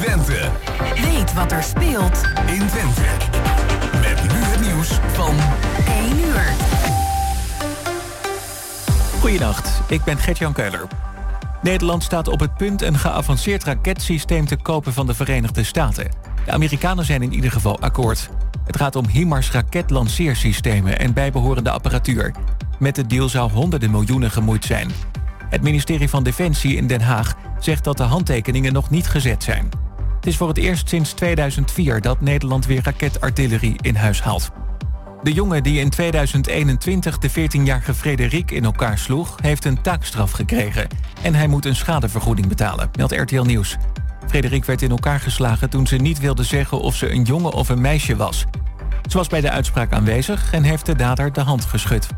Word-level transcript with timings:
Twente. 0.00 0.50
Weet 0.94 1.32
wat 1.34 1.52
er 1.52 1.62
speelt 1.62 2.22
in 2.46 2.66
Twente. 2.66 3.02
Met 4.00 4.22
nu 4.22 4.38
het 4.38 4.60
nieuws 4.60 4.88
van 5.12 5.34
1 5.86 6.18
uur. 6.18 6.42
Goedenacht, 9.20 9.80
ik 9.88 10.04
ben 10.04 10.18
Gert-Jan 10.18 10.52
Keuler. 10.52 10.86
Nederland 11.62 12.02
staat 12.02 12.28
op 12.28 12.40
het 12.40 12.56
punt 12.56 12.82
een 12.82 12.98
geavanceerd 12.98 13.64
raketsysteem 13.64 14.46
te 14.46 14.56
kopen 14.56 14.92
van 14.92 15.06
de 15.06 15.14
Verenigde 15.14 15.64
Staten. 15.64 16.10
De 16.44 16.52
Amerikanen 16.52 17.04
zijn 17.04 17.22
in 17.22 17.32
ieder 17.32 17.50
geval 17.52 17.80
akkoord. 17.80 18.30
Het 18.64 18.76
gaat 18.76 18.96
om 18.96 19.06
HIMARS 19.06 19.50
raketlanceersystemen 19.50 20.98
en 20.98 21.12
bijbehorende 21.12 21.70
apparatuur. 21.70 22.34
Met 22.78 22.94
de 22.94 23.06
deal 23.06 23.28
zou 23.28 23.52
honderden 23.52 23.90
miljoenen 23.90 24.30
gemoeid 24.30 24.64
zijn. 24.64 24.90
Het 25.48 25.62
ministerie 25.62 26.08
van 26.08 26.22
Defensie 26.22 26.76
in 26.76 26.86
Den 26.86 27.00
Haag 27.00 27.34
zegt 27.58 27.84
dat 27.84 27.96
de 27.96 28.02
handtekeningen 28.02 28.72
nog 28.72 28.90
niet 28.90 29.08
gezet 29.08 29.42
zijn. 29.42 29.88
Het 30.20 30.28
is 30.28 30.36
voor 30.36 30.48
het 30.48 30.58
eerst 30.58 30.88
sinds 30.88 31.12
2004 31.12 32.00
dat 32.00 32.20
Nederland 32.20 32.66
weer 32.66 32.80
raketartillerie 32.82 33.76
in 33.80 33.94
huis 33.94 34.22
haalt. 34.22 34.50
De 35.22 35.32
jongen 35.32 35.62
die 35.62 35.80
in 35.80 35.90
2021 35.90 37.18
de 37.18 37.30
14-jarige 37.30 37.94
Frederik 37.94 38.50
in 38.50 38.64
elkaar 38.64 38.98
sloeg... 38.98 39.36
heeft 39.42 39.64
een 39.64 39.82
taakstraf 39.82 40.30
gekregen. 40.30 40.88
En 41.22 41.34
hij 41.34 41.46
moet 41.46 41.64
een 41.64 41.76
schadevergoeding 41.76 42.46
betalen, 42.48 42.90
meldt 42.96 43.12
RTL 43.12 43.42
Nieuws. 43.42 43.76
Frederik 44.28 44.64
werd 44.64 44.82
in 44.82 44.90
elkaar 44.90 45.20
geslagen 45.20 45.70
toen 45.70 45.86
ze 45.86 45.96
niet 45.96 46.18
wilde 46.18 46.44
zeggen... 46.44 46.80
of 46.80 46.94
ze 46.94 47.12
een 47.12 47.22
jongen 47.22 47.52
of 47.52 47.68
een 47.68 47.80
meisje 47.80 48.16
was. 48.16 48.44
Ze 49.08 49.16
was 49.16 49.28
bij 49.28 49.40
de 49.40 49.50
uitspraak 49.50 49.92
aanwezig 49.92 50.52
en 50.52 50.62
heeft 50.62 50.86
de 50.86 50.96
dader 50.96 51.32
de 51.32 51.40
hand 51.40 51.64
geschud. 51.64 52.08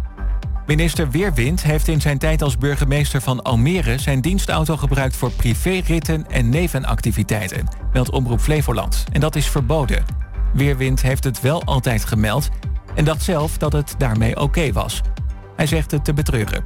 Minister 0.77 1.11
Weerwind 1.11 1.63
heeft 1.63 1.89
in 1.89 2.01
zijn 2.01 2.19
tijd 2.19 2.43
als 2.43 2.59
burgemeester 2.59 3.21
van 3.21 3.43
Almere... 3.43 3.99
zijn 3.99 4.21
dienstauto 4.21 4.77
gebruikt 4.77 5.17
voor 5.17 5.31
privéritten 5.31 6.27
en 6.31 6.49
nevenactiviteiten... 6.49 7.69
meldt 7.93 8.11
Omroep 8.11 8.41
Flevoland. 8.41 9.05
En 9.13 9.21
dat 9.21 9.37
is 9.37 9.47
verboden. 9.47 10.05
Weerwind 10.53 11.03
heeft 11.03 11.25
het 11.25 11.41
wel 11.41 11.63
altijd 11.65 12.05
gemeld... 12.05 12.49
en 12.95 13.05
dacht 13.05 13.23
zelf 13.23 13.59
dat 13.59 13.73
het 13.73 13.95
daarmee 13.99 14.41
oké 14.41 14.73
was. 14.73 15.01
Hij 15.57 15.67
zegt 15.67 15.91
het 15.91 16.05
te 16.05 16.15
betreuren. 16.15 16.65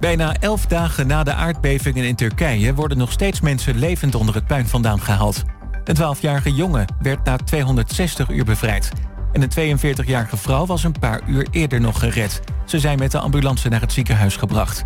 Bijna 0.00 0.34
elf 0.40 0.66
dagen 0.66 1.06
na 1.06 1.22
de 1.22 1.32
aardbevingen 1.32 2.04
in 2.04 2.16
Turkije... 2.16 2.74
worden 2.74 2.98
nog 2.98 3.12
steeds 3.12 3.40
mensen 3.40 3.78
levend 3.78 4.14
onder 4.14 4.34
het 4.34 4.46
puin 4.46 4.66
vandaan 4.66 5.00
gehaald. 5.00 5.42
Een 5.84 5.96
12-jarige 5.96 6.54
jongen 6.54 6.94
werd 7.00 7.24
na 7.24 7.36
260 7.36 8.28
uur 8.28 8.44
bevrijd... 8.44 8.92
En 9.32 9.42
een 9.42 9.78
42-jarige 9.78 10.36
vrouw 10.36 10.66
was 10.66 10.84
een 10.84 10.98
paar 11.00 11.20
uur 11.26 11.46
eerder 11.50 11.80
nog 11.80 11.98
gered. 11.98 12.40
Ze 12.64 12.78
zijn 12.78 12.98
met 12.98 13.10
de 13.10 13.18
ambulance 13.18 13.68
naar 13.68 13.80
het 13.80 13.92
ziekenhuis 13.92 14.36
gebracht. 14.36 14.84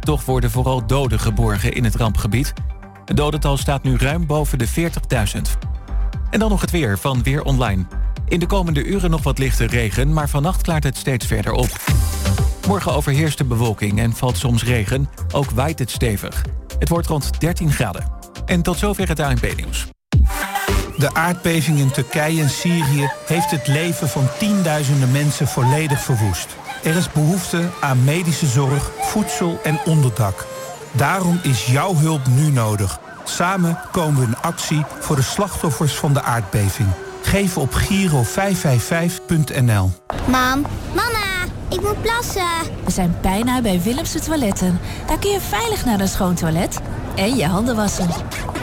Toch 0.00 0.24
worden 0.24 0.50
vooral 0.50 0.86
doden 0.86 1.20
geborgen 1.20 1.72
in 1.72 1.84
het 1.84 1.94
rampgebied. 1.94 2.52
Het 3.04 3.16
dodental 3.16 3.56
staat 3.56 3.82
nu 3.82 3.96
ruim 3.96 4.26
boven 4.26 4.58
de 4.58 4.68
40.000. 4.68 5.68
En 6.30 6.38
dan 6.38 6.50
nog 6.50 6.60
het 6.60 6.70
weer 6.70 6.98
van 6.98 7.22
Weer 7.22 7.42
Online. 7.44 7.86
In 8.28 8.40
de 8.40 8.46
komende 8.46 8.84
uren 8.84 9.10
nog 9.10 9.22
wat 9.22 9.38
lichte 9.38 9.66
regen, 9.66 10.12
maar 10.12 10.28
vannacht 10.28 10.62
klaart 10.62 10.84
het 10.84 10.96
steeds 10.96 11.26
verder 11.26 11.52
op. 11.52 11.68
Morgen 12.66 12.92
overheerst 12.92 13.38
de 13.38 13.44
bewolking 13.44 13.98
en 13.98 14.12
valt 14.12 14.36
soms 14.36 14.64
regen. 14.64 15.08
Ook 15.32 15.50
waait 15.50 15.78
het 15.78 15.90
stevig. 15.90 16.44
Het 16.78 16.88
wordt 16.88 17.06
rond 17.06 17.40
13 17.40 17.72
graden. 17.72 18.12
En 18.46 18.62
tot 18.62 18.76
zover 18.76 19.08
het 19.08 19.20
ANP-nieuws. 19.20 19.88
De 20.98 21.14
aardbeving 21.14 21.78
in 21.78 21.90
Turkije 21.90 22.42
en 22.42 22.50
Syrië 22.50 23.10
heeft 23.26 23.50
het 23.50 23.66
leven 23.66 24.08
van 24.08 24.28
tienduizenden 24.38 25.10
mensen 25.10 25.48
volledig 25.48 26.00
verwoest. 26.00 26.56
Er 26.82 26.96
is 26.96 27.12
behoefte 27.12 27.68
aan 27.80 28.04
medische 28.04 28.46
zorg, 28.46 28.90
voedsel 29.00 29.60
en 29.62 29.80
onderdak. 29.84 30.46
Daarom 30.92 31.40
is 31.42 31.66
jouw 31.66 31.94
hulp 31.94 32.26
nu 32.26 32.50
nodig. 32.50 32.98
Samen 33.24 33.78
komen 33.92 34.20
we 34.20 34.26
in 34.26 34.36
actie 34.36 34.84
voor 35.00 35.16
de 35.16 35.22
slachtoffers 35.22 35.92
van 35.92 36.12
de 36.12 36.22
aardbeving. 36.22 36.88
Geef 37.22 37.58
op 37.58 37.74
Giro 37.74 38.22
555.nl. 38.24 39.90
Mam, 40.26 40.66
mama, 40.94 41.44
ik 41.68 41.80
moet 41.80 42.02
plassen. 42.02 42.42
We 42.84 42.90
zijn 42.90 43.16
bijna 43.22 43.60
bij 43.60 43.80
Willemse 43.82 44.20
Toiletten. 44.20 44.80
Daar 45.06 45.18
kun 45.18 45.30
je 45.30 45.40
veilig 45.40 45.84
naar 45.84 46.00
een 46.00 46.08
schoon 46.08 46.34
toilet 46.34 46.80
en 47.16 47.36
je 47.36 47.46
handen 47.46 47.76
wassen. 47.76 48.08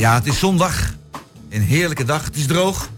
Ja, 0.00 0.14
het 0.14 0.26
is 0.26 0.38
zondag. 0.38 0.94
Een 1.48 1.62
heerlijke 1.62 2.04
dag. 2.04 2.24
Het 2.24 2.36
is 2.36 2.46
droog. 2.46 2.88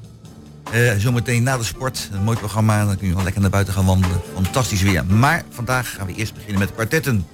Uh, 0.74 0.92
zometeen 0.98 1.42
na 1.42 1.56
de 1.56 1.64
sport. 1.64 2.08
Een 2.12 2.22
mooi 2.22 2.38
programma. 2.38 2.84
Dan 2.84 2.96
kun 2.96 3.08
je 3.08 3.14
wel 3.14 3.22
lekker 3.22 3.40
naar 3.40 3.50
buiten 3.50 3.74
gaan 3.74 3.86
wandelen. 3.86 4.20
Fantastisch 4.34 4.82
weer. 4.82 5.04
Maar 5.04 5.42
vandaag 5.50 5.94
gaan 5.94 6.06
we 6.06 6.14
eerst 6.14 6.34
beginnen 6.34 6.58
met 6.58 6.72
kwartetten. 6.72 7.26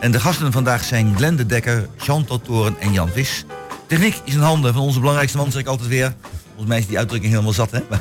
En 0.00 0.12
de 0.12 0.20
gasten 0.20 0.52
vandaag 0.52 0.84
zijn 0.84 1.16
Glenn 1.16 1.36
de 1.36 1.46
Dekker, 1.46 1.88
Chantal 1.96 2.40
Toren 2.40 2.80
en 2.80 2.92
Jan 2.92 3.08
Vis. 3.08 3.44
Techniek 3.86 4.20
is 4.24 4.34
in 4.34 4.40
handen 4.40 4.72
van 4.72 4.82
onze 4.82 4.98
belangrijkste 4.98 5.38
man, 5.38 5.50
zeg 5.50 5.60
ik 5.60 5.66
altijd 5.66 5.88
weer. 5.88 6.14
Volgens 6.46 6.68
mij 6.68 6.78
is 6.78 6.86
die 6.86 6.98
uitdrukking 6.98 7.32
helemaal 7.32 7.52
zat, 7.52 7.70
hè? 7.70 7.80
Maar, 7.88 8.00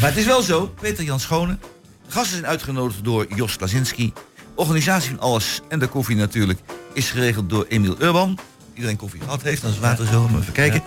het 0.10 0.16
is 0.16 0.26
wel 0.26 0.42
zo. 0.42 0.74
Peter 0.80 1.04
Jan 1.04 1.20
Schone. 1.20 1.58
De 2.06 2.12
gasten 2.12 2.32
zijn 2.32 2.46
uitgenodigd 2.46 3.04
door 3.04 3.26
Jos 3.34 3.56
Klasinski. 3.56 4.12
Organisatie 4.54 5.10
van 5.10 5.20
alles 5.20 5.60
en 5.68 5.78
de 5.78 5.86
koffie 5.86 6.16
natuurlijk 6.16 6.60
is 6.92 7.10
geregeld 7.10 7.50
door 7.50 7.66
Emiel 7.68 7.96
Urban 7.98 8.38
iedereen 8.76 8.96
koffie 8.96 9.20
gehad 9.20 9.42
heeft. 9.42 9.62
Dan 9.62 9.70
is 9.70 9.78
water 9.78 10.06
zo, 10.06 10.28
maar 10.28 10.40
even 10.40 10.52
kijken. 10.52 10.82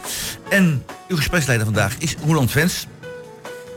En 0.49 0.83
uw 1.07 1.15
gespreksleider 1.15 1.65
vandaag 1.65 1.95
is 1.97 2.15
Roland 2.25 2.51
Vens. 2.51 2.87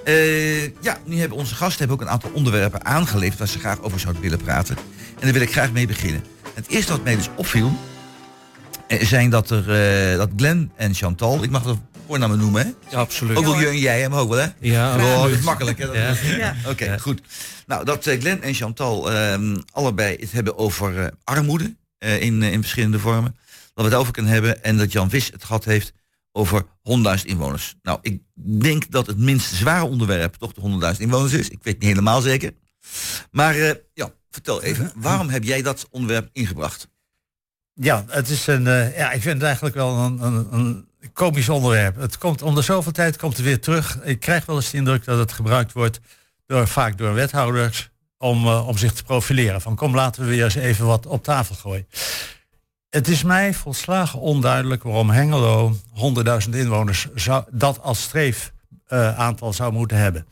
Uh, 0.04 0.62
ja, 0.62 0.98
nu 1.04 1.18
hebben 1.18 1.38
onze 1.38 1.54
gasten 1.54 1.78
hebben 1.78 1.96
ook 1.96 2.02
een 2.02 2.12
aantal 2.12 2.30
onderwerpen 2.34 2.84
aangeleverd 2.84 3.38
waar 3.38 3.48
ze 3.48 3.58
graag 3.58 3.80
over 3.80 4.00
zouden 4.00 4.22
willen 4.22 4.38
praten. 4.38 4.76
En 5.18 5.20
daar 5.20 5.32
wil 5.32 5.42
ik 5.42 5.52
graag 5.52 5.72
mee 5.72 5.86
beginnen. 5.86 6.24
Het 6.54 6.68
eerste 6.68 6.92
wat 6.92 7.04
mij 7.04 7.16
dus 7.16 7.28
opviel, 7.36 7.72
uh, 8.88 9.02
zijn 9.02 9.30
dat 9.30 9.50
er 9.50 10.12
uh, 10.12 10.18
dat 10.18 10.30
Glenn 10.36 10.72
en 10.76 10.94
Chantal, 10.94 11.42
ik 11.42 11.50
mag 11.50 11.64
het 11.64 11.78
voornamen 12.06 12.38
noemen, 12.38 12.62
hè? 12.62 12.72
Ja, 12.90 12.98
absoluut. 12.98 13.36
Ook 13.36 13.44
wel 13.44 13.60
je 13.60 13.66
en 13.66 13.78
jij, 13.78 14.00
hem 14.00 14.14
ook 14.14 14.28
wel, 14.28 14.38
hè? 14.38 14.46
Ja, 14.58 14.96
oh, 14.96 15.22
dat 15.22 15.30
is 15.30 15.40
makkelijk, 15.40 15.78
hè? 15.78 15.86
Ja. 15.86 16.14
ja. 16.36 16.54
Oké, 16.60 16.70
okay, 16.70 16.88
ja. 16.88 16.98
goed. 16.98 17.20
Nou, 17.66 17.84
dat 17.84 18.04
Glenn 18.18 18.42
en 18.42 18.54
Chantal 18.54 19.12
um, 19.12 19.62
allebei 19.72 20.16
het 20.20 20.32
hebben 20.32 20.58
over 20.58 21.12
armoede 21.24 21.74
in, 21.98 22.42
in 22.42 22.60
verschillende 22.60 22.98
vormen 22.98 23.36
dat 23.51 23.51
we 23.75 23.83
het 23.83 23.94
over 23.94 24.12
kunnen 24.12 24.33
hebben. 24.33 24.62
En 24.62 24.77
dat 24.77 24.93
Jan 24.93 25.10
Vis 25.10 25.31
het 25.31 25.44
gehad 25.44 25.65
heeft 25.65 25.93
over 26.33 26.62
100.000 26.62 27.25
inwoners. 27.25 27.75
Nou, 27.83 27.99
ik 28.03 28.21
denk 28.34 28.91
dat 28.91 29.06
het 29.06 29.19
minst 29.19 29.55
zware 29.55 29.84
onderwerp 29.84 30.34
toch 30.34 30.53
de 30.53 30.93
100.000 30.94 31.00
inwoners 31.00 31.33
is. 31.33 31.49
Ik 31.49 31.62
weet 31.62 31.78
niet 31.78 31.88
helemaal 31.88 32.21
zeker. 32.21 32.53
Maar 33.31 33.56
uh, 33.56 33.71
ja, 33.94 34.12
vertel 34.31 34.62
even, 34.62 34.93
waarom 34.97 35.28
heb 35.28 35.44
jij 35.44 35.62
dat 35.62 35.87
onderwerp 35.91 36.28
ingebracht? 36.33 36.88
Ja, 37.75 38.05
het 38.09 38.28
is 38.28 38.47
een, 38.47 38.66
uh, 38.66 38.97
ja, 38.97 39.13
ik 39.13 39.22
vind 39.22 39.34
het 39.34 39.42
eigenlijk 39.42 39.75
wel 39.75 39.98
een, 39.98 40.22
een, 40.22 40.47
een, 40.51 40.86
komisch 41.13 41.48
onderwerp. 41.48 41.97
Het 41.97 42.18
komt 42.18 42.42
om 42.42 42.54
de 42.54 42.63
zoveel 42.63 42.92
tijd 42.92 43.16
komt 43.16 43.36
het 43.36 43.47
weer 43.47 43.60
terug. 43.60 43.98
Ik 44.03 44.21
krijg 44.21 44.47
wel 44.47 44.57
eens 44.57 44.71
de 44.71 44.77
indruk 44.77 45.04
dat 45.04 45.18
het 45.18 45.33
gebruikt 45.33 45.72
wordt 45.72 46.01
door, 46.47 46.68
vaak 46.68 46.98
door 46.98 47.15
wethouders 47.15 47.91
om, 48.18 48.47
uh, 48.47 48.68
om 48.68 48.78
zich 48.78 48.92
te 48.92 49.03
profileren. 49.03 49.60
Van 49.60 49.77
kom 49.77 49.95
laten 49.95 50.22
we 50.22 50.28
weer 50.28 50.45
eens 50.45 50.54
even 50.54 50.86
wat 50.86 51.07
op 51.07 51.25
tafel 51.25 51.54
gooien. 51.54 51.86
Het 52.92 53.09
is 53.09 53.22
mij 53.22 53.54
volslagen 53.54 54.21
onduidelijk 54.21 54.83
waarom 54.83 55.10
Hengelo 55.10 55.77
100.000 56.44 56.50
inwoners 56.50 57.09
dat 57.50 57.80
als 57.83 58.03
streef 58.03 58.53
uh, 58.89 59.18
aantal 59.18 59.53
zou 59.53 59.72
moeten 59.72 59.97
hebben. 59.97 60.27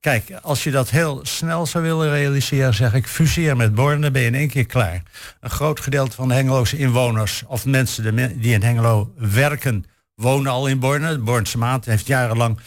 Kijk, 0.00 0.32
als 0.42 0.64
je 0.64 0.70
dat 0.70 0.90
heel 0.90 1.20
snel 1.22 1.66
zou 1.66 1.84
willen 1.84 2.10
realiseren, 2.10 2.74
zeg 2.74 2.94
ik, 2.94 3.06
fuseer 3.06 3.56
met 3.56 3.74
Born, 3.74 4.00
dan 4.00 4.12
ben 4.12 4.22
je 4.22 4.28
in 4.28 4.34
één 4.34 4.48
keer 4.48 4.66
klaar. 4.66 5.02
Een 5.40 5.50
groot 5.50 5.80
gedeelte 5.80 6.16
van 6.16 6.28
de 6.28 6.34
Hengeloze 6.34 6.76
inwoners, 6.76 7.42
of 7.46 7.64
mensen 7.64 8.16
die 8.40 8.52
in 8.52 8.62
Hengelo 8.62 9.12
werken, 9.16 9.84
wonen 10.14 10.52
al 10.52 10.66
in 10.66 10.78
Borne. 10.78 11.18
Bornse 11.18 11.58
Maand 11.58 11.84
heeft 11.84 12.06
jarenlang 12.06 12.58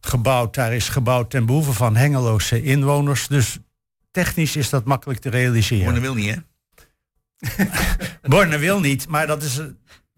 gebouwd, 0.00 0.54
daar 0.54 0.74
is 0.74 0.88
gebouwd 0.88 1.30
ten 1.30 1.46
behoeve 1.46 1.72
van 1.72 1.96
Hengeloze 1.96 2.62
inwoners. 2.62 3.26
Dus 3.26 3.58
technisch 4.10 4.56
is 4.56 4.70
dat 4.70 4.84
makkelijk 4.84 5.20
te 5.20 5.30
realiseren. 5.30 5.84
Borne 5.84 6.00
wil 6.00 6.14
niet, 6.14 6.34
hè? 6.34 6.40
Borne 8.22 8.58
wil 8.58 8.80
niet, 8.80 9.08
maar 9.08 9.26
dat 9.26 9.42
is... 9.42 9.60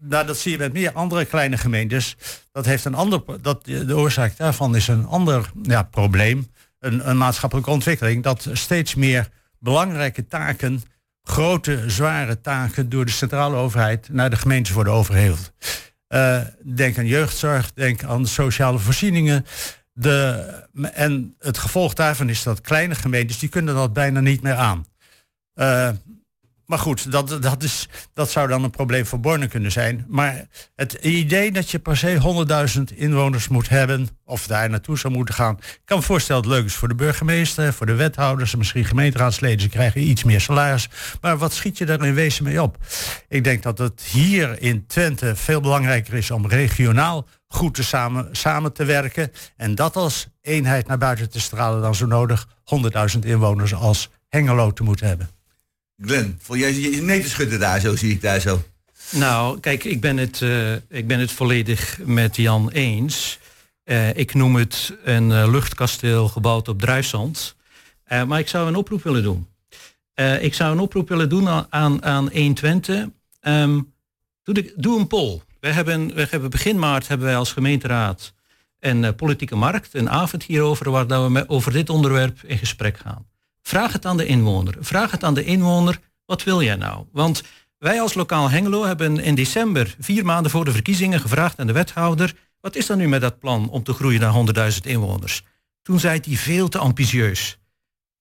Nou, 0.01 0.25
dat 0.25 0.37
zie 0.37 0.51
je 0.51 0.57
met 0.57 0.73
meer 0.73 0.91
andere 0.91 1.25
kleine 1.25 1.57
gemeentes. 1.57 2.15
Dat 2.51 2.65
heeft 2.65 2.85
een 2.85 2.95
ander, 2.95 3.23
dat, 3.41 3.65
de 3.65 3.97
oorzaak 3.97 4.37
daarvan 4.37 4.75
is 4.75 4.87
een 4.87 5.05
ander 5.05 5.51
ja, 5.61 5.83
probleem. 5.83 6.51
Een, 6.79 7.09
een 7.09 7.17
maatschappelijke 7.17 7.69
ontwikkeling. 7.69 8.23
Dat 8.23 8.49
steeds 8.53 8.95
meer 8.95 9.29
belangrijke 9.59 10.27
taken, 10.27 10.81
grote, 11.23 11.83
zware 11.87 12.41
taken 12.41 12.89
door 12.89 13.05
de 13.05 13.11
centrale 13.11 13.55
overheid 13.55 14.09
naar 14.11 14.29
de 14.29 14.35
gemeentes 14.35 14.73
worden 14.73 14.93
overheveld. 14.93 15.51
Eh, 16.07 16.41
denk 16.63 16.97
aan 16.97 17.05
jeugdzorg, 17.05 17.73
denk 17.73 18.03
aan 18.03 18.27
sociale 18.27 18.79
voorzieningen. 18.79 19.45
De, 19.93 20.45
en 20.93 21.35
het 21.39 21.57
gevolg 21.57 21.93
daarvan 21.93 22.29
is 22.29 22.43
dat 22.43 22.61
kleine 22.61 22.95
gemeentes, 22.95 23.39
die 23.39 23.49
kunnen 23.49 23.75
dat 23.75 23.93
bijna 23.93 24.19
niet 24.19 24.41
meer 24.41 24.55
aan. 24.55 24.85
Eh, 25.53 25.89
maar 26.69 26.79
goed, 26.79 27.11
dat, 27.11 27.37
dat, 27.41 27.63
is, 27.63 27.87
dat 28.13 28.31
zou 28.31 28.47
dan 28.47 28.63
een 28.63 28.69
probleem 28.69 29.05
voor 29.05 29.19
Borne 29.19 29.47
kunnen 29.47 29.71
zijn. 29.71 30.05
Maar 30.07 30.47
het 30.75 30.93
idee 30.93 31.51
dat 31.51 31.69
je 31.69 31.79
per 31.79 31.97
se 31.97 32.45
100.000 32.77 32.95
inwoners 32.95 33.47
moet 33.47 33.69
hebben, 33.69 34.09
of 34.25 34.47
daar 34.47 34.69
naartoe 34.69 34.97
zou 34.97 35.13
moeten 35.13 35.35
gaan. 35.35 35.57
Ik 35.57 35.81
kan 35.85 35.97
me 35.97 36.03
voorstellen 36.03 36.41
dat 36.41 36.51
het 36.51 36.59
leuk 36.59 36.69
is 36.69 36.77
voor 36.77 36.87
de 36.87 36.95
burgemeester, 36.95 37.73
voor 37.73 37.85
de 37.85 37.95
wethouders, 37.95 38.51
en 38.51 38.57
misschien 38.57 38.85
gemeenteraadsleden. 38.85 39.61
Ze 39.61 39.69
krijgen 39.69 40.01
iets 40.01 40.23
meer 40.23 40.41
salaris. 40.41 40.89
Maar 41.21 41.37
wat 41.37 41.53
schiet 41.53 41.77
je 41.77 41.85
daar 41.85 42.05
in 42.05 42.13
wezen 42.13 42.43
mee 42.43 42.61
op? 42.61 42.77
Ik 43.27 43.43
denk 43.43 43.63
dat 43.63 43.77
het 43.77 44.01
hier 44.01 44.61
in 44.61 44.87
Twente 44.87 45.35
veel 45.35 45.61
belangrijker 45.61 46.13
is 46.13 46.31
om 46.31 46.47
regionaal 46.47 47.27
goed 47.47 47.73
te 47.73 47.83
samen, 47.83 48.27
samen 48.31 48.73
te 48.73 48.85
werken. 48.85 49.31
En 49.57 49.75
dat 49.75 49.95
als 49.95 50.27
eenheid 50.41 50.87
naar 50.87 50.97
buiten 50.97 51.29
te 51.29 51.39
stralen 51.39 51.81
dan 51.81 51.95
zo 51.95 52.05
nodig 52.05 52.47
100.000 53.15 53.19
inwoners 53.19 53.73
als 53.73 54.09
Hengelo 54.27 54.71
te 54.71 54.83
moeten 54.83 55.07
hebben. 55.07 55.38
Glenn, 56.01 56.37
voel 56.41 56.57
jij 56.57 56.73
je 56.73 57.01
nee 57.01 57.21
te 57.21 57.29
schudden 57.29 57.59
daar 57.59 57.79
zo, 57.79 57.95
zie 57.95 58.11
ik 58.11 58.21
daar 58.21 58.39
zo. 58.39 58.61
Nou, 59.11 59.59
kijk, 59.59 59.83
ik 59.83 60.01
ben 60.01 60.17
het, 60.17 60.41
eh, 60.41 60.73
ik 60.73 61.07
ben 61.07 61.19
het 61.19 61.31
volledig 61.31 61.99
met 62.05 62.35
Jan 62.35 62.69
eens. 62.69 63.39
Eh, 63.83 64.17
ik 64.17 64.33
noem 64.33 64.55
het 64.55 64.97
een 65.03 65.31
eh, 65.31 65.51
luchtkasteel 65.51 66.27
gebouwd 66.27 66.67
op 66.67 66.79
drijfzand. 66.79 67.57
Maar 68.27 68.39
ik 68.39 68.47
zou 68.47 68.67
een 68.67 68.75
oproep 68.75 69.03
willen 69.03 69.23
doen. 69.23 69.47
Ik 70.39 70.53
zou 70.53 70.71
een 70.71 70.79
oproep 70.79 71.09
willen 71.09 71.29
doen 71.29 71.47
aan, 71.47 71.67
aan, 71.69 72.03
aan 72.03 72.29
120. 72.31 73.07
Ehm, 73.39 73.81
doe, 74.43 74.53
de, 74.53 74.73
doe 74.75 74.99
een 74.99 75.07
poll. 75.07 75.41
We 75.59 75.67
hebben, 75.67 76.13
we 76.13 76.27
hebben 76.29 76.49
begin 76.49 76.79
maart 76.79 77.07
hebben 77.07 77.27
wij 77.27 77.35
als 77.35 77.51
gemeenteraad 77.51 78.33
een 78.79 79.15
politieke 79.15 79.55
markt, 79.55 79.93
een 79.93 80.09
avond 80.09 80.43
hierover, 80.43 80.91
waar 80.91 81.07
we 81.07 81.29
met, 81.29 81.49
over 81.49 81.71
dit 81.71 81.89
onderwerp 81.89 82.43
in 82.43 82.57
gesprek 82.57 82.97
gaan. 82.97 83.25
Vraag 83.61 83.93
het 83.93 84.05
aan 84.05 84.17
de 84.17 84.25
inwoner. 84.25 84.75
Vraag 84.79 85.11
het 85.11 85.23
aan 85.23 85.33
de 85.33 85.43
inwoner, 85.43 85.99
wat 86.25 86.43
wil 86.43 86.61
jij 86.61 86.75
nou? 86.75 87.05
Want 87.11 87.43
wij 87.77 88.01
als 88.01 88.13
lokaal 88.13 88.49
Hengelo 88.49 88.85
hebben 88.85 89.19
in 89.19 89.35
december, 89.35 89.95
vier 89.99 90.25
maanden 90.25 90.51
voor 90.51 90.65
de 90.65 90.71
verkiezingen, 90.71 91.19
gevraagd 91.19 91.59
aan 91.59 91.67
de 91.67 91.73
wethouder, 91.73 92.35
wat 92.61 92.75
is 92.75 92.89
er 92.89 92.95
nu 92.95 93.07
met 93.07 93.21
dat 93.21 93.39
plan 93.39 93.69
om 93.69 93.83
te 93.83 93.93
groeien 93.93 94.19
naar 94.19 94.71
100.000 94.73 94.77
inwoners? 94.81 95.43
Toen 95.81 95.99
zei 95.99 96.19
hij 96.23 96.35
veel 96.35 96.67
te 96.67 96.77
ambitieus. 96.77 97.59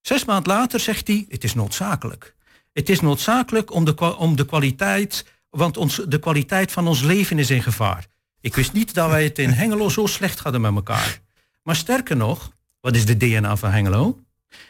Zes 0.01 0.25
maanden 0.25 0.53
later 0.53 0.81
zegt 0.81 1.07
hij, 1.07 1.27
het 1.29 1.45
is 1.45 1.55
noodzakelijk. 1.55 2.35
Het 2.73 2.89
is 2.89 3.01
noodzakelijk 3.01 3.73
om 3.73 3.85
de, 3.85 4.17
om 4.17 4.37
de 4.37 4.45
kwaliteit, 4.45 5.25
want 5.51 5.77
ons, 5.77 6.01
de 6.09 6.19
kwaliteit 6.19 6.73
van 6.73 6.87
ons 6.87 7.03
leven 7.03 7.39
is 7.39 7.51
in 7.51 7.63
gevaar. 7.63 8.07
Ik 8.41 8.55
wist 8.55 8.73
niet 8.73 8.95
dat 8.95 9.11
wij 9.11 9.25
het 9.25 9.39
in 9.39 9.51
Hengelo 9.51 9.89
zo 9.89 10.07
slecht 10.07 10.39
hadden 10.39 10.61
met 10.61 10.75
elkaar. 10.75 11.21
Maar 11.63 11.77
sterker 11.77 12.17
nog, 12.17 12.51
wat 12.81 12.97
is 12.97 13.07
de 13.07 13.17
DNA 13.17 13.57
van 13.57 13.71
Hengelo? 13.71 14.19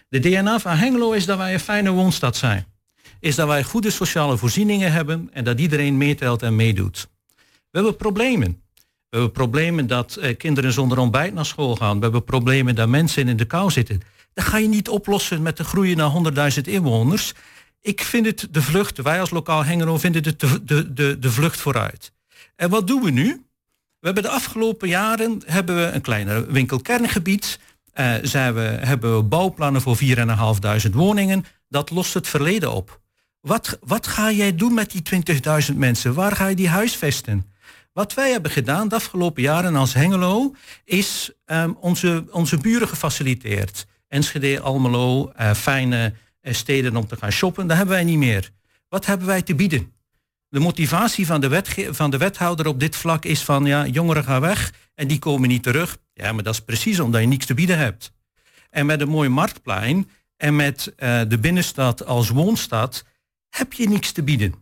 De 0.08 0.18
DNA 0.18 0.58
van 0.58 0.76
Hengelo 0.76 1.12
is 1.12 1.26
dat 1.26 1.38
wij 1.38 1.52
een 1.52 1.60
fijne 1.60 1.90
woonstad 1.90 2.36
zijn. 2.36 2.66
Is 3.20 3.34
dat 3.34 3.46
wij 3.46 3.64
goede 3.64 3.90
sociale 3.90 4.36
voorzieningen 4.36 4.92
hebben 4.92 5.28
en 5.32 5.44
dat 5.44 5.60
iedereen 5.60 5.96
meetelt 5.96 6.42
en 6.42 6.56
meedoet. 6.56 7.08
We 7.70 7.78
hebben 7.78 7.96
problemen. 7.96 8.62
We 9.10 9.16
hebben 9.16 9.32
problemen 9.32 9.86
dat 9.86 10.16
eh, 10.16 10.36
kinderen 10.36 10.72
zonder 10.72 10.98
ontbijt 10.98 11.34
naar 11.34 11.46
school 11.46 11.76
gaan. 11.76 11.96
We 11.96 12.02
hebben 12.02 12.24
problemen 12.24 12.74
dat 12.74 12.88
mensen 12.88 13.28
in 13.28 13.36
de 13.36 13.44
kou 13.44 13.70
zitten. 13.70 14.00
Dat 14.34 14.44
ga 14.44 14.56
je 14.56 14.68
niet 14.68 14.88
oplossen 14.88 15.42
met 15.42 15.56
de 15.56 15.64
groei 15.64 15.94
naar 15.94 16.10
100.000 16.54 16.60
inwoners. 16.62 17.32
Ik 17.80 18.00
vind 18.00 18.26
het 18.26 18.48
de 18.50 18.62
vlucht, 18.62 19.02
wij 19.02 19.20
als 19.20 19.30
lokaal 19.30 19.64
Hengelo 19.64 19.98
vinden 19.98 20.24
het 20.24 20.40
de, 20.40 20.64
de, 20.64 20.92
de, 20.92 21.18
de 21.18 21.30
vlucht 21.30 21.60
vooruit. 21.60 22.12
En 22.56 22.70
wat 22.70 22.86
doen 22.86 23.02
we 23.02 23.10
nu? 23.10 23.42
We 23.98 24.06
hebben 24.06 24.22
de 24.22 24.28
afgelopen 24.28 24.88
jaren 24.88 25.42
hebben 25.46 25.76
we 25.76 25.82
een 25.82 26.00
kleiner 26.00 26.52
winkelkerngebied. 26.52 27.58
Eh, 27.98 28.14
zijn 28.22 28.54
we, 28.54 28.60
hebben 28.60 29.16
we 29.16 29.22
bouwplannen 29.22 29.80
voor 29.80 29.98
4.500 30.86 30.90
woningen. 30.92 31.44
Dat 31.68 31.90
lost 31.90 32.14
het 32.14 32.28
verleden 32.28 32.72
op. 32.72 33.00
Wat, 33.40 33.78
wat 33.80 34.06
ga 34.06 34.30
jij 34.30 34.54
doen 34.54 34.74
met 34.74 34.90
die 34.90 35.02
20.000 35.70 35.76
mensen? 35.76 36.14
Waar 36.14 36.36
ga 36.36 36.46
je 36.46 36.54
die 36.54 36.68
huisvesten? 36.68 37.52
Wat 37.92 38.14
wij 38.14 38.30
hebben 38.30 38.50
gedaan 38.50 38.88
de 38.88 38.94
afgelopen 38.94 39.42
jaren 39.42 39.76
als 39.76 39.94
Hengelo 39.94 40.54
is 40.84 41.30
ehm, 41.44 41.72
onze, 41.80 42.24
onze 42.30 42.56
buren 42.56 42.88
gefaciliteerd. 42.88 43.86
Enschede, 44.08 44.60
Almelo, 44.60 45.32
eh, 45.36 45.54
fijne 45.54 46.14
eh, 46.40 46.54
steden 46.54 46.96
om 46.96 47.06
te 47.06 47.16
gaan 47.16 47.32
shoppen, 47.32 47.66
dat 47.66 47.76
hebben 47.76 47.94
wij 47.94 48.04
niet 48.04 48.18
meer. 48.18 48.50
Wat 48.88 49.06
hebben 49.06 49.26
wij 49.26 49.42
te 49.42 49.54
bieden? 49.54 49.92
De 50.48 50.60
motivatie 50.60 51.26
van 51.26 51.40
de, 51.40 51.48
wetge- 51.48 51.94
van 51.94 52.10
de 52.10 52.16
wethouder 52.16 52.66
op 52.66 52.80
dit 52.80 52.96
vlak 52.96 53.24
is 53.24 53.42
van 53.42 53.64
ja, 53.64 53.86
jongeren 53.86 54.24
gaan 54.24 54.40
weg 54.40 54.72
en 54.94 55.08
die 55.08 55.18
komen 55.18 55.48
niet 55.48 55.62
terug. 55.62 55.98
Ja, 56.12 56.32
maar 56.32 56.42
dat 56.42 56.54
is 56.54 56.60
precies 56.60 57.00
omdat 57.00 57.20
je 57.20 57.26
niets 57.26 57.46
te 57.46 57.54
bieden 57.54 57.78
hebt. 57.78 58.12
En 58.70 58.86
met 58.86 59.00
een 59.00 59.08
mooi 59.08 59.28
marktplein 59.28 60.10
en 60.36 60.56
met 60.56 60.92
eh, 60.96 61.20
de 61.28 61.38
binnenstad 61.38 62.06
als 62.06 62.28
woonstad 62.28 63.04
heb 63.48 63.72
je 63.72 63.88
niks 63.88 64.12
te 64.12 64.22
bieden. 64.22 64.54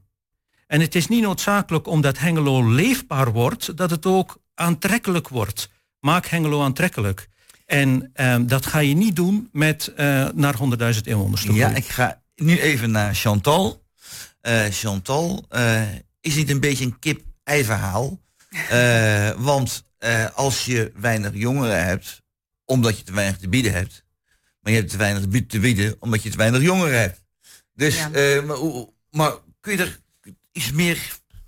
En 0.67 0.81
het 0.81 0.95
is 0.95 1.09
niet 1.09 1.23
noodzakelijk 1.23 1.87
omdat 1.87 2.19
Hengelo 2.19 2.71
leefbaar 2.71 3.33
wordt, 3.33 3.77
dat 3.77 3.91
het 3.91 4.07
ook 4.07 4.39
aantrekkelijk 4.55 5.29
wordt. 5.29 5.69
Maak 6.01 6.27
Hengelo 6.27 6.63
aantrekkelijk. 6.63 7.29
En 7.67 8.11
ehm, 8.13 8.47
dat 8.47 8.67
ga 8.67 8.79
je 8.79 8.95
niet 8.95 9.17
doen 9.17 9.49
met 9.53 9.93
eh, 9.97 10.29
naar 10.35 10.55
100.000 10.95 11.01
inwoners 11.03 11.43
te 11.43 11.53
Ja, 11.53 11.69
ik 11.75 11.87
ga 11.87 12.23
nu 12.35 12.59
even 12.61 12.91
naar 12.91 13.15
Chantal. 13.15 13.85
Eh, 14.47 14.65
Chantal, 14.71 15.45
eh, 15.49 15.83
is 16.21 16.35
dit 16.35 16.51
een 16.51 16.61
beetje 16.61 16.85
een 16.85 16.99
kip-ei 16.99 17.65
verhaal? 17.65 18.19
Eh, 18.71 19.31
want 19.37 19.85
als 20.35 20.65
je 20.65 20.93
weinig 20.97 21.31
jongeren 21.35 21.85
hebt, 21.85 22.23
omdat 22.65 22.99
je 22.99 23.05
te 23.05 23.13
weinig 23.13 23.39
te 23.39 23.49
bieden 23.49 23.73
hebt, 23.73 24.05
maar 24.61 24.73
je 24.73 24.79
hebt 24.79 24.91
te 24.91 24.97
weinig 24.97 25.23
te 25.23 25.29
bied- 25.29 25.51
te 25.51 25.59
bieden 25.59 25.97
omdat 26.01 26.23
je 26.23 26.31
te 26.31 26.37
weinig 26.37 26.63
jongeren 26.63 26.99
hebt. 27.01 27.23
Dus, 27.75 27.97
Ja. 27.97 28.43
maar, 29.11 29.33
kun 29.61 29.73
je 29.73 29.79
er 29.79 30.01
iets 30.53 30.73
meer 30.73 30.99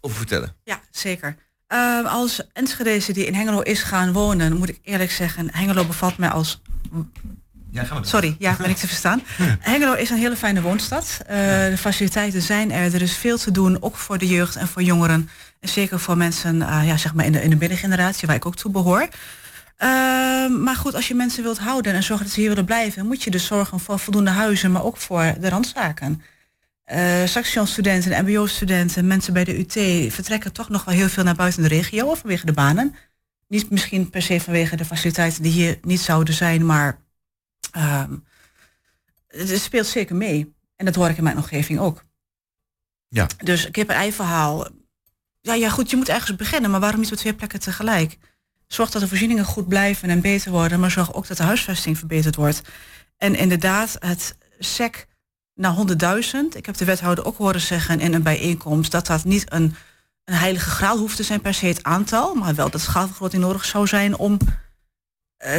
over 0.01 0.17
vertellen? 0.17 0.57
Ja, 0.65 0.81
zeker. 0.91 1.37
Ehm, 1.67 2.07
als 2.07 2.47
Enschedeze 2.53 3.13
die 3.13 3.27
in 3.27 3.35
Hengelo 3.35 3.61
is 3.61 3.83
gaan 3.83 4.13
wonen, 4.13 4.57
moet 4.57 4.69
ik 4.69 4.79
eerlijk 4.83 5.11
zeggen, 5.11 5.55
Hengelo 5.55 5.85
bevalt 5.85 6.17
mij 6.19 6.29
als... 6.31 6.61
Ja, 7.71 7.85
gaan 7.85 8.01
we 8.01 8.07
Sorry, 8.07 8.37
ja, 8.39 8.57
ben 8.57 8.71
ik 8.71 8.77
te 8.77 8.87
verstaan. 8.95 9.23
Hengelo 9.61 9.93
is 9.93 10.11
een 10.11 10.19
hele 10.19 10.37
fijne 10.37 10.61
woonstad. 10.61 11.21
Eh, 11.27 11.37
De 11.47 11.77
faciliteiten 11.79 12.43
zijn 12.43 12.73
er. 12.73 12.95
Er 12.95 13.03
is 13.03 13.17
veel 13.17 13.39
te 13.39 13.51
doen, 13.51 13.83
ook 13.83 13.97
voor 13.97 14.19
de 14.19 14.27
jeugd 14.27 14.57
en 14.57 14.69
voor 14.69 14.83
jongeren. 14.83 15.29
En 15.61 15.69
zeker 15.69 16.01
voor 16.01 16.17
mensen 16.17 16.63
eh, 16.63 16.87
ja, 16.87 16.97
zeg 16.97 17.15
maar 17.15 17.25
in, 17.25 17.33
de, 17.33 17.43
in 17.43 17.51
de 17.51 17.57
middengeneratie, 17.57 18.27
waar 18.27 18.37
ik 18.37 18.47
ook 18.47 18.57
toe 18.57 18.71
behoor. 18.71 19.09
Ehm, 19.77 20.63
maar 20.63 20.77
goed, 20.77 20.95
als 20.95 21.09
je 21.09 21.15
mensen 21.15 21.43
wilt 21.43 21.59
houden 21.59 21.95
en 21.95 22.03
zorgen 22.03 22.25
dat 22.27 22.35
ze 22.35 22.41
hier 22.41 22.49
willen 22.49 22.65
blijven, 22.65 23.07
moet 23.07 23.23
je 23.23 23.31
dus 23.31 23.47
zorgen 23.47 23.81
voor 23.81 23.99
voldoende 23.99 24.31
huizen, 24.31 24.73
maar 24.73 24.85
ook 24.85 24.97
voor 24.97 25.35
de 25.41 25.49
randzaken. 25.49 26.23
Eh 26.85 27.25
Saxion-studenten, 27.25 28.25
mbo-studenten, 28.25 29.07
mensen 29.07 29.33
bij 29.33 29.45
de 29.45 29.59
UT 29.59 30.13
vertrekken 30.13 30.53
toch 30.53 30.69
nog 30.69 30.85
wel 30.85 30.95
heel 30.95 31.09
veel 31.09 31.25
naar 31.25 31.35
buiten 31.35 31.63
de 31.63 31.69
regio 31.69 32.15
vanwege 32.15 32.47
de 32.47 32.53
banen. 32.53 32.95
Niet 33.49 33.71
misschien 33.71 34.11
per 34.11 34.23
se 34.23 34.41
vanwege 34.41 34.77
de 34.77 34.85
faciliteiten 34.85 35.43
die 35.43 35.53
hier 35.53 35.79
niet 35.83 36.01
zouden 36.01 36.35
zijn, 36.35 36.67
maar 36.67 36.99
ehm, 37.79 38.17
het 39.27 39.61
speelt 39.61 39.87
zeker 39.87 40.17
mee. 40.17 40.55
En 40.77 40.85
dat 40.85 40.95
hoor 40.95 41.09
ik 41.09 41.17
in 41.17 41.23
mijn 41.23 41.37
omgeving 41.37 41.79
ook. 41.79 42.05
Ja. 43.09 43.27
Dus 43.45 43.71
kip-ei 43.71 44.13
verhaal. 44.13 44.69
Ja, 45.41 45.55
ja, 45.55 45.71
goed, 45.71 45.91
je 45.91 45.97
moet 45.97 46.09
ergens 46.09 46.37
beginnen, 46.37 46.71
maar 46.71 46.81
waarom 46.81 47.01
niet 47.01 47.13
op 47.13 47.19
twee 47.19 47.35
plekken 47.35 47.61
tegelijk? 47.61 48.19
Zorg 48.67 48.91
dat 48.91 49.03
de 49.03 49.09
voorzieningen 49.09 49.45
goed 49.45 49.69
blijven 49.69 50.11
en 50.11 50.21
beter 50.21 50.51
worden, 50.51 50.81
maar 50.81 50.91
zorg 50.91 51.15
ook 51.15 51.27
dat 51.27 51.37
de 51.37 51.43
huisvesting 51.43 51.99
verbeterd 51.99 52.37
wordt. 52.37 52.63
En 53.17 53.35
inderdaad, 53.35 53.97
het 53.99 54.37
SEC 54.59 55.07
naar 55.55 55.77
100.000. 55.77 56.57
Ik 56.57 56.67
heb 56.67 56.77
de 56.77 56.85
wethouder 56.85 57.25
ook 57.25 57.37
horen 57.37 57.61
zeggen 57.61 58.01
in 58.01 58.15
een 58.15 58.23
bijeenkomst 58.23 58.91
dat 58.91 59.07
dat 59.07 59.25
niet 59.25 59.53
een, 59.53 59.75
een 60.25 60.35
heilige 60.35 60.71
graal 60.71 60.99
hoeft 60.99 61.17
te 61.17 61.23
zijn 61.23 61.41
per 61.41 61.55
se 61.55 61.67
het 61.67 61.83
aantal, 61.83 62.35
maar 62.35 62.55
wel 62.55 62.71
dat 62.71 62.81
schaalvergroting 62.81 63.43
nodig 63.43 63.65
zou 63.65 63.87
zijn 63.87 64.17
om 64.17 64.39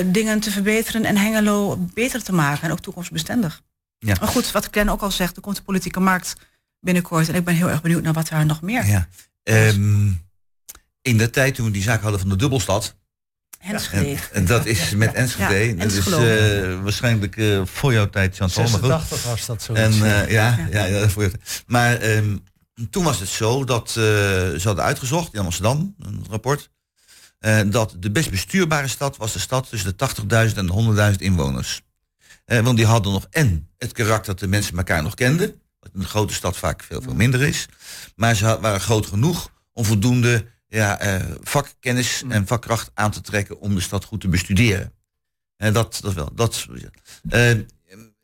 dingen 0.05 0.39
te 0.39 0.51
verbeteren 0.51 1.05
en 1.05 1.17
Hengelo 1.17 1.77
beter 1.93 2.23
te 2.23 2.33
maken 2.33 2.63
en 2.63 2.71
ook 2.71 2.79
toekomstbestendig. 2.79 3.61
Ja. 3.97 4.15
Maar 4.19 4.29
goed, 4.29 4.51
wat 4.51 4.67
Glenn 4.71 4.89
ook 4.89 5.01
al 5.01 5.11
zegt, 5.11 5.35
er 5.35 5.41
komt 5.41 5.55
de 5.55 5.61
politieke 5.61 5.99
markt 5.99 6.33
binnenkort 6.79 7.29
en 7.29 7.35
ik 7.35 7.43
ben 7.43 7.55
heel 7.55 7.69
erg 7.69 7.81
benieuwd 7.81 8.03
naar 8.03 8.13
wat 8.13 8.27
daar 8.27 8.45
nog 8.45 8.61
meer. 8.61 8.85
Ja. 8.85 9.07
Ehm, 9.43 10.11
in 11.01 11.17
de 11.17 11.29
tijd 11.29 11.55
toen 11.55 11.65
we 11.65 11.71
die 11.71 11.81
zaak 11.81 12.01
hadden 12.01 12.19
van 12.19 12.29
de 12.29 12.35
dubbelstad. 12.35 12.97
Enschede. 13.59 14.09
En, 14.09 14.19
en 14.33 14.45
dat 14.45 14.65
is 14.65 14.95
met 14.95 15.13
Enschede. 15.13 15.53
Ja, 15.53 15.73
dat 15.83 15.91
is 15.91 16.07
eh, 16.07 16.81
waarschijnlijk 16.81 17.37
eh, 17.37 17.61
voor 17.65 17.93
jouw 17.93 18.09
tijd, 18.09 18.35
Chantal. 18.35 18.63
maar 18.63 18.71
goed. 18.71 18.79
86 18.79 19.23
was 19.23 19.45
dat 19.45 19.61
zoiets. 19.61 19.99
En 19.99 20.05
ja. 20.05 20.25
eh, 20.25 20.31
ja, 20.31 20.67
ja, 20.71 20.85
ja, 20.85 21.09
voor. 21.09 21.31
Maar 21.67 21.97
ehm, 21.97 22.37
toen 22.89 23.03
was 23.03 23.19
het 23.19 23.29
zo 23.29 23.63
dat 23.63 23.87
eh, 23.87 23.93
ze 23.93 24.61
hadden 24.63 24.83
uitgezocht 24.83 25.33
in 25.33 25.39
Amsterdam, 25.39 25.95
een 25.99 26.25
rapport, 26.29 26.69
eh, 27.39 27.59
dat 27.65 27.95
de 27.99 28.11
best 28.11 28.29
bestuurbare 28.29 28.87
stad 28.87 29.17
was 29.17 29.33
de 29.33 29.39
stad 29.39 29.69
tussen 29.69 29.97
de 29.97 30.07
80.000 30.49 30.57
en 30.57 30.65
de 30.65 31.11
100.000 31.11 31.15
inwoners. 31.17 31.81
Eh, 32.45 32.59
want 32.59 32.77
die 32.77 32.85
hadden 32.85 33.11
nog 33.11 33.27
en 33.29 33.69
het 33.77 33.91
karakter 33.91 34.25
dat 34.25 34.39
de 34.39 34.47
mensen 34.47 34.77
elkaar 34.77 35.03
nog 35.03 35.13
kenden, 35.13 35.61
wat 35.79 35.91
in 35.93 35.99
een 35.99 36.05
grote 36.05 36.33
stad 36.33 36.57
vaak 36.57 36.83
veel, 36.83 37.01
veel 37.01 37.13
minder 37.13 37.41
is. 37.41 37.65
Maar 38.15 38.35
ze 38.35 38.59
waren 38.59 38.81
groot 38.81 39.05
genoeg 39.05 39.51
om 39.73 39.85
voldoende 39.85 40.45
ja, 40.67 40.99
eh, 40.99 41.25
vakkennis 41.41 42.23
en 42.29 42.47
vakkracht 42.47 42.91
aan 42.93 43.11
te 43.11 43.21
trekken 43.21 43.59
om 43.59 43.75
de 43.75 43.81
stad 43.81 44.03
goed 44.03 44.21
te 44.21 44.27
bestuderen. 44.27 44.93
En 45.57 45.73
dat, 45.73 45.99
dat 46.01 46.13
wel. 46.13 46.29
Dat, 46.35 46.65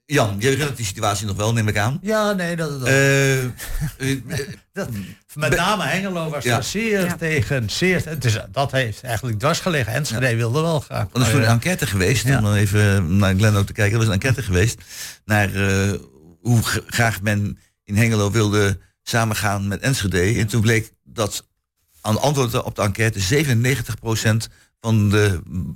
Jan, 0.06 0.36
je 0.40 0.48
herinnert 0.48 0.78
die 0.78 0.86
situatie 0.86 1.26
nog 1.28 1.36
wel, 1.36 1.54
neem 1.54 1.68
ik 1.68 1.78
aan. 1.78 2.00
Ja, 2.02 2.32
nee, 2.34 2.56
dat... 2.56 2.80
dat, 2.80 2.88
Eh, 2.88 3.44
eh, 3.44 3.50
dat- 4.74 4.90
met 5.34 5.56
name 5.56 5.84
Hengelo 5.84 6.30
was 6.30 6.44
Ja. 6.44 6.62
zeer 6.62 7.06
Ja. 7.06 7.16
tegen. 7.16 7.70
Zeer, 7.70 8.02
het 8.06 8.26
is, 8.26 8.38
dat 8.52 8.72
heeft 8.72 9.04
eigenlijk 9.04 9.40
dwars 9.40 9.60
gelegen. 9.60 9.94
Enschede 9.94 10.36
wilde 10.36 10.62
wel 10.62 10.80
graag. 10.80 11.00
Want 11.12 11.16
er 11.16 11.22
is 11.22 11.28
toen 11.28 11.36
een 11.36 11.42
Maar, 11.46 11.54
enquête 11.54 11.88
geweest, 11.88 12.28
Ja. 12.28 12.38
om 12.38 12.44
dan 12.44 12.54
even 12.54 13.18
naar 13.18 13.36
Glenn 13.36 13.56
ook 13.56 13.66
te 13.66 13.74
kijken. 13.74 13.94
Er 13.94 13.98
was 13.98 14.08
een 14.08 14.14
enquête 14.14 14.42
geweest 14.42 14.82
naar 15.26 15.54
eh, 15.56 15.94
hoe 16.42 16.62
graag 16.88 17.22
men 17.22 17.58
in 17.84 17.96
Hengelo 17.96 18.32
wilde 18.32 18.80
samengaan 19.04 19.68
met 19.68 19.82
Enschede. 19.82 20.40
En 20.40 20.48
toen 20.48 20.62
bleek 20.62 20.92
dat 21.04 21.46
aan 22.02 22.22
antwoorden 22.22 22.66
op 22.66 22.76
de 22.76 22.82
enquête 22.82 23.20
97% 23.20 24.48
van 24.80 25.10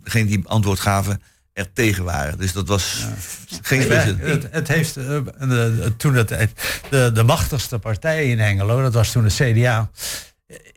degenen 0.03 0.27
die 0.27 0.41
antwoord 0.47 0.79
gaven 0.79 1.21
er 1.53 1.73
tegen 1.73 2.03
waren. 2.03 2.37
Dus 2.37 2.53
dat 2.53 2.67
was 2.67 3.05
geen 3.61 3.81
Ja, 3.87 3.93
het, 4.15 4.47
het 4.51 4.67
heeft 4.67 4.97
eh, 4.97 5.05
de, 5.39 5.93
toen 5.97 6.13
het, 6.13 6.29
de, 6.89 7.11
de 7.13 7.23
machtigste 7.23 7.79
partij 7.79 8.29
in 8.29 8.39
Hengelo, 8.39 8.81
dat 8.81 8.93
was 8.93 9.11
toen 9.11 9.23
de 9.27 9.53
CDA, 9.53 9.89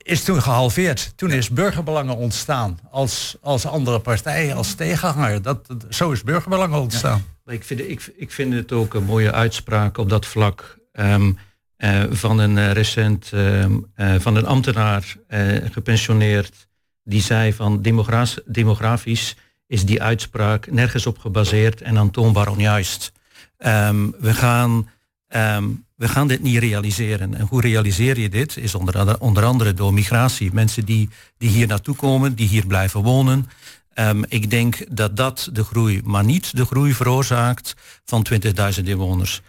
is 0.02 0.22
toen 0.24 0.42
gehalveerd. 0.42 1.12
Toen 1.16 1.30
is 1.30 1.50
burgerbelangen 1.50 2.16
ontstaan 2.16 2.78
als, 2.90 3.36
als 3.40 3.66
andere 3.66 4.00
partij, 4.00 4.54
als 4.54 4.74
tegenhanger. 4.74 5.42
Dat, 5.42 5.66
dat- 5.66 5.84
zo 5.90 6.10
is 6.10 6.22
burgerbelangen 6.22 6.80
ontstaan. 6.80 7.24
Maar 7.44 7.54
Ik 7.54 7.64
vind, 7.64 7.80
ik, 7.80 8.12
ik 8.16 8.32
vind 8.32 8.52
het 8.54 8.72
ook 8.72 8.94
een 8.94 9.04
mooie 9.04 9.32
uitspraak 9.32 9.98
op 9.98 10.08
dat 10.08 10.26
vlak 10.26 10.78
ehm, 10.92 11.32
eh, 11.76 12.02
van 12.10 12.38
een 12.38 12.58
eh, 12.58 12.70
recent 12.72 13.30
ehm, 13.32 13.72
eh, 13.94 14.14
van 14.18 14.36
een 14.36 14.46
ambtenaar 14.46 15.16
eh, 15.28 15.40
gepensioneerd 15.72 16.68
die 17.04 17.22
zei 17.22 17.52
van 17.52 17.82
demogra- 17.82 18.26
demografisch 18.46 19.36
is 19.72 19.84
die 19.84 20.02
uitspraak 20.02 20.70
nergens 20.70 21.06
op 21.06 21.18
gebaseerd 21.18 21.80
en 21.80 21.98
aantoonbaar 21.98 22.48
onjuist. 22.48 23.12
Ehm, 23.58 24.10
we, 24.20 24.34
gaan, 24.34 24.88
ehm, 25.28 25.64
we 25.96 26.08
gaan 26.08 26.28
dit 26.28 26.42
niet 26.42 26.58
realiseren. 26.58 27.34
En 27.34 27.46
hoe 27.46 27.60
realiseer 27.60 28.18
je 28.18 28.28
dit? 28.28 28.56
Is 28.56 28.74
onder, 28.74 29.20
onder 29.20 29.44
andere 29.44 29.74
door 29.74 29.92
migratie. 29.94 30.52
Mensen 30.52 30.84
die, 30.84 31.08
die 31.38 31.48
hier 31.48 31.66
naartoe 31.66 31.96
komen, 31.96 32.34
die 32.34 32.48
hier 32.48 32.66
blijven 32.66 33.02
wonen. 33.02 33.48
Ehm, 33.94 34.22
ik 34.28 34.50
denk 34.50 34.96
dat 34.96 35.16
dat 35.16 35.48
de 35.52 35.64
groei, 35.64 36.00
maar 36.04 36.24
niet 36.24 36.56
de 36.56 36.64
groei 36.64 36.94
veroorzaakt 36.94 37.74
van 38.04 38.22
20.000 38.22 38.88
inwoners. 38.88 39.40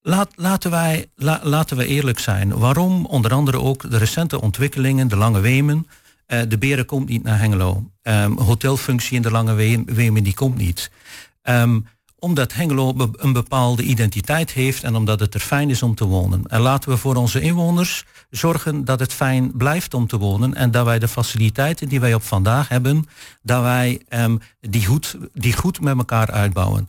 Laat, 0.00 0.32
laten, 0.36 0.70
wij, 0.70 1.06
la- 1.14 1.40
laten 1.42 1.76
we 1.76 1.86
eerlijk 1.86 2.18
zijn. 2.18 2.58
Waarom? 2.58 3.06
Onder 3.06 3.32
andere 3.32 3.60
ook 3.60 3.90
de 3.90 3.98
recente 3.98 4.40
ontwikkelingen, 4.40 5.08
de 5.08 5.16
Lange 5.16 5.40
Wemen. 5.40 5.86
Eh, 6.26 6.40
de 6.48 6.58
Beren 6.58 6.86
komt 6.86 7.08
niet 7.08 7.22
naar 7.22 7.38
Hengelo. 7.38 7.90
Ehm, 8.06 8.32
hotelfunctie 8.38 9.16
in 9.16 9.22
de 9.22 9.30
Lange 9.30 9.54
We- 9.54 9.82
Wemen 9.86 10.22
die 10.22 10.34
komt 10.34 10.56
niet. 10.56 10.90
Ehm, 11.42 11.80
omdat 12.18 12.52
Hengelo 12.52 12.94
een 13.12 13.32
bepaalde 13.32 13.82
identiteit 13.82 14.52
heeft 14.52 14.82
en 14.82 14.96
omdat 14.96 15.20
het 15.20 15.34
er 15.34 15.40
fijn 15.40 15.70
is 15.70 15.82
om 15.82 15.94
te 15.94 16.04
wonen. 16.04 16.42
En 16.46 16.60
laten 16.60 16.90
we 16.90 16.96
voor 16.96 17.14
onze 17.14 17.40
inwoners 17.40 18.04
zorgen 18.30 18.84
dat 18.84 19.00
het 19.00 19.12
fijn 19.12 19.52
blijft 19.56 19.94
om 19.94 20.06
te 20.06 20.18
wonen 20.18 20.54
en 20.54 20.70
dat 20.70 20.84
wij 20.84 20.98
de 20.98 21.08
faciliteiten 21.08 21.88
die 21.88 22.00
wij 22.00 22.14
op 22.14 22.22
vandaag 22.22 22.68
hebben, 22.68 23.06
dat 23.42 23.62
wij 23.62 24.02
ehm, 24.08 24.36
die, 24.60 24.86
goed, 24.86 25.16
die 25.32 25.56
goed 25.56 25.80
met 25.80 25.96
elkaar 25.98 26.30
uitbouwen. 26.30 26.88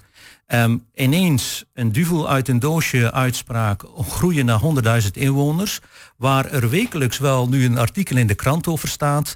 Ineens 0.96 1.66
een 1.74 1.92
duvel 1.92 2.30
uit 2.30 2.48
een 2.48 2.60
doosje 2.60 3.12
uitspraak 3.12 3.84
groeien 3.98 4.46
naar 4.46 4.60
100.000 5.04 5.18
inwoners, 5.18 5.80
waar 6.18 6.46
er 6.46 6.70
wekelijks 6.70 7.18
wel 7.18 7.48
nu 7.48 7.66
een 7.66 7.78
artikel 7.78 8.18
in 8.18 8.28
de 8.28 8.36
krant 8.36 8.68
over 8.68 8.88
staat. 8.88 9.36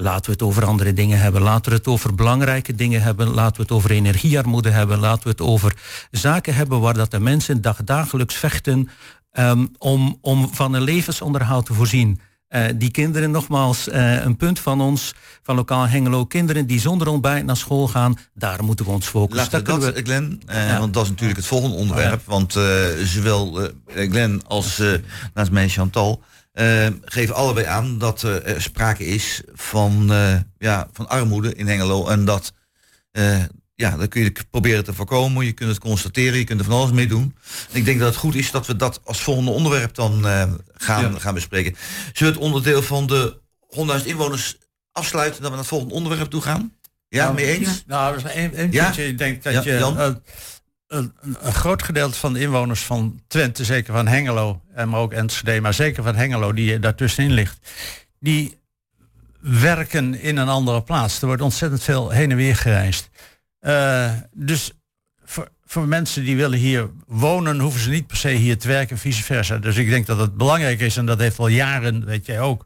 Laten 0.00 0.24
we 0.24 0.30
het 0.30 0.42
over 0.42 0.64
andere 0.64 0.92
dingen 0.92 1.20
hebben. 1.20 1.42
Laten 1.42 1.70
we 1.70 1.76
het 1.76 1.86
over 1.86 2.14
belangrijke 2.14 2.74
dingen 2.74 3.02
hebben. 3.02 3.28
Laten 3.28 3.56
we 3.56 3.62
het 3.62 3.70
over 3.70 3.90
energiearmoede 3.90 4.70
hebben. 4.70 4.98
Laten 4.98 5.22
we 5.22 5.28
het 5.28 5.40
over 5.40 5.76
zaken 6.10 6.54
hebben 6.54 6.80
waar 6.80 6.94
dat 6.94 7.10
de 7.10 7.20
mensen 7.20 7.62
dag, 7.62 7.84
dagelijks 7.84 8.34
vechten 8.34 8.88
ehm, 9.32 9.66
om, 9.78 10.18
om 10.20 10.48
van 10.54 10.74
een 10.74 10.82
levensonderhoud 10.82 11.66
te 11.66 11.74
voorzien. 11.74 12.20
Eh, 12.48 12.64
die 12.74 12.90
kinderen, 12.90 13.30
nogmaals, 13.30 13.88
eh, 13.88 14.24
een 14.24 14.36
punt 14.36 14.58
van 14.58 14.80
ons, 14.80 15.14
van 15.42 15.56
lokaal 15.56 15.86
Hengelo, 15.88 16.24
kinderen 16.24 16.66
die 16.66 16.80
zonder 16.80 17.08
ontbijt 17.08 17.44
naar 17.44 17.56
school 17.56 17.88
gaan, 17.88 18.18
daar 18.34 18.64
moeten 18.64 18.84
we 18.84 18.90
ons 18.90 19.06
focussen. 19.06 19.48
Laten 19.52 19.80
we 19.80 19.92
dat, 19.92 20.04
Glenn, 20.04 20.42
eh, 20.46 20.68
Ja. 20.68 20.78
want 20.78 20.94
dat 20.94 21.02
is 21.02 21.08
natuurlijk 21.08 21.38
het 21.38 21.48
volgende 21.48 21.76
onderwerp. 21.76 22.22
Want 22.24 22.56
eh, 22.56 22.62
zowel 23.04 23.60
eh, 23.62 24.10
Glenn 24.10 24.42
als 24.46 24.82
naast 25.34 25.50
mij 25.50 25.68
Chantal 25.68 26.22
geven 27.04 27.34
allebei 27.34 27.66
aan 27.66 27.98
dat 27.98 28.22
eh, 28.24 28.54
er 28.54 28.62
sprake 28.62 29.06
is 29.06 29.42
van, 29.52 30.12
eh, 30.12 30.36
ja, 30.58 30.88
van 30.92 31.08
armoede 31.08 31.54
in 31.54 31.66
Hengelo. 31.66 32.06
En 32.08 32.24
dat, 32.24 32.52
eh, 33.10 33.42
ja, 33.74 33.96
dat 33.96 34.08
kun 34.08 34.22
je 34.22 34.32
proberen 34.50 34.84
te 34.84 34.94
voorkomen. 34.94 35.44
Je 35.46 35.52
kunt 35.52 35.70
het 35.70 35.78
constateren, 35.78 36.38
je 36.38 36.44
kunt 36.44 36.60
er 36.60 36.66
van 36.66 36.74
alles 36.74 36.90
mee 36.92 37.06
doen. 37.06 37.36
En 37.72 37.76
ik 37.78 37.84
denk 37.84 37.98
dat 37.98 38.08
het 38.08 38.16
goed 38.16 38.34
is 38.34 38.50
dat 38.50 38.66
we 38.66 38.76
dat 38.76 39.00
als 39.04 39.22
volgende 39.22 39.50
onderwerp 39.50 39.94
dan 39.94 40.24
gaan, 40.76 41.20
gaan 41.20 41.34
bespreken. 41.34 41.76
Zullen 42.12 42.32
we 42.32 42.38
het 42.38 42.48
onderdeel 42.48 42.82
van 42.82 43.06
de 43.06 43.36
100.000 43.68 44.06
inwoners 44.06 44.56
afsluiten, 44.92 45.34
dat 45.42 45.42
we 45.50 45.56
naar 45.56 45.58
het 45.58 45.68
volgende 45.68 45.94
onderwerp 45.94 46.30
toe 46.30 46.40
gaan? 46.42 46.72
Ja, 47.08 47.22
Nou, 47.24 47.34
mee 47.34 47.46
eens? 47.58 47.84
Nou, 47.86 48.14
dat 48.14 48.24
is 48.24 48.30
één, 48.32 48.54
één 48.54 48.72
Ja? 48.72 48.84
puntje. 48.84 49.06
Ik 49.06 49.18
denk 49.18 49.42
dat 49.42 49.52
Ja, 49.52 49.62
je? 49.62 50.20
Een, 50.88 51.12
groot 51.42 51.82
gedeelte 51.82 52.18
van 52.18 52.32
de 52.32 52.40
inwoners 52.40 52.82
van 52.82 53.20
Twente, 53.26 53.64
zeker 53.64 53.92
van 53.92 54.06
Hengelo, 54.06 54.62
en 54.74 54.88
maar 54.88 55.00
ook 55.00 55.12
Enschede, 55.12 55.60
maar 55.60 55.74
zeker 55.74 56.02
van 56.02 56.14
Hengelo, 56.14 56.52
die 56.52 56.78
daartussenin 56.78 57.32
ligt, 57.32 57.58
die 58.20 58.58
werken 59.40 60.20
in 60.20 60.36
een 60.36 60.48
andere 60.48 60.82
plaats. 60.82 61.20
Er 61.20 61.26
wordt 61.26 61.42
ontzettend 61.42 61.82
veel 61.82 62.10
heen 62.10 62.30
en 62.30 62.36
weer 62.36 62.56
gereisd. 62.56 63.10
Eh, 63.60 64.12
dus 64.32 64.72
voor, 65.24 65.48
voor 65.64 65.88
mensen 65.88 66.24
die 66.24 66.36
willen 66.36 66.58
hier 66.58 66.90
wonen, 67.06 67.60
hoeven 67.60 67.80
ze 67.80 67.90
niet 67.90 68.06
per 68.06 68.16
se 68.16 68.30
hier 68.30 68.58
te 68.58 68.68
werken, 68.68 68.98
vice 68.98 69.22
versa. 69.22 69.58
Dus 69.58 69.76
ik 69.76 69.88
denk 69.88 70.06
dat 70.06 70.18
het 70.18 70.36
belangrijk 70.36 70.80
is, 70.80 70.96
en 70.96 71.06
dat 71.06 71.18
heeft 71.18 71.38
al 71.38 71.48
jaren, 71.48 72.04
weet 72.04 72.26
jij 72.26 72.40
ook, 72.40 72.64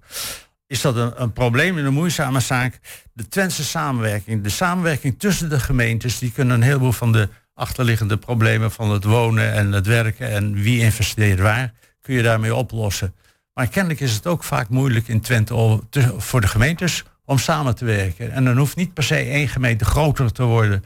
is 0.66 0.80
dat 0.80 0.96
een, 0.96 1.22
een 1.22 1.32
probleem 1.32 1.78
en 1.78 1.84
een 1.84 1.92
moeizame 1.92 2.40
zaak. 2.40 2.80
De 3.12 3.28
Twentse 3.28 3.64
samenwerking, 3.64 4.42
de 4.42 4.48
samenwerking 4.48 5.18
tussen 5.18 5.48
de 5.48 5.60
gemeentes, 5.60 6.18
die 6.18 6.32
kunnen 6.32 6.54
een 6.54 6.62
heleboel 6.62 6.92
van 6.92 7.12
de 7.12 7.28
achterliggende 7.54 8.16
problemen 8.16 8.70
van 8.70 8.90
het 8.90 9.04
wonen 9.04 9.52
en 9.52 9.72
het 9.72 9.86
werken 9.86 10.30
en 10.30 10.54
wie 10.54 10.80
investeert 10.80 11.40
waar, 11.40 11.72
kun 12.00 12.14
je 12.14 12.22
daarmee 12.22 12.54
oplossen. 12.54 13.14
Maar 13.54 13.68
kennelijk 13.68 14.00
is 14.00 14.14
het 14.14 14.26
ook 14.26 14.44
vaak 14.44 14.68
moeilijk 14.68 15.08
in 15.08 15.20
Twente 15.20 15.80
voor 16.16 16.40
de 16.40 16.46
gemeentes 16.46 17.04
om 17.24 17.38
samen 17.38 17.74
te 17.74 17.84
werken. 17.84 18.32
En 18.32 18.44
dan 18.44 18.56
hoeft 18.56 18.76
niet 18.76 18.94
per 18.94 19.02
se 19.02 19.16
één 19.16 19.48
gemeente 19.48 19.84
groter 19.84 20.32
te 20.32 20.42
worden, 20.42 20.84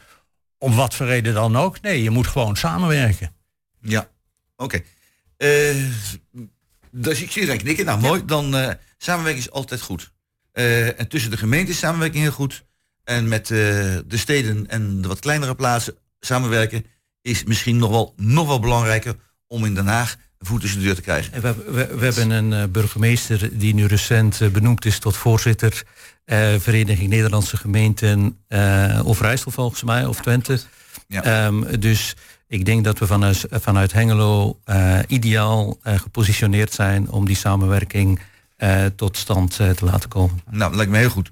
om 0.59 0.75
wat 0.75 0.95
voor 0.95 1.07
reden 1.07 1.35
dan 1.35 1.57
ook. 1.57 1.81
Nee, 1.81 2.03
je 2.03 2.11
moet 2.11 2.27
gewoon 2.27 2.57
samenwerken. 2.57 3.35
Ja, 3.81 4.09
oké. 4.57 4.83
Eh, 5.37 5.77
dus 6.91 7.23
ik 7.23 7.31
zie 7.31 7.41
iedereen 7.41 7.63
knikken. 7.63 7.85
Nou, 7.85 8.01
mooi. 8.01 8.25
Dan 8.25 8.57
eh, 8.57 8.75
samenwerking 8.99 9.45
is 9.45 9.51
altijd 9.51 9.81
goed. 9.81 10.13
Eh, 10.53 11.01
en 11.01 11.09
tussen 11.09 11.31
de 11.31 11.37
gemeenten 11.37 11.75
is 11.75 11.79
samenwerking 11.79 12.23
heel 12.23 12.33
goed. 12.33 12.65
En 13.05 13.29
met 13.29 13.47
de 13.47 14.05
steden 14.09 14.67
en 14.69 15.03
de 15.03 15.09
wat 15.09 15.19
kleinere 15.19 15.55
plaatsen 15.55 15.97
samenwerken 16.21 16.85
is 17.23 17.45
misschien 17.45 17.77
nog 17.77 17.91
wel, 17.91 18.15
nog 18.17 18.47
wel 18.47 18.61
belangrijker 18.61 19.15
om 19.47 19.65
in 19.65 19.75
Den 19.75 19.87
Haag 19.87 20.17
een 20.39 20.47
voet 20.47 20.61
tussen 20.61 20.79
de 20.79 20.85
deur 20.85 20.95
te 20.95 21.01
krijgen. 21.01 21.33
En 21.33 21.43
we, 21.43 21.55
we, 21.73 21.97
we 21.97 22.05
hebben 22.05 22.31
een 22.31 22.53
eh, 22.53 22.69
burgemeester 22.69 23.59
die 23.59 23.75
nu 23.75 23.87
recent 23.87 24.41
eh, 24.41 24.49
benoemd 24.49 24.85
is 24.85 24.99
tot 24.99 25.17
voorzitter 25.17 25.83
eh, 26.25 26.55
Vereniging 26.59 27.09
Nederlandse 27.09 27.57
Gemeenten 27.57 28.39
eh 28.49 29.01
Overijssel 29.05 29.51
volgens 29.51 29.83
mij, 29.83 30.05
of 30.05 30.21
Twente. 30.21 30.59
Ja. 31.09 31.23
Ehm, 31.23 31.81
dus 31.81 32.17
ik 32.49 32.65
denk 32.65 32.85
dat 32.85 32.99
we 32.99 33.07
vanuit, 33.07 33.47
vanuit 33.51 33.93
Hengelo 33.93 34.59
ideaal 35.07 35.79
gepositioneerd 35.83 36.73
zijn 36.73 37.11
om 37.11 37.27
die 37.27 37.37
samenwerking 37.37 38.21
tot 38.97 39.17
stand 39.17 39.57
te 39.57 39.77
laten 39.81 40.09
komen. 40.09 40.41
Nou, 40.51 40.61
dat 40.61 40.75
lijkt 40.75 40.91
me 40.91 40.99
heel 40.99 41.09
goed. 41.09 41.31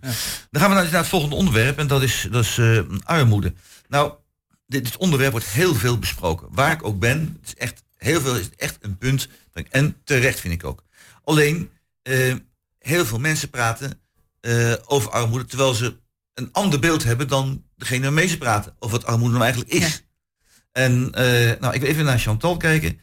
Dan 0.51 0.61
gaan 0.61 0.71
we 0.71 0.77
naar, 0.77 0.85
naar 0.85 1.01
het 1.01 1.07
volgende 1.07 1.35
onderwerp 1.35 1.79
en 1.79 1.87
dat 1.87 2.03
is, 2.03 2.29
dat 2.31 2.45
is 2.45 2.61
armoede. 3.05 3.53
Nou, 3.89 4.13
dit, 4.67 4.85
dit 4.85 4.97
onderwerp 4.97 5.31
wordt 5.31 5.47
heel 5.47 5.75
veel 5.75 5.99
besproken. 5.99 6.49
Waar 6.51 6.73
ik 6.73 6.85
ook 6.85 6.99
ben, 6.99 7.39
het 7.41 7.47
is 7.49 7.55
echt 7.55 7.85
heel 8.05 8.21
veel 8.21 8.37
is 8.37 8.51
echt 8.57 8.79
een 8.81 8.99
punt. 8.99 9.29
En 9.71 9.97
terecht 10.05 10.41
vind 10.41 10.55
ik 10.55 10.65
ook. 10.65 10.85
Alleen, 11.25 11.71
eh, 12.03 12.35
heel 12.79 13.07
veel 13.07 13.19
mensen 13.19 13.51
praten 13.51 14.01
eh, 14.41 14.75
over 14.87 15.11
armoede 15.11 15.45
terwijl 15.45 15.75
ze 15.75 15.97
een 16.35 16.49
ander 16.53 16.81
beeld 16.81 17.05
hebben 17.05 17.29
dan 17.29 17.65
degene 17.77 18.03
waarmee 18.03 18.27
ze 18.27 18.39
praten. 18.39 18.75
Over 18.79 18.99
wat 18.99 19.07
armoede 19.07 19.33
nou 19.33 19.45
eigenlijk 19.45 19.73
is. 19.73 20.05
En 20.73 21.13
eh, 21.13 21.61
nou, 21.61 21.75
ik 21.75 21.81
wil 21.81 21.91
even 21.91 22.05
naar 22.05 22.19
Chantal 22.19 22.57
kijken. 22.57 23.01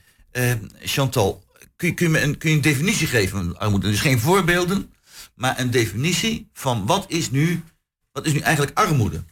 Chantal, 0.80 1.44
kun, 1.76 1.88
je, 1.88 1.94
kun, 1.94 2.06
je 2.06 2.12
me 2.12 2.22
een, 2.22 2.38
kun 2.38 2.50
je 2.50 2.56
een 2.56 2.62
definitie 2.62 3.08
geven 3.08 3.30
van 3.30 3.58
armoede? 3.58 3.90
Dus 3.90 4.00
geen 4.00 4.20
voorbeelden, 4.20 4.94
maar 5.36 5.60
een 5.60 5.72
definitie 5.72 6.50
van 6.54 6.86
wat 6.86 7.06
is 7.08 7.32
nu, 7.32 7.64
wat 8.12 8.26
is 8.26 8.34
nu 8.34 8.40
eigenlijk 8.40 8.78
armoede? 8.78 9.24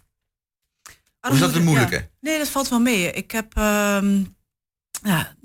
Of 1.22 1.34
is 1.34 1.40
dat 1.40 1.56
een 1.56 1.64
moeilijke? 1.64 1.96
Ja. 1.96 2.08
Nee, 2.22 2.38
dat 2.38 2.50
valt 2.50 2.70
wel 2.70 2.80
mee. 2.80 3.12
Ik 3.12 3.32
heb. 3.32 3.56
ehm, 3.56 4.24
ja, 5.04 5.36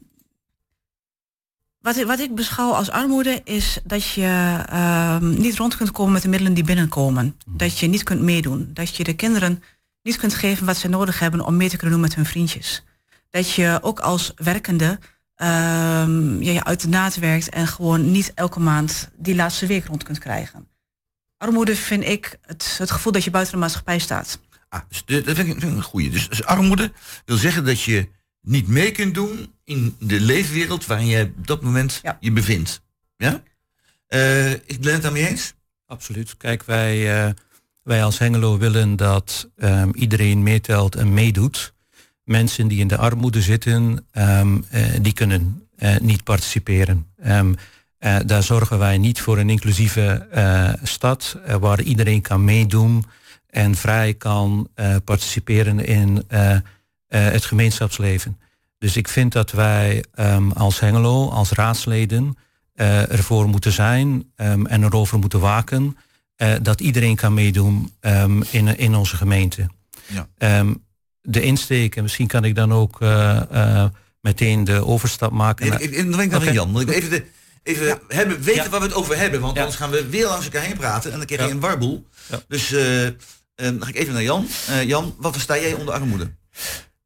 wat, 1.85 1.97
ik, 1.97 2.07
wat 2.07 2.19
ik 2.19 2.35
beschouw 2.35 2.71
als 2.71 2.90
armoede 2.90 3.40
is 3.45 3.78
dat 3.85 4.11
je 4.11 4.62
ehm, 4.69 5.40
niet 5.40 5.57
rond 5.57 5.76
kunt 5.76 5.90
komen 5.90 6.12
met 6.12 6.23
de 6.23 6.28
middelen 6.28 6.54
die 6.54 6.64
binnenkomen. 6.64 7.37
Dat 7.47 7.78
je 7.78 7.87
niet 7.87 8.02
kunt 8.02 8.21
meedoen. 8.21 8.71
Dat 8.75 8.97
je 8.97 9.04
de 9.04 9.14
kinderen 9.14 9.62
niet 10.02 10.16
kunt 10.16 10.35
geven 10.35 10.66
wat 10.66 10.76
ze 10.76 10.88
nodig 10.88 11.19
hebben 11.19 11.40
om 11.40 11.57
mee 11.57 11.69
te 11.69 11.76
kunnen 11.76 11.95
doen 11.95 12.04
met 12.04 12.14
hun 12.14 12.26
vriendjes. 12.26 12.85
Dat 13.31 13.50
je 13.50 13.78
ook 13.83 14.00
als 14.00 14.33
werkende 14.37 14.99
ehm, 15.35 16.43
ja, 16.43 16.52
je 16.52 16.64
uit 16.64 16.81
de 16.81 16.88
naad 16.88 17.16
werkt 17.16 17.49
en 17.49 17.66
gewoon 17.66 18.11
niet 18.11 18.33
elke 18.35 18.61
maand 18.61 19.11
die 19.16 19.35
laatste 19.35 19.66
week 19.66 19.87
rond 19.87 20.02
kunt 20.02 20.19
krijgen. 20.19 20.69
Armoede 21.37 21.76
vind 21.76 22.04
ik 22.04 22.38
het, 22.43 22.75
het 22.78 22.90
gevoel 22.90 23.12
dat 23.12 23.25
je 23.25 23.31
buiten 23.31 23.54
de 23.54 23.61
maatschappij 23.61 23.99
staat. 23.99 24.38
Ah, 24.75 24.81
dus 24.88 25.02
de- 25.04 25.21
dat 25.23 25.35
vind 25.37 25.49
ik, 25.49 25.61
vind 25.61 25.73
ik 25.73 25.76
een 25.78 25.83
goeie. 25.83 26.11
Dus, 26.11 26.28
dus 26.28 26.45
armoede 26.45 26.93
wil 27.25 27.37
zeggen 27.37 27.64
dat 27.64 27.83
je 27.83 28.09
niet 28.40 28.69
mee 28.69 28.90
kunt 28.93 29.14
doen 29.14 29.52
in 29.64 29.97
de 29.99 30.21
leefwereld 30.21 30.87
waarin 30.87 31.07
je 31.07 31.33
op 31.38 31.47
dat 31.47 31.62
moment 31.62 32.00
je 32.21 32.33
bevindt. 32.33 32.83
Ja? 33.16 33.43
Eh, 34.07 34.50
ik 34.52 34.81
ben 34.81 34.93
het 34.93 35.02
daarmee 35.02 35.28
eens? 35.28 35.54
Absoluut. 35.87 36.37
Kijk, 36.37 36.62
wij, 36.64 37.25
eh, 37.26 37.31
wij 37.83 38.04
als 38.04 38.19
Hengelo 38.19 38.59
willen 38.59 38.97
dat 38.97 39.50
ehm, 39.57 39.90
iedereen 39.93 40.43
meetelt 40.43 40.95
en 40.97 41.14
meedoet. 41.14 41.73
Mensen 42.25 42.69
die 42.69 42.78
in 42.81 42.88
de 42.88 42.97
armoede 42.97 43.43
zitten, 43.43 44.07
ehm, 44.11 44.59
eh, 44.71 44.83
die 45.00 45.12
kunnen 45.12 45.69
eh, 45.76 45.97
niet 45.99 46.25
participeren. 46.25 47.07
Ehm, 47.23 47.54
eh, 47.99 48.16
daar 48.26 48.43
zorgen 48.43 48.78
wij 48.78 48.99
niet 48.99 49.21
voor 49.21 49.38
een 49.38 49.50
inclusieve 49.50 50.26
eh, 50.31 50.73
stad 50.83 51.38
waar 51.61 51.81
iedereen 51.83 52.21
kan 52.23 52.45
meedoen 52.45 53.04
en 53.55 53.75
vrij 53.75 54.15
kan 54.15 54.69
eh, 54.75 54.97
participeren 55.05 55.85
in 55.85 56.25
eh, 56.29 56.55
eh, 56.55 56.61
het 57.09 57.45
gemeenschapsleven. 57.45 58.39
Dus 58.79 58.97
ik 58.97 59.09
vind 59.09 59.33
dat 59.33 59.51
wij 59.51 60.05
ehm, 60.15 60.51
als 60.51 60.81
Hengelo, 60.81 61.29
als 61.29 61.51
raadsleden, 61.51 62.37
ervoor 62.75 63.49
moeten 63.49 63.73
zijn 63.73 64.31
ehm, 64.37 64.67
en 64.67 64.83
erover 64.83 65.19
moeten 65.19 65.41
waken 65.41 65.97
dat 66.63 66.81
iedereen 66.81 67.17
kan 67.17 67.35
meedoen 67.35 67.93
ehm, 68.01 68.43
in, 68.51 68.79
in 68.79 68.95
onze 68.95 69.17
gemeente. 69.17 69.67
Ja. 70.07 70.65
De 71.21 71.43
insteek, 71.43 71.97
en 71.97 72.03
misschien 72.03 72.27
kan 72.27 72.45
ik 72.45 72.55
dan 72.55 72.73
ook 72.73 72.99
meteen 74.21 74.65
de 74.65 74.87
overstap 74.87 75.33
maken. 75.33 75.79
Even, 75.79 76.11
dan 76.11 76.19
denk 76.19 76.33
ik 76.35 76.49
aan 76.49 76.53
Jan. 76.53 76.81
Ik 76.81 76.89
even, 76.89 77.11
de, 77.11 77.25
even 77.63 77.99
hebben, 78.09 78.43
weten 78.43 78.63
Ja. 78.63 78.69
waar 78.71 78.81
we 78.81 78.87
het 78.87 78.95
over 78.95 79.17
hebben. 79.17 79.41
Want 79.41 79.55
Ja. 79.55 79.61
anders 79.61 79.79
gaan 79.79 79.91
we 79.91 80.09
weer 80.09 80.27
langs 80.27 80.45
elkaar 80.45 80.63
heen 80.63 80.77
praten. 80.77 81.13
En 81.13 81.19
dan 81.19 81.27
krijg 81.27 81.47
je 81.47 81.51
een 81.51 81.61
warboel. 81.61 82.07
Dus 82.49 82.73
dan 83.55 83.83
ga 83.83 83.89
ik 83.89 83.97
even 83.97 84.13
naar 84.13 84.23
Jan. 84.23 84.47
Eh, 84.69 84.83
Jan, 84.83 85.15
wat 85.19 85.33
versta 85.33 85.59
jij 85.59 85.73
onder 85.75 85.95
armoede? 85.95 86.31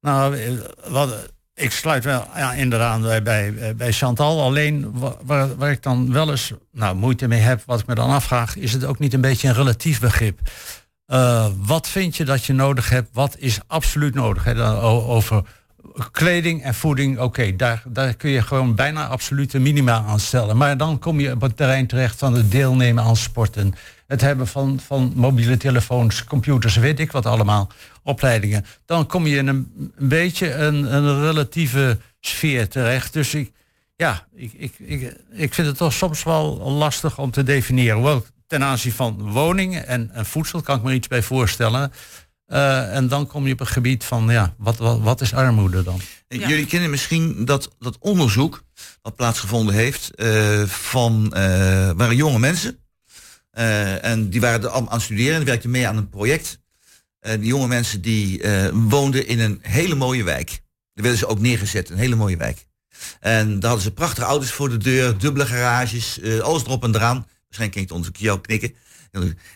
Nou, 0.00 0.36
eh, 0.38 0.52
wat, 0.88 1.28
ik 1.54 1.70
sluit 1.72 2.04
wel 2.04 2.26
ja, 2.36 2.52
inderdaad 2.52 3.00
bij, 3.00 3.22
bij, 3.22 3.76
bij 3.76 3.92
Chantal. 3.92 4.42
Alleen 4.42 4.98
wa- 4.98 5.16
waar, 5.22 5.56
waar 5.56 5.70
ik 5.70 5.82
dan 5.82 6.12
wel 6.12 6.30
eens 6.30 6.52
nou, 6.72 6.96
moeite 6.96 7.28
mee 7.28 7.40
heb, 7.40 7.62
wat 7.66 7.80
ik 7.80 7.86
me 7.86 7.94
dan 7.94 8.10
afvraag, 8.10 8.56
is 8.56 8.72
het 8.72 8.84
ook 8.84 8.98
niet 8.98 9.14
een 9.14 9.20
beetje 9.20 9.48
een 9.48 9.54
relatief 9.54 10.00
begrip? 10.00 10.40
Eh, 11.06 11.46
wat 11.56 11.88
vind 11.88 12.16
je 12.16 12.24
dat 12.24 12.44
je 12.44 12.52
nodig 12.52 12.88
hebt? 12.90 13.08
Wat 13.12 13.36
is 13.38 13.58
absoluut 13.66 14.14
nodig? 14.14 14.46
O- 14.56 15.04
over 15.06 15.42
kleding 16.10 16.62
en 16.62 16.74
voeding, 16.74 17.18
oké, 17.18 17.56
daar, 17.56 17.82
daar 17.86 18.14
kun 18.14 18.30
je 18.30 18.42
gewoon 18.42 18.74
bijna 18.74 19.06
absolute 19.06 19.58
minima 19.58 20.04
aan 20.06 20.20
stellen. 20.20 20.56
Maar 20.56 20.76
dan 20.76 20.98
kom 20.98 21.20
je 21.20 21.32
op 21.32 21.40
het 21.40 21.56
terrein 21.56 21.86
terecht 21.86 22.18
van 22.18 22.34
het 22.34 22.50
deelnemen 22.50 23.04
aan 23.04 23.16
sporten. 23.16 23.74
Het 24.06 24.20
hebben 24.20 24.46
van, 24.46 24.80
van 24.86 25.12
mobiele 25.14 25.56
telefoons, 25.56 26.24
computers, 26.24 26.76
weet 26.76 27.00
ik 27.00 27.12
wat 27.12 27.26
allemaal, 27.26 27.70
opleidingen. 28.02 28.64
Dan 28.84 29.06
kom 29.06 29.26
je 29.26 29.36
in 29.36 29.46
een, 29.46 29.92
een 29.96 30.08
beetje 30.08 30.54
een, 30.54 30.94
een 30.94 31.20
relatieve 31.20 31.98
sfeer 32.20 32.68
terecht. 32.68 33.12
Dus 33.12 33.34
ik, 33.34 33.52
ja, 33.96 34.26
ik, 34.34 34.52
ik, 34.52 34.74
ik, 34.78 35.16
ik 35.30 35.54
vind 35.54 35.66
het 35.66 35.76
toch 35.76 35.92
soms 35.92 36.22
wel 36.22 36.70
lastig 36.70 37.18
om 37.18 37.30
te 37.30 37.42
definiëren. 37.42 38.02
Wel, 38.02 38.24
ten 38.46 38.64
aanzien 38.64 38.92
van 38.92 39.30
woningen 39.32 39.86
en, 39.86 40.10
en 40.12 40.26
voedsel 40.26 40.60
kan 40.60 40.76
ik 40.76 40.82
me 40.82 40.92
iets 40.92 41.08
bij 41.08 41.22
voorstellen. 41.22 41.92
Eh, 42.48 42.94
en 42.96 43.08
dan 43.08 43.26
kom 43.26 43.46
je 43.46 43.52
op 43.52 43.60
een 43.60 43.66
gebied 43.66 44.04
van, 44.04 44.28
ja, 44.28 44.54
wat, 44.58 44.76
wat, 44.76 45.00
wat 45.00 45.20
is 45.20 45.34
armoede 45.34 45.82
dan? 45.82 46.00
En 46.28 46.38
Jullie 46.38 46.66
kennen 46.66 46.90
misschien 46.90 47.44
dat, 47.44 47.74
dat 47.78 47.96
onderzoek 47.98 48.62
wat 49.02 49.16
plaatsgevonden 49.16 49.74
heeft 49.74 50.14
eh, 50.14 50.62
van 50.62 51.32
eh, 51.34 51.40
waren 51.96 52.16
jonge 52.16 52.38
mensen. 52.38 52.78
Eh, 53.50 54.04
en 54.04 54.28
die 54.30 54.40
waren 54.40 54.62
er 54.62 54.68
allemaal 54.68 54.90
aan 54.90 54.96
het 54.96 55.04
studeren 55.04 55.32
en 55.32 55.38
die 55.38 55.46
werkten 55.48 55.70
mee 55.70 55.88
aan 55.88 55.96
een 55.96 56.08
project. 56.08 56.58
Eh, 57.20 57.32
die 57.32 57.46
jonge 57.46 57.66
mensen 57.68 58.00
die 58.00 58.42
eh, 58.42 58.68
woonden 58.72 59.26
in 59.26 59.40
een 59.40 59.58
hele 59.62 59.94
mooie 59.94 60.24
wijk. 60.24 60.48
Daar 60.48 61.04
werden 61.04 61.18
ze 61.18 61.26
ook 61.26 61.40
neergezet, 61.40 61.90
een 61.90 61.98
hele 61.98 62.14
mooie 62.16 62.36
wijk. 62.36 62.66
En 63.20 63.46
daar 63.60 63.70
hadden 63.70 63.88
ze 63.88 63.92
prachtige 63.92 64.26
auto's 64.26 64.50
voor 64.50 64.68
de 64.68 64.76
deur, 64.76 65.18
dubbele 65.18 65.46
garages, 65.46 66.20
eh, 66.20 66.38
alles 66.38 66.64
erop 66.64 66.84
en 66.84 66.94
eraan. 66.94 67.26
Waarschijnlijk 67.44 67.80
het 67.80 67.90
onderzoek 67.90 68.16
jou 68.16 68.40
knikken. 68.40 68.74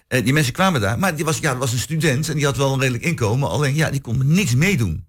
Eh, 0.08 0.24
die 0.24 0.32
mensen 0.32 0.52
kwamen 0.52 0.80
daar, 0.80 0.98
maar 0.98 1.16
die 1.16 1.24
was, 1.24 1.38
ja, 1.38 1.50
dat 1.50 1.58
was 1.58 1.72
een 1.72 1.78
student 1.78 2.28
en 2.28 2.34
die 2.34 2.44
had 2.44 2.56
wel 2.56 2.72
een 2.72 2.80
redelijk 2.80 3.04
inkomen. 3.04 3.48
Alleen 3.48 3.74
ja, 3.74 3.90
die 3.90 4.00
kon 4.00 4.20
niks 4.34 4.54
meedoen. 4.54 5.06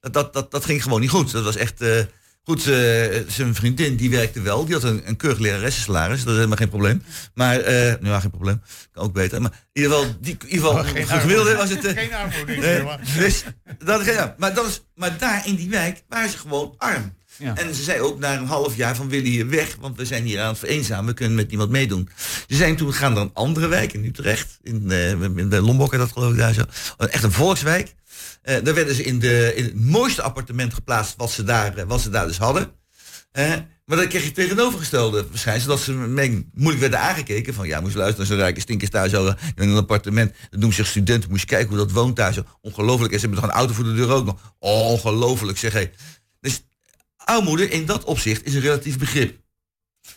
Dat, 0.00 0.12
dat, 0.12 0.32
dat, 0.32 0.50
dat 0.50 0.64
ging 0.64 0.82
gewoon 0.82 1.00
niet 1.00 1.10
goed. 1.10 1.30
Dat 1.32 1.44
was 1.44 1.56
echt. 1.56 1.80
eh, 1.80 2.00
goed, 2.44 2.66
eh, 2.66 3.20
zijn 3.28 3.54
vriendin 3.54 3.96
die 3.96 4.10
werkte 4.10 4.40
wel. 4.40 4.64
Die 4.64 4.74
had 4.74 4.82
een, 4.82 5.08
een 5.08 5.16
keurig 5.16 5.38
leraressensalaris. 5.38 6.18
Dat 6.18 6.28
is 6.28 6.34
helemaal 6.34 6.56
geen 6.56 6.68
probleem. 6.68 7.02
Maar, 7.34 7.58
nou 7.60 8.06
ja, 8.06 8.20
geen 8.20 8.30
probleem. 8.30 8.62
Kan 8.92 9.04
ook 9.04 9.12
beter. 9.12 9.42
Maar 9.42 9.66
in 9.72 9.82
ieder 9.82 9.96
geval, 9.96 10.14
die, 10.20 10.36
in 10.40 10.48
ieder 10.48 10.66
geval 10.66 10.80
Oh, 11.02 11.20
gemiddelde 11.20 11.56
was 11.56 11.70
het. 11.70 11.86
Geen 11.86 12.14
armoede, 12.14 12.98
dus, 13.18 13.44
dat, 13.84 14.04
ja, 14.04 14.34
maar, 14.38 14.54
dat 14.54 14.66
is, 14.66 14.82
maar 14.94 15.18
daar 15.18 15.46
in 15.46 15.54
die 15.54 15.68
wijk 15.68 16.02
waren 16.08 16.30
ze 16.30 16.38
gewoon 16.38 16.74
arm. 16.78 17.12
En 17.38 17.74
ze 17.74 17.82
zei 17.82 18.00
ook 18.00 18.18
na 18.18 18.36
een 18.36 18.46
half 18.46 18.76
jaar 18.76 18.96
van 18.96 19.08
willen 19.08 19.30
hier 19.30 19.48
weg, 19.48 19.76
want 19.80 19.96
we 19.96 20.04
zijn 20.04 20.24
hier 20.24 20.40
aan 20.40 20.48
het 20.48 20.58
vereenzamen, 20.58 21.06
we 21.06 21.14
kunnen 21.14 21.34
met 21.34 21.48
niemand 21.48 21.70
meedoen. 21.70 22.08
Ze 22.48 22.56
zijn 22.56 22.76
toen 22.76 22.92
gaan 22.92 23.12
naar 23.12 23.22
een 23.22 23.30
andere 23.34 23.66
wijk 23.66 23.92
in 23.92 24.04
Utrecht, 24.04 24.58
in, 24.62 24.82
eh 24.90 25.48
de 25.50 25.60
Lombok 25.62 25.92
en 25.92 25.98
dat 25.98 26.12
geloof 26.12 26.32
ik 26.32 26.38
daar 26.38 26.54
zo. 26.54 26.62
Echt 26.98 27.22
een 27.22 27.32
volkswijk. 27.32 27.94
Eh, 28.42 28.56
daar 28.62 28.74
werden 28.74 28.94
ze 28.94 29.02
in, 29.02 29.18
de, 29.18 29.52
in 29.54 29.64
het 29.64 29.80
mooiste 29.80 30.22
appartement 30.22 30.74
geplaatst 30.74 31.14
wat 31.16 31.30
ze 31.30 31.44
daar, 31.44 31.76
eh, 31.76 31.84
wat 31.86 32.00
ze 32.00 32.10
daar 32.10 32.26
dus 32.26 32.38
hadden. 32.38 32.70
Eh, 33.32 33.52
maar 33.84 33.96
dan 33.96 34.08
kreeg 34.08 34.24
je 34.24 34.32
tegenovergestelde 34.32 35.26
verschijnsel, 35.30 35.68
dat 35.68 35.80
ze 35.80 35.92
moeilijk 36.52 36.80
werden 36.80 37.00
aangekeken. 37.00 37.54
Van 37.54 37.66
ja, 37.66 37.80
moest 37.80 37.94
luisteren, 37.94 38.26
zo'n 38.26 38.36
rijke 38.36 38.60
stinkers 38.60 38.90
daar 38.90 39.08
zo 39.08 39.26
in 39.54 39.68
een 39.68 39.76
appartement. 39.76 40.32
Dat 40.50 40.60
noemen 40.60 40.74
zich 40.76 40.86
studenten, 40.86 41.30
moest 41.30 41.44
kijken 41.44 41.68
hoe 41.68 41.78
dat 41.78 41.90
woont 41.90 42.16
daar 42.16 42.32
zo. 42.32 42.44
Ongelooflijk. 42.60 43.12
En 43.12 43.20
ze 43.20 43.26
hebben 43.26 43.42
nog 43.44 43.52
een 43.52 43.58
auto 43.58 43.74
voor 43.74 43.84
de 43.84 43.94
deur 43.94 44.10
ook 44.10 44.24
nog. 44.24 44.54
Oh, 44.58 44.90
ongelooflijk 44.90 45.58
zeg 45.58 45.72
hé. 45.72 45.90
Dus 46.40 46.64
armoede 47.24 47.68
in 47.68 47.86
dat 47.86 48.04
opzicht 48.04 48.46
is 48.46 48.54
een 48.54 48.60
relatief 48.60 48.98
begrip. 48.98 49.38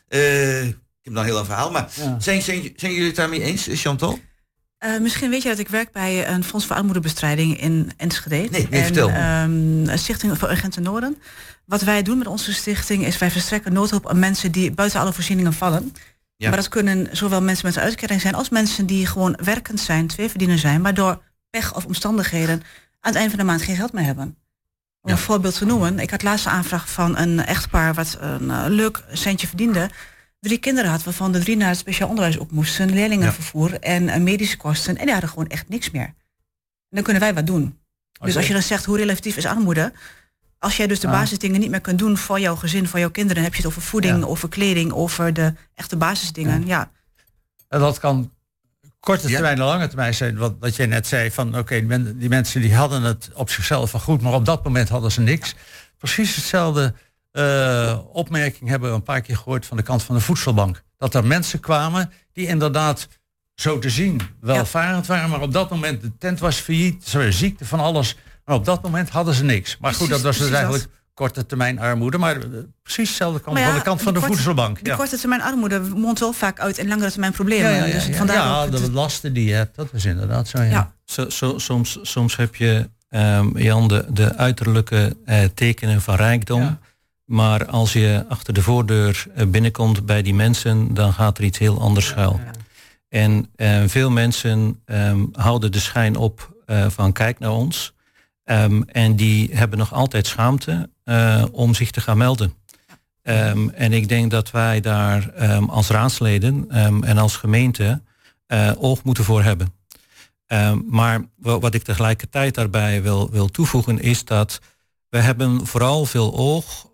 Eh, 0.08 0.66
ik 0.66 0.74
heb 1.02 1.14
dan 1.14 1.18
een 1.18 1.24
heel 1.24 1.34
lang 1.34 1.46
verhaal, 1.46 1.72
maar 1.72 1.90
zijn, 2.18 2.42
zijn, 2.42 2.74
zijn 2.76 2.92
jullie 2.92 3.08
het 3.08 3.16
daarmee 3.16 3.42
eens, 3.42 3.68
Chantal? 3.72 4.20
Eh, 4.78 5.00
misschien 5.00 5.30
weet 5.30 5.42
je 5.44 5.50
dat 5.50 5.60
ik 5.60 5.68
werk 5.68 5.92
bij 5.92 6.28
een 6.28 6.44
Fonds 6.44 6.66
voor 6.66 6.76
Armoedebestrijding 6.76 7.62
in 7.62 7.92
Enschede. 7.98 8.36
Nee, 8.36 8.50
nee, 8.50 8.80
en, 8.80 8.84
vertel. 8.84 9.10
ehm, 9.10 9.90
een 9.90 10.00
stichting 10.00 10.38
voor 10.38 10.50
Urgente 10.50 10.80
Noorden. 10.80 11.18
Wat 11.66 11.82
wij 11.82 12.04
doen 12.04 12.18
met 12.18 12.28
onze 12.28 12.54
stichting 12.54 13.06
is 13.06 13.18
wij 13.18 13.32
verstrekken 13.32 13.74
noodhulp 13.74 14.10
aan 14.10 14.20
mensen 14.20 14.52
die 14.52 14.72
buiten 14.72 15.00
alle 15.00 15.14
voorzieningen 15.14 15.54
vallen. 15.54 15.94
Ja. 16.36 16.48
Maar 16.48 16.58
dat 16.58 16.68
kunnen 16.68 17.08
zowel 17.12 17.42
mensen 17.42 17.66
met 17.66 17.76
een 17.76 17.82
uitkering 17.82 18.22
zijn 18.22 18.36
als 18.36 18.50
mensen 18.50 18.86
die 18.86 19.06
gewoon 19.06 19.40
werkend 19.44 19.80
zijn, 19.80 20.08
twee 20.08 20.30
verdieners 20.30 20.62
zijn, 20.62 20.82
maar 20.82 20.94
door 20.94 21.22
pech 21.50 21.76
of 21.76 21.86
omstandigheden 21.86 22.64
aan 23.00 23.12
het 23.12 23.16
eind 23.16 23.30
van 23.30 23.40
de 23.40 23.46
maand 23.46 23.62
geen 23.62 23.76
geld 23.76 23.94
meer 23.94 24.04
hebben. 24.04 24.38
Om 25.08 25.14
een 25.14 25.20
voorbeeld 25.20 25.58
te 25.58 25.66
noemen, 25.66 26.00
ik 26.00 26.10
had 26.10 26.24
laatst 26.24 26.46
een 26.46 26.52
aanvraag 26.52 26.90
van 26.90 27.18
een 27.18 27.46
echtpaar 27.46 27.94
wat 27.94 28.18
een 28.20 28.52
eh, 28.52 28.64
leuk 28.68 29.04
centje 29.12 29.48
verdiende. 29.48 29.90
Drie 30.40 30.58
kinderen 30.58 30.92
had, 30.92 31.04
waarvan 31.04 31.32
de 31.32 31.40
drie 31.40 31.58
naar 31.58 31.70
het 31.70 31.78
speciaal 31.78 32.10
onderwijs 32.10 32.38
op 32.38 32.52
moesten, 32.52 32.90
leerlingenvervoer 32.94 33.80
en 33.80 34.10
eh, 34.10 34.22
medische 34.22 34.58
kosten. 34.58 34.98
En 34.98 35.04
die 35.04 35.12
hadden 35.12 35.30
gewoon 35.30 35.48
echt 35.48 35.70
niks 35.70 35.92
meer. 35.92 36.06
En 36.06 36.16
dan 36.90 37.04
kunnen 37.04 37.22
wij 37.22 37.34
wat 37.34 37.46
doen. 37.48 37.78
Dus 38.20 38.36
als 38.36 38.48
je 38.48 38.54
dan 38.54 38.62
zegt, 38.62 38.86
hoe 38.86 38.98
relatief 38.98 39.38
is 39.38 39.46
armoede? 39.46 39.94
Als 40.60 40.78
jij 40.78 40.88
dus 40.88 41.00
de 41.00 41.08
Ah. 41.08 41.14
basisdingen 41.14 41.60
niet 41.60 41.70
meer 41.70 41.82
kunt 41.82 42.00
doen 42.00 42.18
voor 42.18 42.40
jouw 42.40 42.56
gezin, 42.56 42.88
voor 42.88 43.00
jouw 43.00 43.10
kinderen, 43.12 43.36
dan 43.36 43.52
heb 43.52 43.54
je 43.54 43.62
het 43.62 43.72
over 43.72 43.82
voeding, 43.82 44.20
Ja. 44.20 44.26
over 44.26 44.50
kleding, 44.50 44.92
over 44.92 45.34
de 45.34 45.54
echte 45.76 45.96
basisdingen. 45.96 46.66
Ja. 46.66 46.92
En 47.68 47.80
dat 47.80 48.00
kan 48.00 48.32
korte 49.08 49.28
termijn 49.28 49.58
en 49.58 49.64
lange 49.66 49.88
termijn 49.88 50.14
zijn. 50.14 50.38
Wat, 50.38 50.56
wat 50.60 50.76
jij 50.76 50.86
net 50.86 51.08
zei, 51.08 51.32
van 51.32 51.58
oké, 51.58 51.76
die, 51.76 51.86
men- 51.86 52.18
die 52.18 52.30
mensen 52.30 52.62
die 52.62 52.76
hadden 52.76 53.02
het 53.04 53.30
op 53.34 53.50
zichzelf 53.50 53.92
wel 53.92 54.02
goed, 54.02 54.22
maar 54.22 54.34
op 54.34 54.46
dat 54.46 54.64
moment 54.64 54.90
hadden 54.90 55.12
ze 55.12 55.22
niks. 55.22 55.56
Precies 55.98 56.36
hetzelfde 56.36 56.94
eh, 57.32 58.00
opmerking 58.12 58.70
hebben 58.70 58.90
we 58.90 58.96
een 58.96 59.04
paar 59.04 59.22
keer 59.22 59.38
gehoord 59.38 59.66
van 59.66 59.78
de 59.78 59.84
kant 59.84 60.04
van 60.04 60.16
de 60.16 60.22
voedselbank. 60.22 60.84
Dat 60.98 61.16
er 61.16 61.26
mensen 61.26 61.60
kwamen 61.60 62.12
die 62.34 62.48
inderdaad 62.48 63.08
zo 63.56 63.80
te 63.80 63.90
zien 63.90 64.22
welvarend 64.42 65.08
waren, 65.08 65.30
maar 65.30 65.42
op 65.42 65.54
dat 65.54 65.70
moment 65.70 66.02
de 66.02 66.18
tent 66.18 66.40
was 66.40 66.58
failliet, 66.58 67.08
ze 67.08 67.18
waren 67.18 67.34
ziekte 67.34 67.66
van 67.66 67.80
alles. 67.80 68.16
Maar 68.46 68.56
op 68.56 68.66
dat 68.66 68.84
moment 68.84 69.10
hadden 69.10 69.34
ze 69.34 69.44
niks. 69.44 69.78
Maar 69.80 69.94
goed, 69.94 70.10
dat 70.10 70.22
was 70.22 70.38
dus 70.38 70.52
eigenlijk 70.52 70.88
korte 71.18 71.46
termijn 71.46 71.80
armoede, 71.80 72.18
maar 72.18 72.36
eh, 72.36 72.44
precies 72.84 73.08
hetzelfde 73.08 73.40
kan 73.40 73.54
Maar 73.54 73.62
ja, 73.62 73.68
van 73.68 73.78
de 73.78 73.84
kant 73.84 74.02
van 74.02 74.14
de 74.14 74.20
korte- 74.20 74.34
voedselbank. 74.34 74.84
Die 74.84 74.96
korte 74.96 75.18
termijn 75.18 75.42
armoede 75.42 75.80
mondt 75.80 76.20
wel 76.20 76.34
vaak 76.34 76.60
uit 76.60 76.78
in 76.78 76.88
langere 76.88 77.12
termijn 77.12 77.32
problemen. 77.32 77.72
Ja, 77.72 77.78
ja, 77.78 77.86
ja, 77.86 77.94
dus 77.94 78.06
ja. 78.06 78.14
vandaar 78.14 78.36
Ja, 78.36 78.66
de 78.68 78.92
lasten 78.92 79.34
die 79.34 79.46
je 79.48 79.54
hebt, 79.54 79.76
dat 79.76 79.90
is 79.94 80.06
inderdaad 80.06 80.48
zo. 80.48 80.62
Ja. 80.62 80.70
Ja. 80.70 80.94
Zo, 81.06 81.30
zo, 81.30 81.58
soms, 81.58 82.00
soms 82.02 82.36
heb 82.36 82.56
je, 82.56 82.90
ehm, 83.10 83.58
Jan, 83.58 83.88
de, 83.88 84.06
de 84.10 84.36
uiterlijke 84.36 85.16
eh, 85.26 85.44
tekenen 85.54 86.02
van 86.02 86.16
rijkdom. 86.16 86.80
Maar 87.26 87.66
als 87.66 87.94
je 87.94 88.26
achter 88.30 88.54
de 88.54 88.62
voordeur 88.62 89.26
eh, 89.36 89.46
binnenkomt 89.48 90.06
bij 90.06 90.22
die 90.22 90.34
mensen, 90.34 90.94
dan 90.94 91.14
gaat 91.14 91.38
er 91.38 91.44
iets 91.44 91.58
heel 91.58 91.82
anders 91.82 92.06
schuil. 92.06 92.40
En 93.10 93.50
eh, 93.56 93.84
veel 93.86 94.10
mensen 94.12 94.82
ehm, 94.86 95.26
houden 95.32 95.72
de 95.72 95.80
schijn 95.80 96.16
op 96.16 96.56
eh, 96.66 96.86
van 96.90 97.12
kijk 97.12 97.40
naar 97.40 97.52
ons. 97.52 97.94
Ehm, 98.44 98.82
en 98.82 99.16
die 99.16 99.50
hebben 99.54 99.78
nog 99.80 99.94
altijd 99.94 100.28
schaamte 100.28 100.90
eh, 101.08 101.44
om 101.52 101.74
zich 101.74 101.92
te 101.92 102.02
gaan 102.02 102.18
melden. 102.18 102.54
Ehm, 103.22 103.70
en 103.70 103.94
ik 103.94 104.10
denk 104.10 104.32
dat 104.32 104.52
wij 104.52 104.80
daar 104.80 105.30
ehm, 105.30 105.64
als 105.64 105.88
raadsleden 105.90 106.66
ehm, 106.70 107.04
en 107.04 107.18
als 107.18 107.36
gemeente 107.36 108.02
eh, 108.48 108.72
oog 108.78 109.04
moeten 109.04 109.24
voor 109.24 109.44
hebben. 109.44 109.74
Maar 110.86 111.22
wa- 111.36 111.60
wat 111.60 111.74
ik 111.74 111.84
tegelijkertijd 111.84 112.56
daarbij 112.56 113.02
wil, 113.02 113.30
wil 113.32 113.48
toevoegen 113.48 114.00
is 114.00 114.26
dat 114.26 114.60
we 115.10 115.18
hebben 115.18 115.66
vooral 115.68 116.06
veel 116.06 116.36
oog 116.36 116.86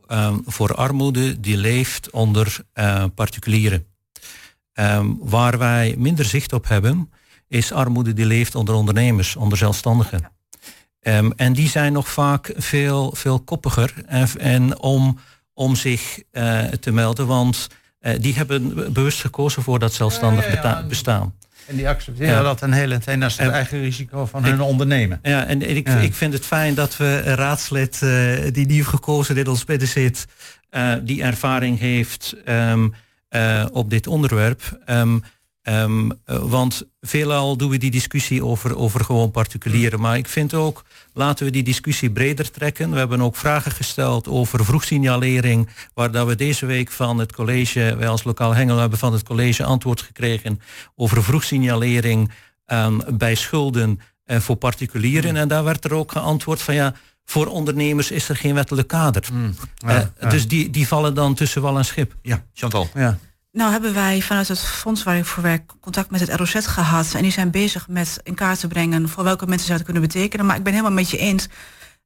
voor 0.45 0.75
armoede 0.75 1.39
die 1.39 1.57
leeft 1.57 2.09
onder 2.09 2.57
eh, 2.73 3.05
particulieren. 3.15 3.85
Waar 5.19 5.57
wij 5.57 5.95
minder 5.97 6.25
zicht 6.25 6.53
op 6.53 6.67
hebben, 6.67 7.11
is 7.47 7.71
armoede 7.71 8.13
die 8.13 8.25
leeft 8.25 8.55
onder 8.55 8.75
ondernemers, 8.75 9.35
onder 9.35 9.57
zelfstandigen. 9.57 10.31
Ehm, 11.03 11.31
en 11.35 11.53
die 11.53 11.69
zijn 11.69 11.93
nog 11.93 12.07
vaak 12.09 12.51
veel, 12.55 13.11
veel 13.15 13.39
koppiger 13.39 13.93
en, 14.05 14.27
en 14.39 14.79
om, 14.79 15.19
om 15.53 15.75
zich 15.75 16.19
eh, 16.31 16.59
te 16.63 16.91
melden, 16.91 17.27
want 17.27 17.67
eh, 17.99 18.13
die 18.19 18.33
hebben 18.35 18.93
bewust 18.93 19.19
gekozen 19.21 19.63
voor 19.63 19.79
dat 19.79 19.93
zelfstandig 19.93 20.43
Ja, 20.45 20.49
ja, 20.49 20.55
ja. 20.55 20.61
beta- 20.61 20.83
bestaan. 20.87 21.33
En 21.67 21.75
die 21.75 21.87
accepteren 21.89 22.43
dat 22.43 22.61
een 22.61 22.71
hele 22.71 22.97
tijd. 22.97 23.21
Is 23.23 23.37
het 23.37 23.47
En- 23.47 23.53
eigen 23.53 23.81
risico 23.81 24.25
van 24.25 24.45
Ik- 24.45 24.49
hun 24.51 24.61
ondernemen. 24.61 25.19
Ja, 25.21 25.45
en 25.45 25.69
ik, 25.75 25.89
ik 25.89 26.13
vind 26.13 26.33
het 26.33 26.45
fijn 26.45 26.73
dat 26.73 26.97
we 26.97 27.21
een 27.25 27.35
raadslid 27.35 28.01
eh, 28.01 28.09
die 28.51 28.65
nieuw 28.65 28.83
gekozen 28.83 29.37
in 29.37 29.47
ons 29.47 29.65
midden 29.65 29.87
zit, 29.87 30.25
eh, 30.69 30.93
die 31.03 31.23
ervaring 31.23 31.79
heeft 31.79 32.35
ehm, 32.45 32.87
eh, 33.29 33.65
op 33.71 33.89
dit 33.89 34.07
onderwerp. 34.07 34.79
Ehm, 34.85 35.19
ehm, 35.63 36.09
eh, 36.25 36.37
want 36.37 36.83
veelal 37.01 37.57
doen 37.57 37.69
we 37.69 37.77
die 37.77 37.91
discussie 37.91 38.45
over, 38.45 38.77
over 38.77 39.05
gewoon 39.05 39.31
particulieren. 39.31 39.99
Maar 39.99 40.17
ik 40.17 40.27
vind 40.27 40.53
ook, 40.53 40.83
laten 41.13 41.45
we 41.45 41.51
die 41.51 41.63
discussie 41.63 42.11
breder 42.11 42.51
trekken. 42.51 42.91
We 42.91 42.97
hebben 42.97 43.21
ook 43.21 43.35
vragen 43.35 43.71
gesteld 43.71 44.27
over 44.27 44.65
vroegsignalering, 44.65 45.69
waar 45.93 46.11
dat 46.11 46.27
we 46.27 46.35
deze 46.35 46.65
week 46.65 46.91
van 46.91 47.17
het 47.17 47.33
college, 47.33 47.95
wij 47.97 48.07
als 48.07 48.23
lokaal 48.23 48.55
Hengelo 48.55 48.79
hebben 48.79 48.99
van 48.99 49.13
het 49.13 49.23
college 49.23 49.63
antwoord 49.63 50.01
gekregen 50.01 50.59
over 50.95 51.23
vroegsignalering 51.23 52.31
ehm, 52.65 52.99
bij 53.17 53.35
schulden 53.35 53.99
eh, 54.23 54.39
voor 54.39 54.55
particulieren. 54.55 55.35
En 55.35 55.47
daar 55.47 55.63
werd 55.63 55.85
er 55.85 55.93
ook 55.93 56.11
geantwoord 56.11 56.61
van 56.61 56.73
ja, 56.75 56.93
voor 57.25 57.47
ondernemers 57.47 58.11
is 58.11 58.29
er 58.29 58.35
geen 58.35 58.53
wettelijk 58.53 58.87
kader. 58.87 59.23
Ja, 59.75 59.89
Eh, 59.89 60.01
ja. 60.19 60.29
Dus 60.29 60.47
die, 60.47 60.69
die 60.69 60.87
vallen 60.87 61.13
dan 61.13 61.33
tussen 61.33 61.61
wal 61.61 61.77
en 61.77 61.85
schip. 61.85 62.15
Ja, 62.21 62.43
Chantal. 62.53 62.89
Ja. 62.93 63.17
Nou 63.53 63.71
hebben 63.71 63.93
wij 63.93 64.21
vanuit 64.21 64.47
het 64.47 64.59
fonds 64.59 65.03
waar 65.03 65.17
ik 65.17 65.25
voor 65.25 65.43
werk 65.43 65.71
contact 65.81 66.11
met 66.11 66.19
het 66.19 66.35
ROZ 66.35 66.67
gehad. 66.67 67.13
En 67.13 67.21
die 67.21 67.31
zijn 67.31 67.51
bezig 67.51 67.87
met 67.87 68.19
in 68.23 68.35
kaart 68.35 68.59
te 68.59 68.67
brengen 68.67 69.09
voor 69.09 69.23
welke 69.23 69.45
mensen 69.45 69.65
zou 69.65 69.77
het 69.77 69.85
kunnen 69.85 70.07
betekenen. 70.07 70.45
Maar 70.45 70.55
ik 70.55 70.63
ben 70.63 70.73
helemaal 70.73 70.93
met 70.93 71.09
je 71.09 71.17
eens. 71.17 71.47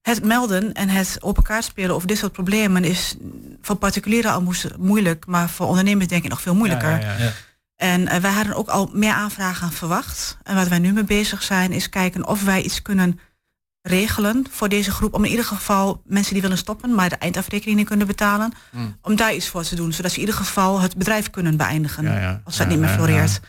Het 0.02 0.24
melden 0.24 0.74
en 0.74 0.90
het 0.90 1.18
open 1.22 1.44
kaart 1.44 1.64
spelen 1.64 1.96
over 1.96 2.08
dit 2.08 2.18
soort 2.18 2.32
problemen 2.32 2.84
is 2.84 3.16
voor 3.62 3.76
particulieren 3.76 4.32
al 4.32 4.54
moeilijk, 4.78 5.26
maar 5.26 5.50
voor 5.50 5.68
ondernemers 5.68 6.08
denk 6.08 6.24
ik 6.24 6.30
nog 6.30 6.42
veel 6.42 6.56
moeilijker. 6.56 6.90
Ja, 6.90 7.00
ja, 7.00 7.18
ja. 7.18 7.32
En 7.76 8.08
eh, 8.08 8.20
wij 8.20 8.32
hadden 8.32 8.56
ook 8.56 8.70
al 8.70 8.90
meer 8.94 9.14
aanvragen 9.14 9.72
verwacht. 9.72 10.38
En 10.44 10.56
wat 10.56 10.68
wij 10.68 10.80
nu 10.80 10.94
mee 10.94 11.04
bezig 11.04 11.44
zijn, 11.44 11.72
is 11.72 11.90
kijken 11.90 12.28
of 12.28 12.44
wij 12.44 12.62
iets 12.62 12.82
kunnen 12.82 13.20
regelen 13.88 14.46
voor 14.50 14.70
deze 14.70 14.92
groep. 14.92 15.14
Om 15.14 15.24
in 15.24 15.30
ieder 15.30 15.46
geval 15.46 16.02
mensen 16.06 16.34
die 16.34 16.42
willen 16.42 16.58
stoppen, 16.58 16.96
maar 16.96 17.10
de 17.10 17.16
eindafrekening 17.16 17.78
niet 17.78 17.88
kunnen 17.88 18.08
betalen. 18.08 18.52
Hmm. 18.72 18.98
Om 19.02 19.16
daar 19.16 19.34
iets 19.36 19.48
voor 19.48 19.64
te 19.64 19.76
doen. 19.76 19.94
Zodat 19.94 20.12
ze 20.12 20.20
in 20.20 20.26
ieder 20.26 20.40
geval 20.40 20.80
het 20.80 20.96
bedrijf 20.98 21.30
kunnen 21.30 21.58
beëindigen. 21.58 22.04
Ja, 22.04 22.20
ja. 22.20 22.42
Als 22.44 22.58
dat 22.58 22.66
Ja, 22.68 22.72
niet 22.72 22.82
meer 22.82 22.90
floreert. 22.90 23.40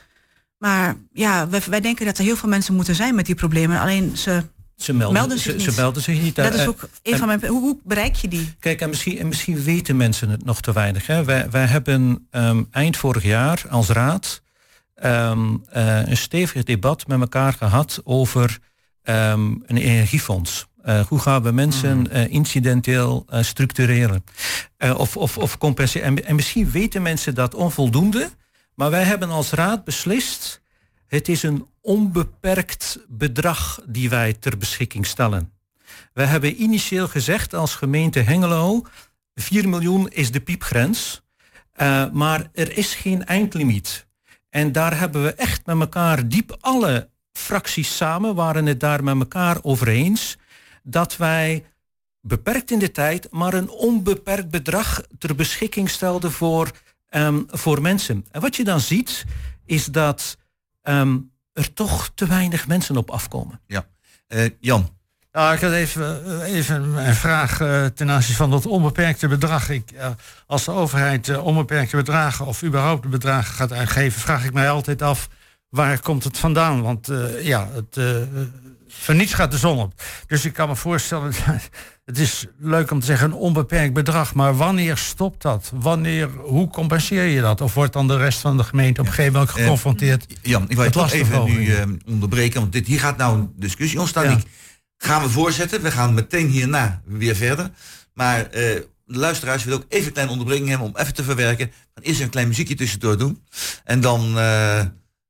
Maar 0.59 0.97
ja, 1.13 1.49
wij, 1.49 1.61
wij 1.69 1.81
denken 1.81 2.07
dat 2.07 2.19
er 2.19 2.25
heel 2.25 2.37
veel 2.37 2.49
mensen 2.49 2.75
moeten 2.75 2.95
zijn 2.95 3.15
met 3.15 3.27
die 3.27 3.35
problemen. 3.35 3.81
Alleen 3.81 4.17
ze 4.17 4.43
Ze 4.77 4.93
melden, 4.93 5.13
melden 5.19 5.39
ze, 5.39 5.51
zich 5.51 5.61
ze 5.61 5.67
niet. 5.69 5.77
melden 5.77 6.03
zich 6.03 6.21
niet. 6.23 6.35
Dat 6.37 6.55
is 6.55 6.61
Eh, 6.61 6.69
ook 6.69 6.83
een 7.03 7.13
en- 7.13 7.19
van 7.19 7.27
mijn... 7.27 7.47
Hoe, 7.47 7.61
hoe 7.61 7.79
bereik 7.85 8.15
je 8.15 8.29
die? 8.29 8.55
Kijk, 8.61 8.81
en 8.81 8.89
misschien, 8.89 9.19
en 9.19 9.29
misschien 9.29 9.63
weten 9.63 9.97
mensen 9.97 10.29
het 10.31 10.45
nog 10.45 10.61
te 10.61 10.73
weinig. 10.73 11.07
Hè? 11.07 11.25
Wij, 11.25 11.51
wij 11.51 11.65
hebben 11.67 12.27
ehm, 12.31 12.63
eind 12.71 12.97
vorig 12.97 13.23
jaar 13.23 13.63
als 13.71 13.89
raad 13.89 14.43
ehm, 14.95 15.55
eh, 15.71 16.07
een 16.09 16.17
stevig 16.17 16.63
debat 16.65 17.07
met 17.07 17.21
elkaar 17.21 17.53
gehad 17.53 18.01
over 18.05 18.59
ehm, 19.09 19.55
een 19.67 19.77
energiefonds. 19.77 20.67
Eh, 20.83 21.07
hoe 21.07 21.19
gaan 21.19 21.43
we 21.43 21.53
mensen 21.53 22.11
eh, 22.11 22.33
incidenteel 22.33 23.25
eh, 23.29 23.43
structureren? 23.43 24.25
Of, 24.97 25.17
of, 25.17 25.39
of 25.39 25.59
compenseren. 25.59 26.07
En, 26.07 26.25
en 26.25 26.35
misschien 26.35 26.71
weten 26.71 27.03
mensen 27.03 27.35
dat 27.35 27.55
onvoldoende. 27.55 28.31
Maar 28.75 28.91
wij 28.91 29.03
hebben 29.03 29.31
als 29.31 29.51
raad 29.51 29.85
beslist... 29.85 30.63
het 31.07 31.29
is 31.29 31.43
een 31.43 31.67
onbeperkt 31.81 32.99
bedrag 33.09 33.81
die 33.87 34.09
wij 34.09 34.33
ter 34.33 34.59
beschikking 34.59 35.07
stellen. 35.07 35.53
We 36.13 36.25
hebben 36.25 36.63
initieel 36.63 37.09
gezegd 37.09 37.55
als 37.55 37.75
gemeente 37.75 38.21
Hengelo... 38.21 38.83
4 39.35 39.69
miljoen 39.69 40.09
is 40.09 40.31
de 40.31 40.41
piepgrens. 40.41 41.23
Maar 42.13 42.49
er 42.53 42.77
is 42.77 42.95
geen 42.95 43.25
eindlimiet. 43.25 44.07
En 44.51 44.73
daar 44.73 44.99
hebben 44.99 45.23
we 45.23 45.35
echt 45.35 45.67
met 45.67 45.81
elkaar 45.81 46.29
diep 46.29 46.57
alle 46.61 47.09
fracties 47.39 47.97
samen 47.97 48.35
waren 48.35 48.67
het 48.67 48.81
daar 48.81 49.05
met 49.05 49.19
elkaar 49.19 49.59
over 49.63 49.89
eens 49.89 50.37
dat 50.83 51.17
wij 51.17 51.65
beperkt 52.21 52.71
in 52.71 52.79
de 52.79 52.91
tijd, 52.91 53.29
maar 53.31 53.55
een 53.55 53.71
onbeperkt 53.71 54.51
bedrag 54.51 55.03
ter 55.19 55.35
beschikking 55.35 55.91
stelden 55.91 56.33
voor, 56.33 56.71
ehm, 57.09 57.43
voor 57.47 57.83
mensen. 57.83 58.27
En 58.31 58.41
wat 58.41 58.57
je 58.57 58.65
dan 58.65 58.81
ziet, 58.81 59.25
is 59.67 59.85
dat 59.85 60.37
ehm, 60.83 61.19
er 61.53 61.73
toch 61.73 62.11
te 62.15 62.27
weinig 62.27 62.67
mensen 62.67 62.97
op 62.97 63.11
afkomen. 63.11 63.61
Ja. 63.67 63.87
Eh, 64.27 64.49
Jan. 64.61 64.97
Nou, 65.33 65.55
ik 65.55 65.61
had 65.61 65.73
even, 65.73 66.25
eh, 66.25 66.55
even 66.55 66.83
een 67.07 67.15
vraag 67.15 67.61
eh, 67.61 67.85
ten 67.87 68.11
aanzien 68.11 68.35
van 68.35 68.51
dat 68.51 68.67
onbeperkte 68.67 69.29
bedrag. 69.29 69.71
Ik, 69.71 69.93
als 70.47 70.65
de 70.65 70.71
overheid 70.71 71.39
onbeperkte 71.39 71.97
bedragen 71.97 72.47
of 72.47 72.63
überhaupt 72.63 73.09
bedragen 73.09 73.55
gaat 73.55 73.73
uitgeven, 73.73 74.21
vraag 74.21 74.45
ik 74.45 74.53
mij 74.53 74.71
altijd 74.71 75.03
af 75.03 75.29
waar 75.69 76.01
komt 76.01 76.25
het 76.25 76.39
vandaan? 76.39 76.83
Want 76.83 77.09
eh, 77.09 77.45
ja, 77.45 77.69
het, 77.73 77.97
eh 77.97 78.23
voor 78.89 79.15
niets 79.15 79.35
gaat 79.35 79.51
de 79.51 79.59
zon 79.59 79.79
op. 79.79 80.03
Dus 80.27 80.45
ik 80.45 80.53
kan 80.53 80.69
me 80.69 80.77
voorstellen, 80.77 81.33
het 82.05 82.19
is 82.19 82.47
leuk 82.59 82.91
om 82.91 83.01
te 83.01 83.07
zeggen 83.07 83.27
een 83.31 83.37
onbeperkt 83.37 83.95
bedrag, 83.95 84.35
maar 84.35 84.57
wanneer 84.57 84.97
stopt 84.97 85.43
dat? 85.43 85.73
Wanneer, 85.75 86.29
hoe 86.29 86.69
compenseer 86.69 87.25
je 87.25 87.41
dat? 87.41 87.61
Of 87.61 87.75
wordt 87.75 87.93
dan 87.93 88.09
de 88.09 88.17
rest 88.17 88.39
van 88.39 88.57
de 88.57 88.65
gemeente 88.65 89.01
op 89.01 89.07
een 89.07 89.13
gegeven 89.13 89.33
moment 89.33 89.51
geconfronteerd? 89.51 90.27
Jan, 90.43 90.69
ik 90.69 90.77
wil 90.77 90.85
je 90.85 90.91
toch 90.91 91.13
even 91.13 91.19
nu 91.19 91.35
lastenverhogingen? 91.37 92.01
eh, 92.07 92.13
onderbreken, 92.13 92.61
want 92.61 92.73
dit, 92.73 92.87
hier 92.87 93.01
gaat 93.01 93.17
nou 93.17 93.39
een 93.39 93.53
discussie 93.57 94.01
ontstaan. 94.01 94.25
Ja. 94.25 94.35
Die 94.35 94.45
gaan 94.97 95.23
we 95.23 95.29
voorzetten. 95.29 95.83
We 95.83 95.91
gaan 95.91 96.15
meteen 96.15 96.49
hierna 96.49 97.03
weer 97.05 97.37
verder. 97.37 97.71
Maar 98.15 98.47
eh, 98.47 98.51
de 99.05 99.19
luisteraars 99.19 99.65
willen 99.65 99.79
ook 99.79 99.87
even 99.89 100.07
een 100.07 100.13
kleine 100.13 100.33
onderbreking 100.33 100.69
hebben 100.69 100.87
om 100.87 100.97
even 100.97 101.15
te 101.15 101.25
verwerken. 101.25 101.67
We 101.67 101.73
gaan 101.95 102.05
eerst 102.05 102.21
een 102.21 102.31
klein 102.31 102.49
muziekje 102.49 102.75
tussendoor 102.75 103.19
doen. 103.19 103.43
En 103.85 104.01
dan 104.01 104.39
eh, 104.39 104.81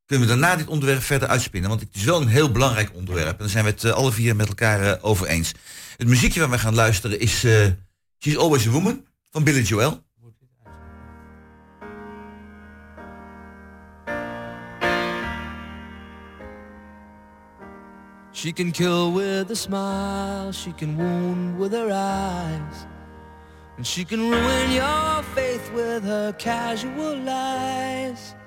kunnen 0.09 0.27
we 0.27 0.33
daarna 0.35 0.57
dit 0.57 0.67
onderwerp 0.67 1.03
verder 1.03 1.29
uitspinnen. 1.29 1.71
Want 1.71 1.83
het 1.83 1.95
is 1.95 2.05
wel 2.05 2.21
een 2.21 2.29
heel 2.29 2.51
belangrijk 2.51 2.91
onderwerp. 2.95 3.31
En 3.31 3.39
daar 3.39 3.49
zijn 3.49 3.65
we 3.65 3.71
het 3.71 3.85
eh, 3.85 3.93
alle 3.93 4.13
vier 4.13 4.37
met 4.37 4.49
elkaar 4.49 4.81
eh, 4.83 5.05
over 5.05 5.27
eens. 5.27 5.53
Het 5.97 6.09
muziekje 6.09 6.41
waar 6.41 6.51
we 6.51 6.59
gaan 6.59 6.75
luisteren 6.75 7.21
is 7.21 7.45
eh, 7.45 7.67
She's 8.19 8.37
Always 8.37 8.67
a 8.67 8.71
Woman 8.71 9.05
van 9.31 9.45
Billy 9.45 9.63
Joel. 9.63 10.07
She 18.33 18.53
can 18.53 18.71
kill 18.71 19.13
with 19.13 19.51
a 19.51 19.55
smile, 19.55 20.53
she 20.53 20.73
can 20.75 20.97
wound 20.97 21.59
with 21.59 21.73
her 21.73 21.91
eyes, 21.91 22.87
and 23.77 23.87
she 23.87 24.05
can 24.05 24.31
ruin 24.31 24.73
your 24.73 25.25
faith 25.35 25.71
with 25.75 26.03
her 26.03 26.35
casual 26.37 27.17
lies. 27.17 28.38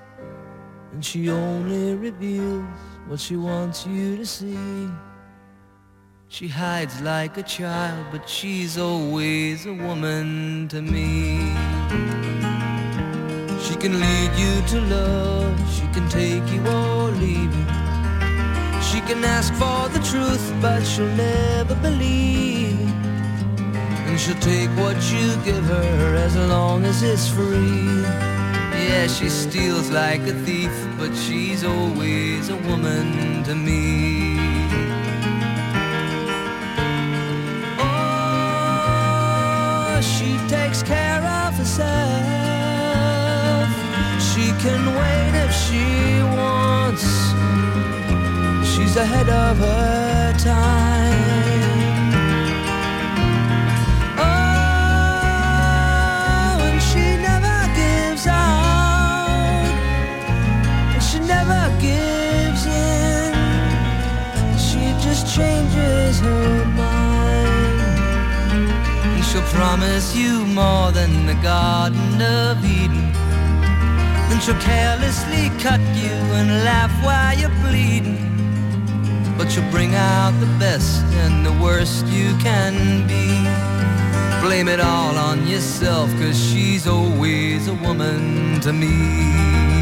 And 1.02 1.06
she 1.08 1.30
only 1.30 1.96
reveals 1.96 2.64
what 3.08 3.18
she 3.18 3.34
wants 3.34 3.84
you 3.84 4.16
to 4.18 4.24
see. 4.24 4.88
She 6.28 6.46
hides 6.46 7.00
like 7.00 7.36
a 7.38 7.42
child, 7.42 8.06
but 8.12 8.28
she's 8.28 8.78
always 8.78 9.66
a 9.66 9.72
woman 9.72 10.68
to 10.68 10.80
me. 10.80 11.38
She 13.64 13.74
can 13.74 13.98
lead 13.98 14.30
you 14.38 14.54
to 14.68 14.80
love, 14.96 15.74
she 15.74 15.88
can 15.92 16.08
take 16.08 16.46
you 16.54 16.64
or 16.70 17.10
leave 17.10 17.52
you. 17.52 17.66
She 18.80 19.00
can 19.00 19.24
ask 19.24 19.52
for 19.54 19.88
the 19.88 20.02
truth, 20.06 20.54
but 20.62 20.84
she'll 20.84 21.16
never 21.16 21.74
believe. 21.74 22.78
And 24.06 24.20
she'll 24.20 24.38
take 24.38 24.70
what 24.76 24.94
you 25.10 25.34
give 25.42 25.64
her 25.64 26.14
as 26.14 26.36
long 26.36 26.84
as 26.84 27.02
it's 27.02 27.26
free. 27.28 28.31
Yeah, 28.88 29.06
she 29.06 29.28
steals 29.28 29.90
like 29.90 30.22
a 30.22 30.34
thief, 30.44 30.72
but 30.98 31.14
she's 31.14 31.64
always 31.64 32.48
a 32.48 32.56
woman 32.56 33.42
to 33.44 33.54
me. 33.54 34.38
Oh, 37.78 39.20
she 40.00 40.36
takes 40.48 40.82
care 40.82 41.22
of 41.44 41.54
herself. 41.54 41.92
She 44.28 44.52
can 44.64 44.82
wait 45.00 45.34
if 45.44 45.52
she 45.64 45.84
wants. 46.36 47.06
She's 48.72 48.96
ahead 48.96 49.28
of 49.28 49.58
her 49.58 50.32
time. 50.38 51.01
Her 66.24 66.64
mind. 66.76 67.80
And 69.14 69.24
she'll 69.24 69.50
promise 69.58 70.14
you 70.14 70.44
more 70.46 70.90
than 70.92 71.26
the 71.26 71.34
Garden 71.42 72.20
of 72.20 72.64
Eden. 72.64 73.12
Then 74.28 74.40
she'll 74.40 74.62
carelessly 74.72 75.50
cut 75.60 75.80
you 75.94 76.14
and 76.38 76.64
laugh 76.64 76.92
while 77.04 77.36
you're 77.38 77.56
bleeding. 77.66 78.28
But 79.36 79.50
she'll 79.50 79.70
bring 79.70 79.94
out 79.94 80.32
the 80.40 80.50
best 80.58 81.04
and 81.22 81.44
the 81.44 81.52
worst 81.62 82.06
you 82.06 82.36
can 82.38 83.06
be. 83.06 83.26
Blame 84.46 84.68
it 84.68 84.80
all 84.80 85.16
on 85.16 85.46
yourself, 85.46 86.10
cause 86.18 86.38
she's 86.38 86.86
always 86.86 87.68
a 87.68 87.74
woman 87.74 88.60
to 88.60 88.72
me. 88.72 89.81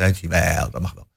Wel 0.00 0.10
tijd? 0.10 0.18
Jawel, 0.18 0.70
dat 0.70 0.80
mag 0.80 0.92
wel. 0.94 1.08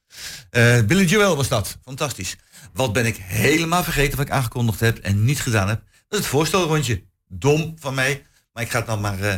Eh, 0.50 0.86
Billy 0.86 1.06
Joel 1.06 1.36
was 1.36 1.48
dat. 1.48 1.78
Fantastisch. 1.84 2.36
Wat 2.74 2.94
ben 2.94 3.06
ik 3.06 3.16
helemaal 3.16 3.84
vergeten 3.84 4.18
wat 4.18 4.26
ik 4.26 4.32
aangekondigd 4.32 4.80
heb 4.80 4.98
en 4.98 5.26
niet 5.26 5.42
gedaan 5.42 5.68
heb? 5.68 5.80
Dat 5.80 5.94
is 6.10 6.18
het 6.18 6.28
voorstelrondje. 6.28 7.04
Dom 7.28 7.76
van 7.80 7.94
mij. 7.94 8.26
Maar 8.54 8.64
ik 8.64 8.70
ga 8.70 8.78
het 8.78 8.88
dan 8.88 9.02
maar 9.02 9.20
eh, 9.20 9.36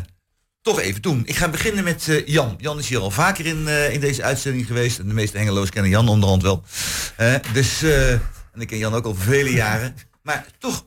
toch 0.61 0.79
even 0.79 1.01
doen. 1.01 1.21
Ik 1.25 1.35
ga 1.35 1.49
beginnen 1.49 1.83
met 1.83 2.07
eh, 2.07 2.27
Jan. 2.27 2.55
Jan 2.57 2.79
is 2.79 2.89
hier 2.89 2.99
al 2.99 3.11
vaker 3.11 3.45
in, 3.45 3.67
in 3.67 3.99
deze 3.99 4.23
uitzending 4.23 4.67
geweest. 4.67 4.99
En 4.99 5.07
de 5.07 5.13
meeste 5.13 5.37
Hengeloos 5.37 5.69
kennen 5.69 5.91
Jan 5.91 6.09
onderhand 6.09 6.41
wel. 6.41 6.63
Dus, 7.53 7.83
en 7.83 8.61
ik 8.61 8.67
ken 8.67 8.77
Jan 8.77 8.93
ook 8.93 9.05
al 9.05 9.15
vele 9.15 9.51
jaren. 9.51 9.95
Maar 10.21 10.45
toch 10.59 10.85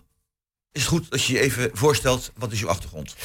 is 0.73 0.81
het 0.81 0.91
goed 0.91 1.11
als 1.11 1.27
je 1.27 1.33
je 1.33 1.41
even 1.41 1.71
voorstelt. 1.73 2.33
Wat 2.37 2.53
is 2.53 2.63
uw 2.63 2.69
achtergrond? 2.69 3.17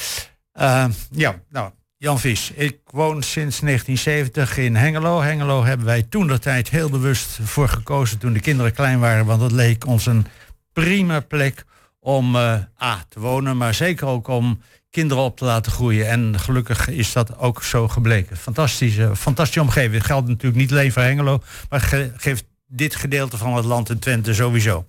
Ja, 1.10 1.42
nou, 1.48 1.72
Jan 2.04 2.18
Vies. 2.20 2.50
Ik 2.54 2.78
woon 2.90 3.22
sinds 3.22 3.60
1970 3.60 4.56
in 4.58 4.76
Hengelo. 4.76 5.20
Hengelo 5.22 5.64
hebben 5.64 5.86
wij 5.86 6.02
toen 6.02 6.26
de 6.26 6.38
tijd 6.38 6.68
heel 6.70 6.90
bewust 6.90 7.38
voor 7.42 7.68
gekozen 7.68 8.18
toen 8.18 8.32
de 8.32 8.40
kinderen 8.40 8.72
klein 8.72 8.98
waren. 9.00 9.26
Want 9.26 9.40
dat 9.40 9.52
leek 9.52 9.86
ons 9.86 10.06
een 10.06 10.26
prima 10.72 11.20
plek 11.20 11.64
om 12.00 12.36
eh, 12.36 12.58
A, 12.82 13.04
te 13.08 13.20
wonen, 13.20 13.56
maar 13.56 13.74
zeker 13.74 14.06
ook 14.06 14.28
om 14.28 14.60
kinderen 14.90 15.22
op 15.24 15.36
te 15.36 15.44
laten 15.44 15.72
groeien. 15.72 16.08
En 16.08 16.40
gelukkig 16.40 16.88
is 16.88 17.12
dat 17.12 17.38
ook 17.38 17.62
zo 17.62 17.88
gebleken. 17.88 18.36
Fantastische, 18.36 19.16
fantastische 19.16 19.60
omgeving. 19.60 19.94
Het 19.94 20.04
geldt 20.06 20.28
natuurlijk 20.28 20.56
niet 20.60 20.70
alleen 20.70 20.92
voor 20.92 21.02
Hengelo, 21.02 21.42
maar 21.68 21.80
ge- 21.80 22.12
geeft 22.16 22.44
dit 22.66 22.94
gedeelte 22.94 23.36
van 23.36 23.54
het 23.56 23.64
land 23.64 23.90
in 23.90 23.98
Twente 23.98 24.34
sowieso. 24.34 24.86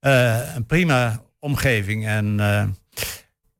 Eh, 0.00 0.54
een 0.54 0.66
prima 0.66 1.22
omgeving. 1.38 2.06
En 2.06 2.40
eh, 2.40 2.64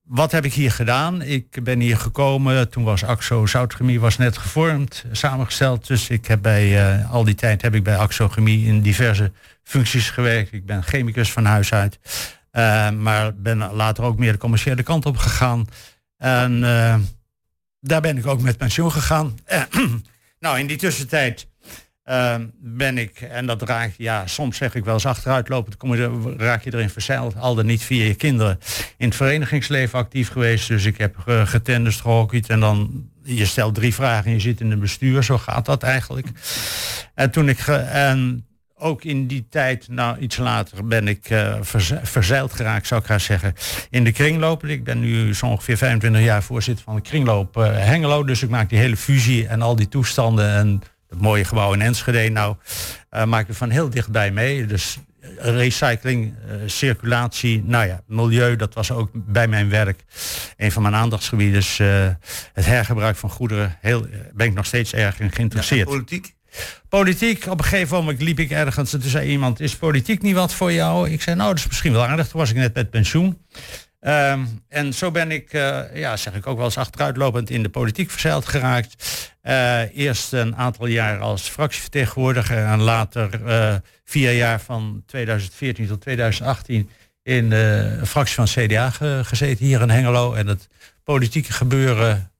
wat 0.06 0.32
heb 0.32 0.44
ik 0.44 0.52
hier 0.52 0.70
gedaan? 0.70 1.22
Ik 1.22 1.64
ben 1.64 1.80
hier 1.80 1.98
gekomen, 1.98 2.70
toen 2.70 2.84
was 2.84 3.04
AXO 3.04 3.46
Zoutchemie 3.46 4.00
was 4.00 4.16
net 4.16 4.38
gevormd, 4.38 5.04
samengesteld. 5.12 5.86
Dus 5.86 6.08
ik 6.08 6.26
heb 6.26 6.42
bij, 6.42 6.96
eh, 6.98 7.12
al 7.12 7.24
die 7.24 7.34
tijd 7.34 7.62
heb 7.62 7.74
ik 7.74 7.82
bij 7.82 7.96
AXO 7.96 8.28
Chemie 8.28 8.66
in 8.66 8.80
diverse 8.80 9.32
functies 9.62 10.10
gewerkt. 10.10 10.52
Ik 10.52 10.66
ben 10.66 10.82
chemicus 10.82 11.32
van 11.32 11.44
huis 11.44 11.72
uit. 11.72 11.98
Eh, 12.50 12.90
maar 12.90 13.34
ben 13.34 13.58
later 13.58 14.04
ook 14.04 14.18
meer 14.18 14.32
de 14.32 14.38
commerciële 14.38 14.82
kant 14.82 15.06
op 15.06 15.16
gegaan. 15.16 15.66
En 16.16 16.64
eh, 16.64 16.96
daar 17.80 18.00
ben 18.00 18.18
ik 18.18 18.26
ook 18.26 18.40
met 18.40 18.56
pensioen 18.56 18.92
gegaan. 18.92 19.34
Nou, 20.38 20.58
in 20.58 20.66
die 20.66 20.76
tussentijd 20.76 21.48
eh, 22.06 22.34
ben 22.58 22.98
ik, 22.98 23.20
en 23.20 23.46
dat 23.46 23.62
raak 23.62 23.92
ja, 23.96 24.26
soms 24.26 24.56
zeg 24.56 24.74
ik 24.74 24.84
wel 24.84 24.94
eens 24.94 25.06
achteruitlopend, 25.06 25.76
kom 25.76 25.94
je, 25.94 26.34
raak 26.36 26.64
je 26.64 26.74
erin 26.74 26.90
verzeild, 26.90 27.36
al 27.36 27.54
dan 27.54 27.66
niet 27.66 27.82
via 27.82 28.04
je 28.04 28.14
kinderen, 28.14 28.58
in 28.96 29.06
het 29.06 29.16
verenigingsleven 29.16 29.98
actief 29.98 30.28
geweest. 30.28 30.68
Dus 30.68 30.84
ik 30.84 30.98
heb 30.98 31.16
uh, 31.26 31.46
getennist, 31.46 32.00
gehockeyd 32.00 32.48
en 32.48 32.60
dan, 32.60 33.08
je 33.22 33.44
stelt 33.44 33.74
drie 33.74 33.94
vragen 33.94 34.26
en 34.26 34.32
je 34.32 34.40
zit 34.40 34.60
in 34.60 34.70
het 34.70 34.80
bestuur, 34.80 35.22
zo 35.22 35.38
gaat 35.38 35.66
dat 35.66 35.82
eigenlijk. 35.82 36.26
En 37.14 37.30
toen 37.30 37.48
ik, 37.48 37.58
en 37.58 38.46
ook 38.78 39.04
in 39.04 39.26
die 39.26 39.46
tijd, 39.50 39.88
nou 39.88 40.18
iets 40.18 40.36
later, 40.36 40.86
ben 40.86 41.08
ik 41.08 41.30
eh, 41.30 41.54
verze- 41.60 42.00
verzeild 42.02 42.52
geraakt, 42.52 42.86
zou 42.86 43.00
ik 43.00 43.06
graag 43.06 43.20
zeggen, 43.20 43.54
in 43.90 44.04
de 44.04 44.12
kringloop. 44.12 44.64
Ik 44.64 44.84
ben 44.84 45.00
nu 45.00 45.34
zo 45.34 45.46
ongeveer 45.46 45.76
25 45.76 46.22
jaar 46.22 46.42
voorzitter 46.42 46.84
van 46.84 46.94
de 46.94 47.00
kringloop 47.00 47.56
eh, 47.56 47.76
Hengelo. 47.76 48.24
Dus 48.24 48.42
ik 48.42 48.48
maak 48.48 48.68
die 48.68 48.78
hele 48.78 48.96
fusie 48.96 49.46
en 49.46 49.62
al 49.62 49.76
die 49.76 49.88
toestanden 49.88 50.50
en 50.54 50.82
mooie 51.10 51.44
gebouw 51.44 51.72
in 51.72 51.82
Enschede. 51.82 52.28
Nou, 52.28 52.56
eh, 53.10 53.24
maak 53.24 53.48
ik 53.48 53.54
van 53.54 53.70
heel 53.70 53.90
dichtbij 53.90 54.30
mee. 54.30 54.66
Dus 54.66 54.98
recycling, 55.38 56.34
eh, 56.48 56.54
circulatie, 56.66 57.62
nou 57.64 57.86
ja, 57.86 58.02
milieu, 58.06 58.56
dat 58.56 58.74
was 58.74 58.90
ook 58.90 59.10
bij 59.12 59.48
mijn 59.48 59.68
werk 59.68 60.04
een 60.56 60.72
van 60.72 60.82
mijn 60.82 60.94
aandachtsgebieden. 60.94 61.54
Dus 61.54 61.78
eh, 61.78 62.08
het 62.52 62.66
hergebruik 62.66 63.16
van 63.16 63.30
goederen, 63.30 63.76
heel, 63.80 64.04
eh, 64.04 64.18
ben 64.34 64.46
ik 64.46 64.54
nog 64.54 64.66
steeds 64.66 64.92
erg 64.92 65.20
in 65.20 65.32
geïnteresseerd. 65.32 65.88
politiek? 65.88 66.34
Politiek, 66.88 67.46
op 67.46 67.58
een 67.58 67.64
gegeven 67.64 67.96
moment 67.96 68.22
liep 68.22 68.38
ik 68.38 68.50
ergens 68.50 68.92
en 68.92 69.00
toen 69.00 69.10
zei 69.10 69.28
iemand, 69.28 69.60
is 69.60 69.76
politiek 69.76 70.22
niet 70.22 70.34
wat 70.34 70.54
voor 70.54 70.72
jou? 70.72 71.10
Ik 71.10 71.22
zei, 71.22 71.36
nou, 71.36 71.48
dat 71.48 71.58
is 71.58 71.66
misschien 71.66 71.92
wel 71.92 72.04
aardig. 72.04 72.28
Toen 72.28 72.40
was 72.40 72.50
ik 72.50 72.56
net 72.56 72.74
met 72.74 72.90
pensioen. 72.90 73.38
Ehm, 74.06 74.44
en 74.68 74.94
zo 74.94 75.10
ben 75.10 75.30
ik, 75.30 75.52
eh, 75.52 75.80
ja, 75.94 76.16
zeg 76.16 76.34
ik 76.34 76.46
ook 76.46 76.56
wel 76.56 76.64
eens 76.64 76.78
achteruitlopend 76.78 77.50
in 77.50 77.62
de 77.62 77.68
politiek 77.68 78.10
verzeild 78.10 78.46
geraakt. 78.46 79.04
Eh, 79.40 79.96
eerst 79.96 80.32
een 80.32 80.56
aantal 80.56 80.86
jaar 80.86 81.18
als 81.20 81.42
fractievertegenwoordiger 81.48 82.64
en 82.64 82.80
later 82.80 83.44
eh, 83.46 83.74
vier 84.04 84.32
jaar 84.32 84.60
van 84.60 85.02
2014 85.06 85.86
tot 85.86 86.00
2018 86.00 86.90
in 87.22 87.50
de 87.50 87.98
fractie 88.04 88.34
van 88.34 88.44
CDA 88.44 88.90
ge- 88.90 89.20
gezeten 89.24 89.64
hier 89.66 89.80
in 89.80 89.90
Hengelo. 89.90 90.32
En 90.34 90.46
het 90.46 90.68
politieke 91.04 91.52
gebeuren 91.52 92.30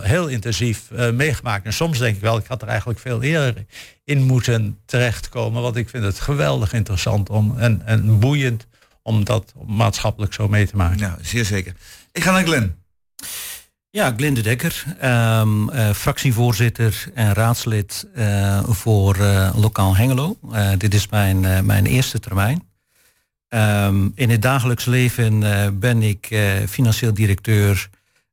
heel 0.00 0.26
intensief 0.28 0.82
meegemaakt. 1.12 1.64
En 1.66 1.72
soms 1.72 1.98
denk 1.98 2.16
ik 2.16 2.22
wel, 2.22 2.38
ik 2.38 2.46
had 2.46 2.62
er 2.62 2.68
eigenlijk 2.68 2.98
veel 2.98 3.22
eerder 3.22 3.64
in 4.04 4.22
moeten 4.22 4.78
terechtkomen. 4.84 5.62
Want 5.62 5.76
ik 5.76 5.88
vind 5.88 6.04
het 6.04 6.20
geweldig 6.20 6.72
interessant 6.72 7.30
om, 7.30 7.58
en, 7.58 7.82
en 7.84 8.18
boeiend 8.18 8.66
om 9.06 9.24
dat 9.24 9.52
maatschappelijk 9.66 10.32
zo 10.32 10.48
mee 10.48 10.66
te 10.66 10.76
maken. 10.76 10.98
Ja, 10.98 11.18
zeer 11.22 11.44
zeker. 11.44 11.72
Ik 12.12 12.22
ga 12.22 12.30
naar 12.32 12.44
Glenn. 12.44 12.74
Ja, 13.90 14.12
Glinde 14.16 14.40
Dekker, 14.40 14.84
ehm, 15.00 15.68
eh, 15.68 15.90
fractievoorzitter 15.90 17.10
en 17.14 17.32
raadslid 17.32 18.06
eh, 18.14 18.64
voor 18.68 19.16
eh, 19.16 19.52
Lokaal 19.56 19.96
Hengelo. 19.96 20.38
Eh, 20.52 20.70
dit 20.78 20.94
is 20.94 21.08
mijn, 21.08 21.44
eh, 21.44 21.60
mijn 21.60 21.86
eerste 21.86 22.20
termijn. 22.20 22.62
Ehm, 23.48 24.08
in 24.14 24.30
het 24.30 24.42
dagelijks 24.42 24.84
leven 24.84 25.42
eh, 25.42 25.68
ben 25.72 26.02
ik 26.02 26.26
eh, 26.30 26.52
financieel 26.68 27.14
directeur 27.14 27.90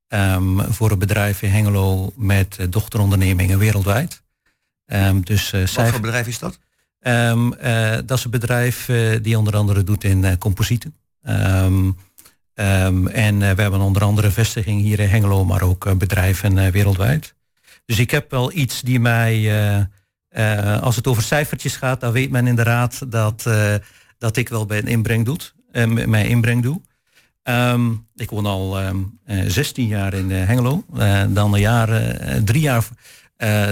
ehm, 0.08 0.60
voor 0.72 0.92
een 0.92 1.00
bedrijf 1.00 1.42
in 1.42 1.50
Hengelo 1.50 2.14
met 2.16 2.58
dochterondernemingen 2.70 3.58
wereldwijd. 3.60 4.22
Ehm, 4.86 5.22
dus, 5.22 5.54
eh, 5.54 5.60
Wat 5.76 5.90
voor 5.90 6.00
bedrijf 6.00 6.28
is 6.28 6.40
dat? 6.40 6.60
Ehm, 7.04 7.52
eh, 7.54 7.98
dat 8.06 8.18
is 8.18 8.24
een 8.24 8.32
bedrijf 8.32 8.90
eh, 8.90 8.98
die 9.22 9.38
onder 9.38 9.56
andere 9.56 9.84
doet 9.84 10.04
in 10.04 10.24
eh, 10.24 10.38
composieten. 10.38 10.96
Ehm, 11.22 11.92
ehm, 12.54 13.08
en 13.08 13.40
we 13.40 13.62
hebben 13.62 13.82
onder 13.82 14.04
andere 14.04 14.32
vestiging 14.32 14.82
hier 14.82 15.00
in 15.00 15.10
Hengelo, 15.10 15.46
maar 15.46 15.62
ook 15.62 15.98
bedrijven 15.98 16.72
wereldwijd. 16.72 17.36
Dus 17.86 18.00
ik 18.00 18.12
heb 18.12 18.32
wel 18.32 18.52
iets 18.54 18.82
die 18.82 19.00
mij, 19.00 19.52
als 20.82 20.96
het 20.96 21.08
over 21.08 21.24
cijfertjes 21.24 21.76
gaat, 21.76 22.00
dan 22.00 22.12
weet 22.12 22.32
men 22.32 22.48
inderdaad 22.48 23.12
dat, 23.12 23.50
dat 24.18 24.38
ik 24.38 24.50
wel 24.50 24.66
bij 24.66 24.78
een 24.78 24.88
inbreng 24.88 25.26
doet, 25.26 25.56
mijn 26.06 26.28
inbreng 26.28 26.64
doe. 26.64 26.82
Ik 28.16 28.30
woon 28.30 28.46
al 28.46 28.80
ehm, 28.80 28.98
eh, 29.26 29.44
16 29.48 29.88
jaar 29.88 30.14
in 30.14 30.32
Hengelo. 30.32 30.84
Dan 31.30 31.54
een 31.54 31.60
jaar, 31.60 32.16
drie 32.44 32.62
jaar 32.62 32.88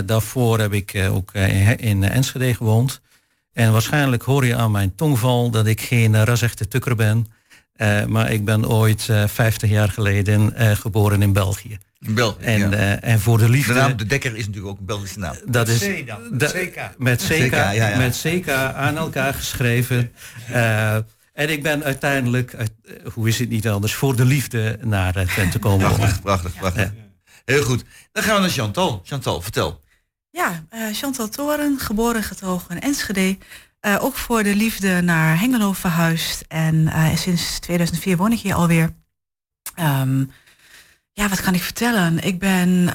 daarvoor 0.06 0.60
heb 0.60 0.74
ik 0.74 1.08
ook 1.12 1.34
in 1.78 2.04
Enschede 2.04 2.56
gewoond. 2.56 3.02
En 3.54 3.72
waarschijnlijk 3.72 4.24
hoor 4.24 4.46
je 4.46 4.56
aan 4.56 4.72
mijn 4.72 4.96
tongval 4.96 5.50
dat 5.50 5.66
ik 5.68 5.82
geen 5.82 6.14
uh, 6.14 6.24
rasechte 6.24 6.68
tukker 6.68 6.96
ben. 6.96 7.26
Eh, 7.76 8.06
maar 8.06 8.32
ik 8.32 8.46
ben 8.46 8.68
ooit 8.70 9.08
eh 9.10 9.24
50 9.28 9.70
jaar 9.70 9.90
geleden 9.90 10.56
eh, 10.56 10.72
geboren 10.72 11.22
in 11.22 11.34
België. 11.34 11.78
In 12.00 12.14
België, 12.14 12.44
En, 12.44 12.60
ja. 12.60 12.72
eh, 12.72 13.12
en 13.12 13.20
voor 13.20 13.38
de 13.38 13.50
liefde... 13.50 13.74
De 13.74 13.80
naam 13.80 13.98
De 13.98 14.06
Dekker 14.06 14.36
is 14.36 14.46
natuurlijk 14.46 14.74
ook 14.74 14.80
een 14.80 14.86
Belgische 14.86 15.20
naam. 15.20 15.36
Dat 15.46 15.68
is 15.68 15.80
C 15.80 16.08
dan, 16.08 16.38
da- 16.38 16.48
CK. 16.52 16.80
met 16.98 17.24
CK, 17.28 17.48
CK, 17.48 17.52
ja, 17.52 17.72
ja. 17.72 17.98
met 17.98 18.22
CK 18.26 18.50
aan 18.50 18.98
elkaar 18.98 19.34
geschreven. 19.34 20.12
Eh, 20.52 20.96
en 21.34 21.50
ik 21.50 21.64
ben 21.64 21.84
uiteindelijk, 21.84 22.56
uit- 22.56 22.72
hoe 23.14 23.28
is 23.28 23.40
het 23.40 23.50
niet 23.50 23.68
anders, 23.68 23.94
voor 23.94 24.16
de 24.16 24.26
liefde 24.26 24.78
naar 24.84 25.18
uh, 25.18 25.24
Twente 25.28 25.60
komen. 25.60 25.94
Prachtig, 25.94 26.22
prachtig, 26.22 26.56
prachtig. 26.56 26.92
Heel 27.46 27.64
goed. 27.64 27.84
Dan 28.12 28.24
gaan 28.24 28.36
we 28.36 28.42
naar 28.42 28.50
Chantal. 28.50 29.02
Chantal, 29.06 29.42
vertel. 29.42 29.82
Ja, 30.32 30.64
eh, 30.70 30.88
Chantal 30.92 31.30
Toren, 31.30 31.80
geboren 31.80 32.24
getogen 32.24 32.76
in 32.76 32.82
Enschede. 32.82 33.38
Eh, 33.80 33.98
ook 34.04 34.16
voor 34.16 34.44
de 34.44 34.56
liefde 34.56 35.02
naar 35.02 35.40
Hengelo 35.40 35.74
verhuisd. 35.74 36.46
En 36.48 36.88
eh, 36.88 37.16
sinds 37.16 37.60
2004 37.60 38.18
woon 38.18 38.32
ik 38.32 38.40
hier 38.40 38.54
alweer. 38.54 38.94
Ehm, 39.76 40.26
ja, 41.14 41.28
wat 41.30 41.42
kan 41.42 41.54
ik 41.54 41.62
vertellen? 41.62 42.24
Ik 42.24 42.40
ben, 42.40 42.94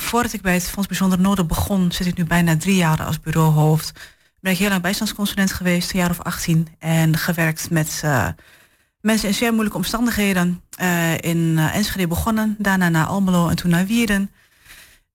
voordat 0.00 0.32
ik 0.32 0.42
bij 0.42 0.54
het 0.54 0.68
Fonds 0.68 0.88
Bijzonder 0.88 1.20
Noden 1.20 1.46
begon, 1.46 1.92
zit 1.92 2.06
ik 2.06 2.16
nu 2.16 2.24
bijna 2.24 2.56
drie 2.56 2.76
jaar 2.76 3.02
als 3.02 3.20
bureauhoofd. 3.20 3.92
Ben 4.40 4.52
ik 4.52 4.58
heel 4.58 4.68
lang 4.68 4.82
bijstandsconsulent 4.82 5.52
geweest, 5.52 5.92
een 5.92 5.98
jaar 5.98 6.10
of 6.10 6.20
18. 6.20 6.68
En 6.78 7.16
gewerkt 7.16 7.70
met 7.70 8.02
mensen 9.00 9.28
in 9.28 9.34
zeer 9.34 9.50
moeilijke 9.50 9.78
omstandigheden. 9.78 10.62
In 11.20 11.58
Enschede 11.58 12.06
begonnen, 12.06 12.54
daarna 12.58 12.88
naar 12.88 13.06
Almelo 13.06 13.48
en 13.48 13.56
toen 13.56 13.70
naar 13.70 13.86
Wierden 13.86 14.30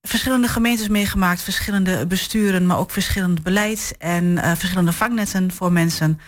verschillende 0.02 0.48
gemeentes 0.48 0.88
meegemaakt, 0.88 1.42
verschillende 1.42 2.06
besturen, 2.06 2.66
maar 2.66 2.78
ook 2.78 2.90
verschillend 2.90 3.42
beleid 3.42 3.94
en 3.98 4.38
eh, 4.38 4.52
verschillende 4.56 4.92
vangnetten 4.92 5.52
voor 5.52 5.72
mensen. 5.72 6.20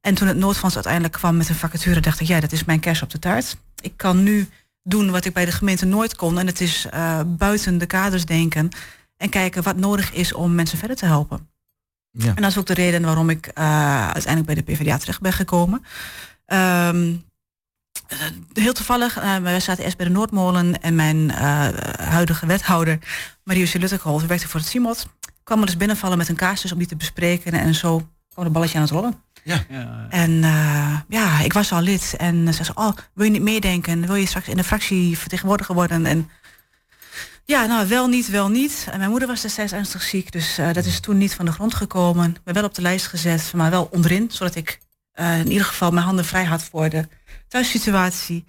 En 0.00 0.14
toen 0.14 0.28
het 0.28 0.36
Noordfonds 0.36 0.74
uiteindelijk 0.74 1.14
kwam 1.14 1.36
met 1.36 1.48
een 1.48 1.54
vacature, 1.54 2.00
dacht 2.00 2.20
ik, 2.20 2.26
ja, 2.26 2.40
dat 2.40 2.52
is 2.52 2.64
mijn 2.64 2.80
kers 2.80 3.02
op 3.02 3.10
de 3.10 3.18
taart. 3.18 3.56
Ik 3.80 3.92
kan 3.96 4.22
nu 4.22 4.48
doen 4.82 5.10
wat 5.10 5.24
ik 5.24 5.32
bij 5.32 5.44
de 5.44 5.52
gemeente 5.52 5.86
nooit 5.86 6.16
kon. 6.16 6.38
En 6.38 6.46
het 6.46 6.60
is 6.60 6.86
eh, 6.90 7.20
buiten 7.26 7.78
de 7.78 7.86
kaders 7.86 8.24
denken 8.24 8.68
en 9.16 9.28
kijken 9.28 9.62
wat 9.62 9.76
nodig 9.76 10.12
is 10.12 10.32
om 10.32 10.54
mensen 10.54 10.78
verder 10.78 10.96
te 10.96 11.06
helpen. 11.06 11.48
Ja. 12.10 12.34
En 12.34 12.42
dat 12.42 12.50
is 12.50 12.58
ook 12.58 12.66
de 12.66 12.74
reden 12.74 13.02
waarom 13.02 13.30
ik 13.30 13.46
uh, 13.46 14.10
uiteindelijk 14.10 14.46
bij 14.46 14.54
de 14.54 14.62
PvdA 14.62 14.98
terecht 14.98 15.20
ben 15.20 15.32
gekomen. 15.32 15.84
Um, 16.46 17.24
heel 18.52 18.72
toevallig, 18.72 19.22
uh, 19.22 19.36
wij 19.36 19.60
zaten 19.60 19.84
eerst 19.84 19.96
bij 19.96 20.06
de 20.06 20.12
Noordmolen 20.12 20.82
en 20.82 20.94
mijn 20.94 21.16
uh, 21.16 21.68
huidige 21.96 22.46
wethouder, 22.46 22.98
Marius 23.44 23.72
Luttekholt, 23.72 24.26
werkte 24.26 24.48
voor 24.48 24.60
het 24.60 24.68
CIMOT. 24.68 25.06
kwam 25.42 25.60
er 25.60 25.66
dus 25.66 25.76
binnenvallen 25.76 26.18
met 26.18 26.28
een 26.28 26.36
casus 26.36 26.72
om 26.72 26.78
die 26.78 26.86
te 26.86 26.96
bespreken 26.96 27.52
en 27.52 27.74
zo 27.74 28.08
kwam 28.32 28.44
het 28.44 28.52
balletje 28.52 28.76
aan 28.76 28.82
het 28.82 28.92
rollen. 28.92 29.22
Ja. 29.42 29.64
En 30.08 30.30
uh, 30.30 30.98
ja, 31.08 31.40
ik 31.40 31.52
was 31.52 31.72
al 31.72 31.80
lid 31.80 32.14
en 32.16 32.54
ze 32.54 32.64
zei, 32.64 32.78
oh, 32.78 32.92
wil 33.14 33.24
je 33.24 33.30
niet 33.30 33.42
meedenken? 33.42 34.06
Wil 34.06 34.14
je 34.14 34.26
straks 34.26 34.48
in 34.48 34.56
de 34.56 34.64
fractie 34.64 35.18
vertegenwoordiger 35.18 35.74
worden? 35.74 36.06
En 36.06 36.30
ja, 37.44 37.66
nou, 37.66 37.88
wel 37.88 38.06
niet, 38.06 38.28
wel 38.28 38.48
niet. 38.48 38.86
En 38.90 38.98
mijn 38.98 39.10
moeder 39.10 39.28
was 39.28 39.40
destijds 39.40 39.72
ernstig 39.72 40.02
ziek, 40.02 40.32
dus 40.32 40.58
uh, 40.58 40.72
dat 40.72 40.84
is 40.84 41.00
toen 41.00 41.18
niet 41.18 41.34
van 41.34 41.44
de 41.44 41.52
grond 41.52 41.74
gekomen. 41.74 42.30
Ik 42.30 42.44
ben 42.44 42.54
wel 42.54 42.64
op 42.64 42.74
de 42.74 42.82
lijst 42.82 43.06
gezet, 43.06 43.52
maar 43.54 43.70
wel 43.70 43.88
onderin, 43.90 44.30
zodat 44.30 44.54
ik 44.54 44.78
uh, 45.14 45.38
in 45.38 45.50
ieder 45.50 45.66
geval 45.66 45.90
mijn 45.90 46.06
handen 46.06 46.24
vrij 46.24 46.44
had 46.44 46.62
voor 46.62 46.88
de 46.88 47.08
thuissituatie. 47.54 48.44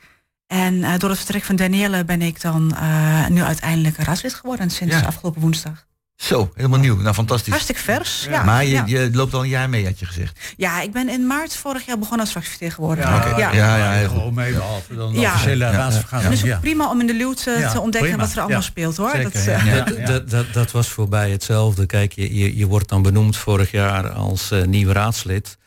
En 0.48 0.74
uh, 0.74 0.98
door 0.98 1.10
het 1.10 1.18
vertrek 1.18 1.44
van 1.44 1.56
Danielle 1.56 2.06
ben 2.06 2.22
ik 2.22 2.42
dan 2.42 2.72
uh, 2.74 3.28
nu 3.28 3.42
uiteindelijk 3.42 3.98
raadslid 3.98 4.34
geworden 4.34 4.70
sinds 4.70 4.96
ja. 4.96 5.02
afgelopen 5.02 5.42
woensdag. 5.42 5.86
Zo, 6.16 6.52
helemaal 6.56 6.80
nieuw. 6.80 6.96
Nou, 6.96 7.14
fantastisch. 7.14 7.50
Hartstikke 7.50 7.82
vers. 7.82 8.24
Ja. 8.24 8.32
ja. 8.32 8.44
Maar 8.44 8.64
je, 8.66 8.72
ja. 8.72 8.84
je, 8.86 9.10
loopt 9.14 9.34
al 9.34 9.44
een 9.44 9.50
jaar 9.50 9.70
mee, 9.70 9.86
had 9.86 10.00
je 10.00 10.06
gezegd. 10.06 10.40
Ja, 10.58 10.82
ik 10.82 10.92
ben 10.92 11.10
in 11.10 11.28
maart 11.28 11.56
vorig 11.56 11.86
jaar 11.86 11.98
begonnen 11.98 12.20
als 12.20 12.30
fractievertegenwoordiger. 12.30 13.12
Ja, 13.12 13.18
okay. 13.18 13.40
ja. 13.40 13.54
ja, 13.54 13.78
ja, 13.78 13.92
heel 13.92 14.08
Gewoon 14.08 14.34
mee, 14.34 14.54
behalve 14.54 14.96
dan 14.96 15.14
de 15.14 15.20
ja. 15.20 15.34
officiële 15.34 15.72
raadsvergadering. 15.72 16.36
Het 16.36 16.46
is 16.46 16.54
ook 16.54 16.60
prima 16.60 16.90
om 16.90 17.00
in 17.00 17.08
de 17.08 17.14
luw 17.14 17.34
te, 17.34 17.70
te 17.72 17.80
ontdekken 17.80 18.10
prima. 18.10 18.26
wat 18.26 18.36
er 18.36 18.42
allemaal 18.42 18.62
speelt, 18.62 18.98
hoor. 18.98 19.12
Zeker, 19.12 19.32
dat, 19.32 19.36
uh, 19.36 19.76
dat, 19.76 20.08
dat, 20.08 20.30
dat, 20.30 20.54
dat, 20.54 20.72
was 20.72 20.88
voor 20.88 21.10
mij 21.10 21.32
hetzelfde. 21.32 21.86
Kijk, 21.86 22.14
je, 22.14 22.36
je, 22.36 22.58
je 22.58 22.66
wordt 22.66 22.90
dan 22.90 23.02
benoemd 23.02 23.38
vorig 23.38 23.72
jaar 23.72 24.10
als 24.10 24.52
uh, 24.52 24.64
nieuw 24.64 24.92
raadslid. 24.92 25.58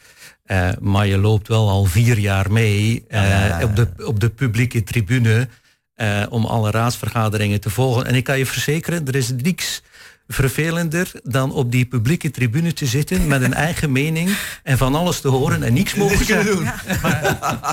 Uh, 0.51 0.69
maar 0.81 1.07
je 1.07 1.19
loopt 1.19 1.49
wel 1.49 1.69
al 1.69 1.85
vier 1.85 2.19
jaar 2.19 2.53
mee 2.53 3.05
uh, 3.09 3.59
op, 3.63 3.77
de, 3.77 3.89
op 4.05 4.21
de 4.21 4.29
publieke 4.29 4.83
tribune 4.83 5.49
uh, 5.97 6.23
om 6.29 6.45
alle 6.45 6.71
raadsvergaderingen 6.71 7.61
te 7.61 7.71
volgen. 7.71 8.07
En 8.07 8.15
ik 8.15 8.25
kan 8.25 8.39
je 8.39 8.47
verzekeren, 8.47 9.07
er 9.07 9.15
is 9.15 9.33
niks 9.43 9.83
vervelender 10.29 11.11
dan 11.23 11.53
op 11.53 11.73
die 11.73 11.87
publieke 11.87 12.31
tribune 12.31 12.73
te 12.73 12.87
zitten 12.87 13.27
met 13.27 13.43
een 13.43 13.55
eigen 13.55 13.93
mening 13.93 14.37
en 14.63 14.79
van 14.79 14.95
alles 14.95 15.21
te 15.21 15.29
horen 15.29 15.63
en 15.63 15.73
niks 15.73 15.95
mogen 15.95 16.25
zeggen. 16.25 16.63
Ja. 16.63 16.75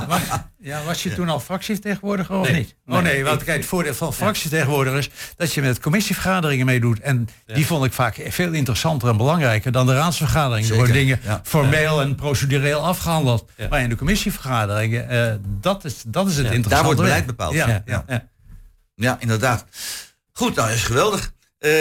Maar, 0.08 0.50
ja, 0.58 0.84
was 0.84 1.04
je 1.04 1.14
toen 1.14 1.30
al 1.30 1.40
fractievertegenwoordiger 1.40 2.36
of 2.36 2.48
nee. 2.48 2.58
niet? 2.58 2.76
Oh 2.88 3.02
nee, 3.02 3.24
want 3.24 3.44
kijk, 3.44 3.58
het 3.58 3.66
voordeel 3.66 3.94
van 3.94 4.14
fractievertegenwoordigers 4.14 5.10
dat 5.36 5.54
je 5.54 5.62
met 5.62 5.80
commissievergaderingen 5.80 6.66
meedoet. 6.66 7.00
En 7.00 7.28
ja. 7.46 7.54
die 7.54 7.66
vond 7.66 7.86
ik 7.86 7.94
vaak 7.94 8.22
veel 8.28 8.52
interessanter 8.52 9.10
en 9.10 9.18
belangrijker 9.18 9.72
dan 9.72 9.86
de 9.86 9.94
raadsvergaderingen. 9.94 10.70
Er 10.70 10.76
worden 10.76 10.96
dingen 10.96 11.20
ja. 11.24 11.42
formeel 11.44 12.02
en 12.02 12.16
procedureel 12.16 12.80
afgehandeld. 12.80 13.52
Maar 13.70 13.82
in 13.82 13.90
de 13.90 13.96
commissievergaderingen, 13.96 15.14
uh, 15.14 15.34
dat, 15.62 15.86
is, 15.86 16.04
dat 16.08 16.28
is 16.28 16.38
het 16.38 16.46
interessante. 16.46 16.70
Daar 16.70 16.84
wordt 16.84 17.00
beleid 17.00 17.26
bepaald. 17.26 17.54
Ja, 17.54 17.84
ja. 17.86 18.06
ja. 18.96 19.18
inderdaad. 19.20 19.66
Goed, 20.32 20.56
nou 20.56 20.68
dat 20.68 20.78
is 20.78 20.84
geweldig. 20.84 21.34
Uh, 21.66 21.72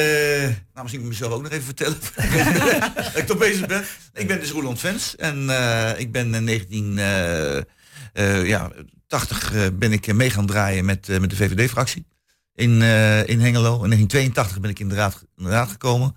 nou, 0.41 0.83
misschien 0.83 1.03
moet 1.03 1.13
ik 1.13 1.19
mezelf 1.19 1.33
ook 1.33 1.43
nog 1.43 1.53
even 1.53 1.65
vertellen. 1.65 1.99
dat 2.95 3.17
ik 3.17 3.27
toch 3.27 3.39
bezig 3.39 3.67
ben. 3.67 3.85
Ik 4.13 4.27
ben 4.27 4.41
dus 4.41 4.51
Roland 4.51 4.81
Vens. 4.81 5.17
En 5.17 5.45
uh, 5.45 5.99
ik 5.99 6.13
ben 6.13 6.35
in 6.35 6.47
1980 6.47 8.47
ja, 8.47 8.71
80, 9.07 9.73
ben 9.79 9.93
ik 9.93 10.15
mee 10.15 10.31
gaan 10.31 10.47
draaien 10.47 10.85
met, 10.85 11.09
met 11.09 11.31
de 11.31 11.37
VVD-fractie. 11.37 12.07
In, 12.55 12.71
in 13.27 13.41
Hengelo. 13.41 13.83
In 13.83 13.91
1982 13.91 14.61
ben 14.61 14.71
ik 14.71 14.79
in 14.79 14.89
de 14.89 14.95
raad, 14.95 15.25
in 15.37 15.45
de 15.45 15.51
raad 15.51 15.71
gekomen. 15.71 16.17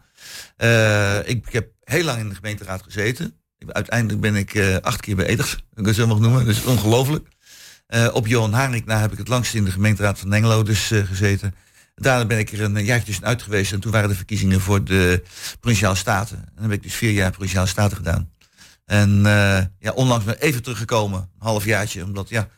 Uh, 0.57 1.17
ik, 1.17 1.47
ik, 1.47 1.53
heb 1.53 1.69
heel 1.83 2.03
lang 2.03 2.19
in 2.19 2.29
de 2.29 2.35
gemeenteraad 2.35 2.83
gezeten. 2.83 3.33
Ik, 3.57 3.71
uiteindelijk 3.71 4.21
ben 4.21 4.35
ik 4.35 4.79
acht 4.81 5.01
keer 5.01 5.15
beëdigd. 5.15 5.53
Ik 5.53 5.63
kan 5.73 5.85
het 5.85 5.95
zo 5.95 6.07
mag 6.07 6.19
noemen. 6.19 6.45
Dus 6.45 6.63
ongelooflijk. 6.63 7.27
op 8.13 8.27
Johan 8.27 8.53
Haring 8.53 8.85
na 8.85 8.99
heb 8.99 9.11
ik 9.11 9.17
het 9.17 9.27
langst 9.27 9.53
in 9.53 9.63
de 9.63 9.71
gemeenteraad 9.71 10.19
van 10.19 10.31
Hengelo 10.31 10.63
dus 10.63 10.91
gezeten. 11.05 11.53
Daarna 12.01 12.25
ben 12.25 12.37
ik 12.37 12.51
er 12.51 12.61
een 12.61 12.85
jaartje 12.85 13.05
tussenuit 13.05 13.41
geweest 13.41 13.71
en 13.71 13.79
toen 13.79 13.91
waren 13.91 14.09
de 14.09 14.15
verkiezingen 14.15 14.61
voor 14.61 14.83
de 14.83 15.23
Provinciale 15.59 15.95
Staten. 15.95 16.37
En 16.37 16.51
dan 16.55 16.63
heb 16.63 16.73
ik 16.73 16.83
dus 16.83 16.93
vier 16.93 17.11
jaar 17.11 17.31
Provinciale 17.31 17.67
Staten 17.67 17.97
gedaan. 17.97 18.31
En 18.85 19.17
uh, 19.17 19.59
ja, 19.79 19.91
onlangs 19.93 20.25
ben 20.25 20.33
ik 20.35 20.41
even 20.41 20.63
teruggekomen, 20.63 21.19
een 21.19 21.45
halfjaartje, 21.47 22.03
omdat 22.03 22.29
ja, 22.29 22.49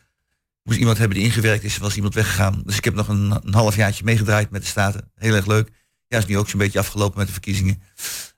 moest 0.62 0.78
iemand 0.78 0.98
hebben 0.98 1.16
die 1.16 1.26
ingewerkt 1.26 1.64
is, 1.64 1.78
was 1.78 1.96
iemand 1.96 2.14
weggegaan. 2.14 2.62
Dus 2.64 2.76
ik 2.76 2.84
heb 2.84 2.94
nog 2.94 3.08
een, 3.08 3.40
een 3.44 3.54
halfjaartje 3.54 4.04
meegedraaid 4.04 4.50
met 4.50 4.62
de 4.62 4.68
Staten. 4.68 5.10
Heel 5.14 5.34
erg 5.34 5.46
leuk. 5.46 5.68
Ja, 6.08 6.18
is 6.18 6.26
nu 6.26 6.38
ook 6.38 6.48
zo'n 6.48 6.58
beetje 6.58 6.78
afgelopen 6.78 7.18
met 7.18 7.26
de 7.26 7.32
verkiezingen. 7.32 7.82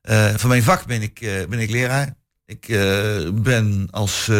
Uh, 0.03 0.35
van 0.35 0.49
mijn 0.49 0.63
vak 0.63 0.87
ben 0.87 1.03
ik, 1.03 1.21
uh, 1.21 1.47
ben 1.47 1.59
ik 1.59 1.71
leraar. 1.71 2.15
Ik 2.47 2.67
ben 3.43 3.89
als 3.91 4.31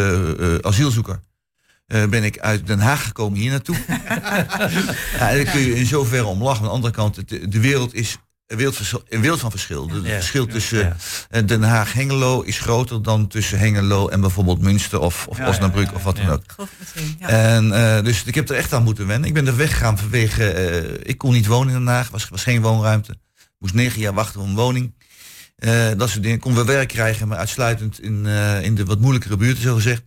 asielzoeker 0.61 1.19
eh, 1.93 2.05
ben 2.09 2.23
ik 2.23 2.39
uit 2.39 2.67
Den 2.67 2.79
Haag 2.79 3.03
gekomen 3.05 3.39
hier 3.39 3.51
naartoe. 3.51 3.75
ja, 3.87 5.29
en 5.29 5.43
daar 5.43 5.53
kun 5.53 5.61
je 5.61 5.75
in 5.75 5.85
zoverre 5.85 6.25
om 6.25 6.43
lachen. 6.43 6.59
Aan 6.61 6.67
de 6.67 6.73
andere 6.73 6.93
kant, 6.93 7.15
het- 7.15 7.29
de 7.51 7.59
wereld 7.59 7.93
is 7.93 8.17
een 8.47 8.57
wereld, 8.57 8.79
een 9.09 9.21
wereld 9.21 9.39
van 9.39 9.51
verschil. 9.51 9.89
Het 9.89 10.05
verschil 10.13 10.45
tussen 10.45 10.97
eh, 11.29 11.41
Den 11.45 11.63
Haag-Hengelo 11.63 12.41
is 12.41 12.59
groter 12.59 13.03
dan 13.03 13.27
tussen 13.27 13.59
Hengelo 13.59 14.07
en 14.07 14.21
bijvoorbeeld 14.21 14.61
Münster 14.61 14.99
of, 14.99 15.27
of 15.27 15.37
Ja, 15.37 15.47
Osnabrück 15.49 15.85
ja, 15.85 15.91
ja, 15.91 15.95
of 15.97 16.03
wat 16.03 16.15
dan 16.17 16.29
ook. 16.29 16.41
En 17.19 17.71
eh, 17.97 18.03
dus 18.03 18.23
ik 18.23 18.35
heb 18.35 18.49
er 18.49 18.55
echt 18.55 18.73
aan 18.73 18.83
moeten 18.83 19.07
wennen. 19.07 19.27
Ik 19.27 19.33
ben 19.33 19.47
er 19.47 19.55
weggegaan 19.55 19.97
vanwege, 19.97 20.49
eh, 20.51 20.99
ik 21.03 21.17
kon 21.17 21.33
niet 21.33 21.45
wonen 21.45 21.73
in 21.73 21.79
Den 21.85 21.93
Haag, 21.93 22.09
was, 22.09 22.29
was 22.29 22.43
geen 22.43 22.61
woonruimte. 22.61 23.15
Moest 23.59 23.73
negen 23.73 23.99
jaar 24.01 24.13
wachten 24.13 24.41
op 24.41 24.47
een 24.47 24.55
woning. 24.55 24.93
Eh, 25.55 25.87
dat 25.97 26.09
soort 26.09 26.23
dingen. 26.23 26.39
Kon 26.39 26.55
wel 26.55 26.65
werk 26.65 26.87
krijgen, 26.87 27.27
maar 27.27 27.37
uitsluitend 27.37 28.01
in, 28.01 28.25
eh, 28.25 28.61
in 28.63 28.75
de 28.75 28.85
wat 28.85 28.99
moeilijkere 28.99 29.37
buurten, 29.37 29.63
zo 29.63 29.75
gezegd. 29.75 30.01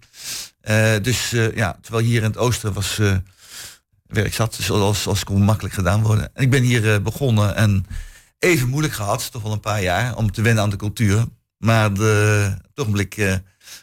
Eh, 0.67 0.95
dus 1.03 1.33
eh, 1.33 1.57
ja, 1.57 1.79
terwijl 1.81 2.05
hier 2.05 2.23
in 2.23 2.29
het 2.29 2.37
oosten 2.37 2.73
was 2.73 2.99
eh, 2.99 3.17
werk 4.07 4.35
zat, 4.35 4.55
zoals 4.55 5.07
als 5.07 5.25
kon 5.25 5.43
makkelijk 5.43 5.75
gedaan 5.75 6.03
worden. 6.03 6.31
En 6.35 6.43
ik 6.43 6.51
ben 6.51 6.63
hier 6.63 7.03
begonnen 7.03 7.57
en 7.57 7.87
even 8.39 8.69
moeilijk 8.69 8.95
gehad, 8.95 9.31
toch 9.31 9.43
wel 9.43 9.53
een 9.53 9.61
paar 9.61 9.83
jaar, 9.83 10.17
om 10.17 10.33
te 10.33 10.43
wennen 10.43 10.63
aan 10.63 10.71
de 10.71 10.77
cultuur. 10.77 11.25
Maar 11.59 11.95
de, 11.95 12.55
ogenblik, 12.75 13.17
eh, 13.17 13.35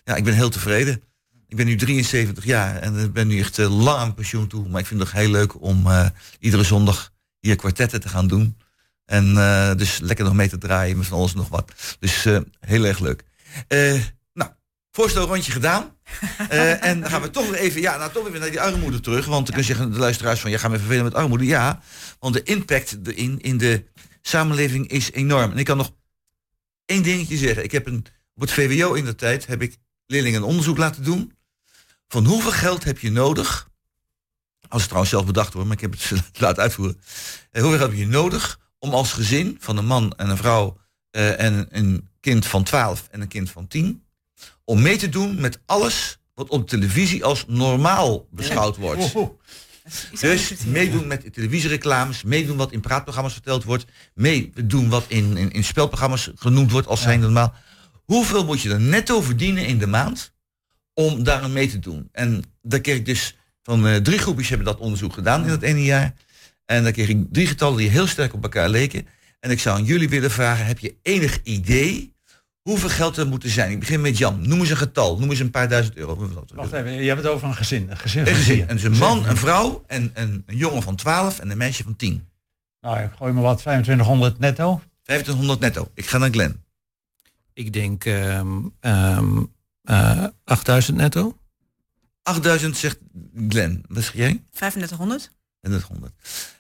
ja, 0.03 0.15
ik 0.15 0.23
ben 0.23 0.33
heel 0.33 0.49
tevreden. 0.49 1.01
Ik 1.47 1.55
ben 1.55 1.65
nu 1.65 1.75
73 1.75 2.45
jaar 2.45 2.75
en 2.75 3.11
ben 3.11 3.27
nu 3.27 3.39
echt 3.39 3.57
lang 3.57 3.99
aan 3.99 4.13
pensioen 4.13 4.47
toe. 4.47 4.69
Maar 4.69 4.79
ik 4.79 4.87
vind 4.87 4.99
het 4.99 5.09
nog 5.09 5.21
heel 5.21 5.31
leuk 5.31 5.61
om 5.61 5.87
iedere 6.39 6.63
zondag 6.63 7.11
hier 7.39 7.55
kwartetten 7.55 8.01
te 8.01 8.09
gaan 8.09 8.27
doen. 8.27 8.57
En 9.05 9.33
dus 9.77 9.99
lekker 9.99 10.25
nog 10.25 10.33
mee 10.33 10.49
te 10.49 10.57
draaien 10.57 10.97
met 10.97 11.07
van 11.07 11.17
alles 11.17 11.33
nog 11.33 11.49
wat. 11.49 11.71
Dus 11.99 12.23
heel 12.59 12.85
erg 12.85 12.99
leuk. 12.99 13.23
Nou, 14.93 15.09
voorstelrondje 15.09 15.51
gedaan. 15.51 15.97
Eh, 16.49 16.83
en 16.89 17.01
dan 17.01 17.09
gaan 17.09 17.21
we 17.21 17.29
toch 17.29 17.49
weer 17.49 17.59
even, 17.59 17.81
ja, 17.81 17.97
nou 17.97 18.11
toch 18.11 18.29
weer 18.29 18.39
naar 18.39 18.49
die 18.49 18.61
armoede 18.61 18.99
terug. 18.99 19.25
Want 19.25 19.45
dan 19.45 19.55
kun 19.55 19.65
je 19.65 19.73
zeggen, 19.73 19.91
de 19.91 19.99
luisteraars 19.99 20.39
van, 20.39 20.51
ja, 20.51 20.57
gaan 20.57 20.71
we 20.71 20.77
vervelen 20.77 21.03
met 21.03 21.13
armoede. 21.13 21.45
Ja, 21.45 21.81
want 22.19 22.33
de 22.33 22.43
impact 22.43 22.97
in, 23.07 23.39
in 23.41 23.57
de 23.57 23.85
samenleving 24.21 24.87
is 24.87 25.11
enorm. 25.11 25.51
En 25.51 25.57
ik 25.57 25.65
kan 25.65 25.77
nog 25.77 25.91
één 26.85 27.03
dingetje 27.03 27.37
zeggen. 27.37 27.63
Ik 27.63 27.71
heb 27.71 27.87
een, 27.87 28.05
op 28.35 28.41
het 28.41 28.51
VWO 28.51 28.93
in 28.93 29.05
de 29.05 29.15
tijd 29.15 29.45
heb 29.45 29.61
ik 29.61 29.77
leerlingen 30.05 30.41
een 30.41 30.47
onderzoek 30.47 30.77
laten 30.77 31.03
doen. 31.03 31.33
Van 32.07 32.25
hoeveel 32.25 32.51
geld 32.51 32.83
heb 32.83 32.99
je 32.99 33.11
nodig? 33.11 33.69
Als 34.61 34.81
het 34.81 34.89
trouwens 34.89 35.09
zelf 35.09 35.25
bedacht 35.25 35.53
wordt, 35.53 35.67
maar 35.67 35.77
ik 35.77 35.83
heb 35.83 35.91
het 35.91 36.39
laten 36.45 36.63
uitvoeren. 36.63 36.99
Eh, 37.51 37.61
hoeveel 37.61 37.79
geld 37.79 37.91
heb 37.91 37.99
je 37.99 38.07
nodig 38.07 38.59
om 38.79 38.93
als 38.93 39.13
gezin 39.13 39.57
van 39.59 39.77
een 39.77 39.85
man 39.85 40.13
en 40.17 40.29
een 40.29 40.37
vrouw 40.37 40.77
eh, 41.09 41.39
en 41.39 41.67
een 41.69 42.09
kind 42.19 42.45
van 42.45 42.63
12 42.63 43.07
en 43.11 43.21
een 43.21 43.27
kind 43.27 43.49
van 43.49 43.67
10 43.67 44.02
om 44.63 44.81
mee 44.81 44.97
te 44.97 45.09
doen 45.09 45.41
met 45.41 45.59
alles 45.65 46.17
wat 46.33 46.49
op 46.49 46.69
televisie 46.69 47.23
als 47.23 47.45
normaal 47.47 48.27
beschouwd 48.31 48.77
wordt. 48.77 49.13
Dus 50.19 50.53
meedoen 50.65 51.07
met 51.07 51.33
televisiereclames, 51.33 52.23
meedoen 52.23 52.57
wat 52.57 52.71
in 52.71 52.79
praatprogramma's 52.79 53.33
verteld 53.33 53.63
wordt, 53.63 53.85
meedoen 54.13 54.89
wat 54.89 55.05
in, 55.07 55.37
in, 55.37 55.51
in 55.51 55.63
spelprogramma's 55.63 56.31
genoemd 56.35 56.71
wordt 56.71 56.87
als 56.87 57.01
zijn 57.01 57.19
normaal. 57.19 57.53
Hoeveel 58.03 58.45
moet 58.45 58.61
je 58.61 58.69
er 58.69 58.79
netto 58.79 59.21
verdienen 59.21 59.65
in 59.65 59.77
de 59.77 59.87
maand 59.87 60.33
om 60.93 61.23
daar 61.23 61.41
aan 61.41 61.53
mee 61.53 61.69
te 61.69 61.79
doen? 61.79 62.09
En 62.11 62.43
daar 62.61 62.79
kreeg 62.79 62.95
ik 62.95 63.05
dus 63.05 63.35
van 63.63 63.87
eh, 63.87 63.95
drie 63.95 64.17
groepjes 64.17 64.49
hebben 64.49 64.67
dat 64.67 64.79
onderzoek 64.79 65.13
gedaan 65.13 65.41
in 65.41 65.47
dat 65.47 65.61
ene 65.61 65.83
jaar. 65.83 66.13
En 66.65 66.83
dan 66.83 66.91
kreeg 66.91 67.09
ik 67.09 67.25
drie 67.31 67.47
getallen 67.47 67.77
die 67.77 67.89
heel 67.89 68.07
sterk 68.07 68.33
op 68.33 68.43
elkaar 68.43 68.69
leken. 68.69 69.07
En 69.39 69.51
ik 69.51 69.59
zou 69.59 69.77
aan 69.77 69.85
jullie 69.85 70.09
willen 70.09 70.31
vragen, 70.31 70.65
heb 70.65 70.79
je 70.79 70.95
enig 71.01 71.39
idee 71.43 72.12
hoeveel 72.63 72.89
geld 72.89 73.17
er 73.17 73.27
moet 73.27 73.43
zijn? 73.47 73.71
Ik 73.71 73.79
begin 73.79 74.01
met 74.01 74.17
Jan. 74.17 74.47
Noem 74.47 74.59
eens 74.59 74.69
een 74.69 74.77
getal. 74.77 75.19
Noem 75.19 75.29
eens 75.29 75.39
een 75.39 75.51
paar 75.51 75.69
duizend 75.69 75.95
euro. 75.95 76.29
Wacht 76.53 76.73
even, 76.73 76.91
je 76.91 77.07
hebt 77.07 77.23
het 77.23 77.31
over 77.31 77.47
een 77.47 77.55
gezin. 77.55 77.91
Een 77.91 77.97
gezin. 77.97 78.27
Een 78.27 78.35
gezin. 78.35 78.67
En 78.67 78.75
dus 78.75 78.83
een 78.83 78.97
man, 78.97 79.25
een 79.25 79.37
vrouw 79.37 79.83
en 79.87 80.11
een, 80.13 80.43
een 80.45 80.57
jongen 80.57 80.81
van 80.81 80.95
12 80.95 81.39
en 81.39 81.49
een 81.49 81.57
meisje 81.57 81.83
van 81.83 81.95
10. 81.95 82.27
Nou, 82.81 82.99
ik 82.99 83.11
gooi 83.17 83.33
maar 83.33 83.43
wat, 83.43 83.57
2500 83.57 84.39
netto. 84.39 84.81
2500 85.03 85.59
netto. 85.59 85.91
Ik 85.93 86.05
ga 86.05 86.17
naar 86.17 86.29
Glen. 86.29 86.63
Ik 87.53 87.73
denk 87.73 88.05
ehm, 88.05 88.59
ehm, 88.79 89.43
eh, 89.83 90.25
8000 90.43 90.97
netto. 90.97 91.37
8000 92.21 92.77
zegt 92.77 92.97
Glen. 93.49 93.83
Wat 93.87 94.03
zeg 94.03 94.13
jij? 94.13 94.43
3500? 94.51 95.31
En 95.61 95.71
dat 95.71 95.81
100. 95.81 96.13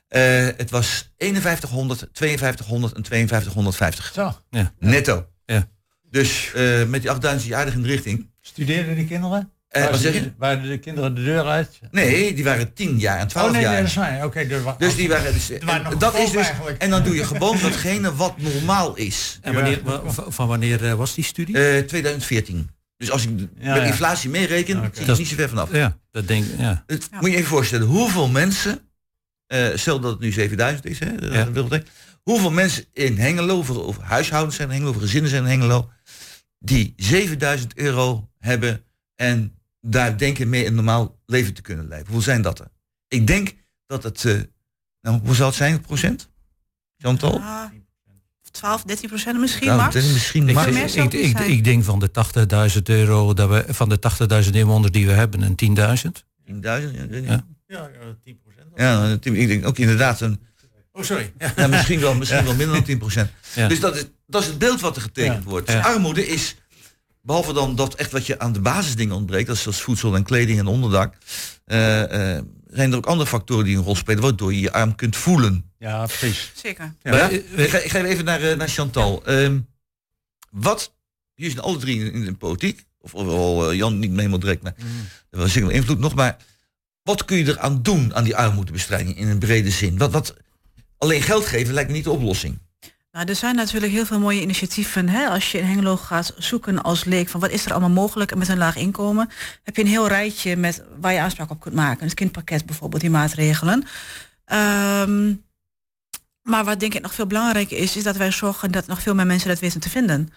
Eh, 0.07 0.21
het 0.57 0.69
was 0.69 1.13
5100, 1.17 2.09
5200 2.11 2.93
en 2.93 3.05
5250. 3.05 4.11
Zo. 4.13 4.37
Ja. 4.49 4.73
Netto. 4.79 5.27
Ja. 5.45 5.67
Dus 6.13 6.51
eh, 6.55 6.83
met 6.85 7.01
die 7.01 7.09
8000 7.11 7.41
is 7.43 7.47
je 7.49 7.55
aardig 7.55 7.73
in 7.73 7.81
de 7.81 7.87
richting. 7.87 8.29
Studeerden 8.41 8.95
die 8.95 9.05
kinderen? 9.07 9.51
Eh, 9.67 9.81
Waren 9.81 9.91
wat 9.91 10.01
ze- 10.05 10.11
zeg 10.11 10.21
je? 10.23 10.31
Waren 10.37 10.67
de 10.69 10.77
kinderen 10.77 11.15
de 11.15 11.23
deur 11.23 11.43
uit? 11.45 11.79
Nee, 11.91 12.33
die 12.33 12.43
waren 12.43 12.73
10 12.73 12.99
jaar 12.99 13.19
en 13.19 13.27
12 13.27 13.45
oh 13.47 13.51
nee, 13.53 13.61
jaar. 13.61 13.71
nee, 13.73 13.81
dat 13.81 13.91
is. 14.19 14.23
Oké, 14.23 14.47
dus 14.47 14.61
Dus 14.77 14.95
die 14.95 15.07
waren 15.09 15.33
dus, 15.33 15.49
waren 15.49 15.85
en 15.85 15.91
nog 15.91 15.97
dat 15.99 16.17
is 16.17 16.31
dus 16.31 16.45
eigenlijk. 16.45 16.81
en 16.81 16.89
dan 16.89 17.03
doe 17.03 17.15
je 17.15 17.23
gewoon 17.23 17.57
datgene 17.61 18.15
wat 18.15 18.37
normaal 18.37 18.95
is. 18.95 19.39
En 19.41 19.53
wanneer, 19.53 19.79
wa- 19.83 20.01
va- 20.05 20.25
van 20.31 20.47
wanneer 20.47 20.85
eh, 20.85 20.93
was 20.93 21.13
die 21.13 21.23
studie? 21.23 21.57
Eh, 21.77 21.83
2014. 21.83 22.69
Dus 22.97 23.11
als 23.11 23.23
ik 23.23 23.37
de- 23.37 23.47
Ja, 23.59 23.73
met 23.73 23.81
ja. 23.81 23.87
inflatie 23.87 24.29
meereken, 24.29 24.77
Oké. 24.85 25.03
zit 25.05 25.17
niet 25.17 25.27
zo 25.27 25.35
ver 25.35 25.49
vanaf. 25.49 25.69
Ja, 25.71 25.97
dat 26.11 26.27
denk 26.27 26.45
ik. 26.45 26.59
Ja. 26.59 26.83
Het- 26.87 27.07
Moet 27.11 27.23
je 27.25 27.29
je 27.31 27.35
even 27.37 27.49
voorstellen, 27.49 27.87
hoeveel 27.87 28.27
mensen, 28.27 28.79
eh, 29.53 29.77
stel 29.77 29.99
dat 29.99 30.11
het 30.11 30.19
nu 30.19 30.31
7000 30.31 30.85
is, 30.85 30.99
hè, 30.99 31.15
dat 31.15 31.69
Ja. 31.69 31.81
hoeveel 32.23 32.51
mensen 32.51 32.85
in 32.93 33.17
Hengelo, 33.17 33.57
of, 33.57 33.69
of 33.69 33.97
huishoudens 33.97 34.55
zijn 34.55 34.67
in 34.67 34.73
Hengelo, 34.73 34.93
of 34.95 35.01
gezinnen 35.01 35.29
zijn 35.29 35.43
in 35.43 35.49
Hengelo, 35.49 35.89
die 36.59 36.93
7000 36.97 37.77
euro 37.77 38.29
hebben 38.39 38.83
en 39.15 39.55
daar 39.81 40.17
denken 40.17 40.49
mee 40.49 40.65
een 40.65 40.75
normaal 40.75 41.19
leven 41.25 41.53
te 41.53 41.61
kunnen 41.61 41.87
leiden. 41.87 42.11
Hoeveel 42.11 42.31
zijn 42.31 42.41
dat 42.41 42.59
er? 42.59 42.67
Ik 43.07 43.27
denk 43.27 43.53
dat 43.85 44.03
het, 44.03 44.25
eh, 44.25 44.39
nou, 45.01 45.19
hoe 45.25 45.35
zal 45.35 45.47
het 45.47 45.55
zijn, 45.55 45.81
procent? 45.81 46.29
Chantal? 46.97 47.39
Ah, 47.39 47.65
12, 48.51 48.83
13 48.83 49.09
procent 49.09 49.39
misschien, 49.39 49.67
Nou, 49.67 49.79
Max? 49.81 49.93
dat 49.93 50.03
is 50.03 50.11
misschien 50.13 50.47
Ik, 50.49 50.55
Max. 50.55 50.71
meer 50.71 50.97
ik, 51.03 51.13
ik, 51.13 51.39
ik, 51.39 51.47
ik 51.47 51.63
denk 51.63 51.83
van 51.83 51.99
de 51.99 52.11
80.000 52.75 52.81
euro, 52.83 53.33
dat 53.33 53.49
we, 53.49 53.73
van 53.73 53.89
de 53.89 53.99
80.000 54.45 54.49
inwoners 54.55 54.91
die 54.91 55.05
we 55.07 55.11
hebben, 55.11 55.41
een 55.41 55.55
10.000. 55.55 56.23
10.000? 56.45 56.61
Ja. 56.61 57.19
Ja. 57.21 57.45
Ja, 57.67 57.89
10 58.23 58.39
procent. 58.39 58.52
Ja, 58.75 59.17
ik 59.21 59.47
denk 59.47 59.67
ook 59.67 59.77
inderdaad 59.77 60.21
een, 60.21 60.39
Oh, 60.95 61.03
sorry. 61.03 61.33
Ja, 61.55 61.67
misschien 61.67 61.99
wel, 61.99 62.15
misschien 62.15 62.43
wel 62.43 62.55
minder 62.55 62.85
dan 62.85 63.11
10%. 63.11 63.29
Ja. 63.55 63.67
Dus 63.67 63.79
dat 63.79 63.95
is, 63.95 64.05
dat 64.27 64.41
is 64.41 64.47
het 64.47 64.57
beeld 64.57 64.81
wat 64.81 64.95
er 64.95 65.01
getekend 65.01 65.43
Ja. 65.43 65.49
wordt. 65.49 65.69
Ja. 65.71 65.75
Dus 65.75 65.85
armoede 65.85 66.27
is, 66.27 66.55
behalve 67.21 67.53
dan 67.53 67.75
dat 67.75 67.95
echt 67.95 68.11
wat 68.11 68.25
je 68.25 68.39
aan 68.39 68.53
de 68.53 68.61
basisdingen 68.61 69.15
ontbreekt, 69.15 69.47
dat 69.47 69.55
is 69.55 69.61
zoals 69.61 69.81
voedsel 69.81 70.15
en 70.15 70.23
kleding 70.23 70.59
en 70.59 70.67
onderdak, 70.67 71.15
eh, 71.65 72.35
eh, 72.37 72.43
zijn 72.67 72.91
er 72.91 72.97
ook 72.97 73.05
andere 73.05 73.29
factoren 73.29 73.65
die 73.65 73.77
een 73.77 73.83
rol 73.83 73.95
spelen, 73.95 74.21
waardoor 74.21 74.53
je 74.53 74.59
je 74.59 74.71
arm 74.71 74.95
kunt 74.95 75.15
voelen. 75.15 75.71
Ja, 75.79 76.05
precies. 76.05 76.51
Zeker. 76.55 76.93
Maar 77.03 77.13
ja, 77.15 77.29
ik, 77.29 77.69
ga, 77.69 77.77
ik 77.77 77.91
ga 77.91 78.03
even 78.03 78.25
naar, 78.25 78.41
eh, 78.41 78.57
naar 78.57 78.69
Chantal. 78.69 79.25
Ehm, 79.25 79.59
wat, 80.51 80.93
hier 81.35 81.49
zijn 81.49 81.61
alle 81.63 81.77
drie 81.77 81.99
in, 82.05 82.11
in 82.13 82.25
de 82.25 82.33
politiek, 82.33 82.85
of 82.99 83.13
al 83.13 83.69
eh, 83.71 83.77
Jan 83.77 83.99
niet 83.99 84.09
mee 84.09 84.17
helemaal 84.19 84.39
direct, 84.39 84.63
maar 84.63 84.73
er 85.29 85.39
was 85.39 85.51
zeker 85.51 85.67
wel 85.67 85.77
invloed 85.77 85.99
nog, 85.99 86.15
maar 86.15 86.37
wat 87.03 87.25
kun 87.25 87.37
je 87.37 87.45
eraan 87.45 87.81
doen 87.81 88.15
aan 88.15 88.23
die 88.23 88.35
armoedebestrijding 88.35 89.17
in 89.17 89.27
een 89.27 89.39
brede 89.39 89.69
zin? 89.69 89.97
Wat, 89.97 90.35
alleen 90.97 91.21
geld 91.21 91.45
geven 91.45 91.73
lijkt 91.73 91.89
me 91.89 91.95
niet 91.95 92.03
de 92.03 92.11
oplossing. 92.11 92.59
Nou, 93.11 93.25
er 93.27 93.35
zijn 93.35 93.55
natuurlijk 93.55 93.91
heel 93.91 94.05
veel 94.05 94.19
mooie 94.19 94.41
initiatieven. 94.41 95.09
Hè? 95.09 95.27
Als 95.27 95.51
je 95.51 95.57
in 95.57 95.65
Hengelo 95.65 95.97
gaat 95.97 96.33
zoeken 96.37 96.83
als 96.83 97.03
leek 97.03 97.29
van 97.29 97.39
wat 97.39 97.49
is 97.49 97.65
er 97.65 97.71
allemaal 97.71 97.89
mogelijk 97.89 98.35
met 98.35 98.47
een 98.47 98.57
laag 98.57 98.75
inkomen, 98.75 99.29
heb 99.63 99.75
je 99.75 99.81
een 99.81 99.87
heel 99.87 100.07
rijtje 100.07 100.55
met 100.55 100.83
waar 100.99 101.13
je 101.13 101.19
aanspraak 101.19 101.49
op 101.49 101.59
kunt 101.59 101.75
maken. 101.75 102.05
Het 102.05 102.13
kindpakket 102.13 102.65
bijvoorbeeld, 102.65 103.01
die 103.01 103.09
maatregelen. 103.09 103.83
Ehm, 104.45 105.33
maar 106.41 106.63
wat 106.63 106.79
denk 106.79 106.93
ik 106.93 107.01
nog 107.01 107.13
veel 107.13 107.27
belangrijker 107.27 107.77
is, 107.77 107.97
is 107.97 108.03
dat 108.03 108.17
wij 108.17 108.31
zorgen 108.31 108.71
dat 108.71 108.87
nog 108.87 109.01
veel 109.01 109.15
meer 109.15 109.25
mensen 109.25 109.49
dat 109.49 109.59
weten 109.59 109.79
te 109.79 109.89
vinden. 109.89 110.29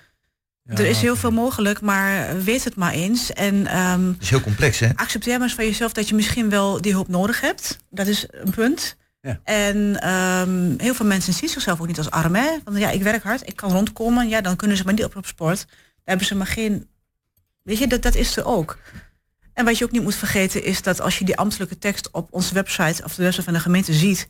Er 0.67 0.87
is 0.87 1.01
heel 1.01 1.17
veel 1.17 1.31
mogelijk, 1.31 1.81
maar 1.81 2.43
weet 2.43 2.64
het 2.64 2.77
maar 2.77 2.93
eens. 2.93 3.33
En 3.33 3.67
ehm, 3.67 4.07
Het 4.07 4.23
is 4.23 4.31
heel 4.31 4.41
complex, 4.41 4.79
hè? 4.79 4.89
accepteer 4.95 5.33
maar 5.33 5.47
eens 5.47 5.55
van 5.55 5.64
jezelf 5.64 5.93
dat 5.93 6.09
je 6.09 6.14
misschien 6.14 6.51
wel 6.51 6.81
die 6.81 6.93
hulp 6.93 7.09
nodig 7.09 7.41
hebt. 7.41 7.79
Dat 7.91 8.07
is 8.07 8.27
een 8.31 8.51
punt. 8.51 8.97
Ja. 9.21 9.41
En 9.45 10.01
ehm, 10.01 10.75
heel 10.77 10.95
veel 10.95 11.07
mensen 11.07 11.33
zien 11.33 11.49
zichzelf 11.49 11.81
ook 11.81 11.87
niet 11.87 11.99
als 11.99 12.11
arm. 12.11 12.35
Hè? 12.35 12.49
Want 12.64 12.79
ja, 12.79 12.91
ik 12.91 13.03
werk 13.03 13.23
hard, 13.23 13.49
ik 13.49 13.57
kan 13.57 13.71
rondkomen. 13.71 14.29
Ja, 14.29 14.41
dan 14.41 14.57
kunnen 14.57 14.77
ze 14.77 14.85
maar 14.85 14.95
niet 14.95 15.05
op, 15.05 15.17
op 15.17 15.27
sport. 15.27 15.59
Dan 15.67 15.77
hebben 16.05 16.27
ze 16.27 16.35
maar 16.35 16.47
geen... 16.47 16.89
Weet 17.62 17.79
je, 17.79 17.87
dat, 17.87 18.03
dat 18.03 18.14
is 18.14 18.37
er 18.37 18.45
ook. 18.45 18.79
En 19.53 19.64
wat 19.64 19.79
je 19.79 19.85
ook 19.85 19.91
niet 19.91 20.03
moet 20.03 20.14
vergeten 20.14 20.64
is 20.64 20.83
dat 20.83 21.01
als 21.01 21.19
je 21.19 21.25
die 21.25 21.37
ambtelijke 21.37 21.79
tekst 21.79 22.11
op 22.11 22.29
onze 22.31 22.55
website 22.55 23.05
of 23.05 23.14
de 23.14 23.23
website 23.23 23.45
van 23.45 23.53
de 23.53 23.61
gemeente 23.61 23.93
ziet. 23.93 24.27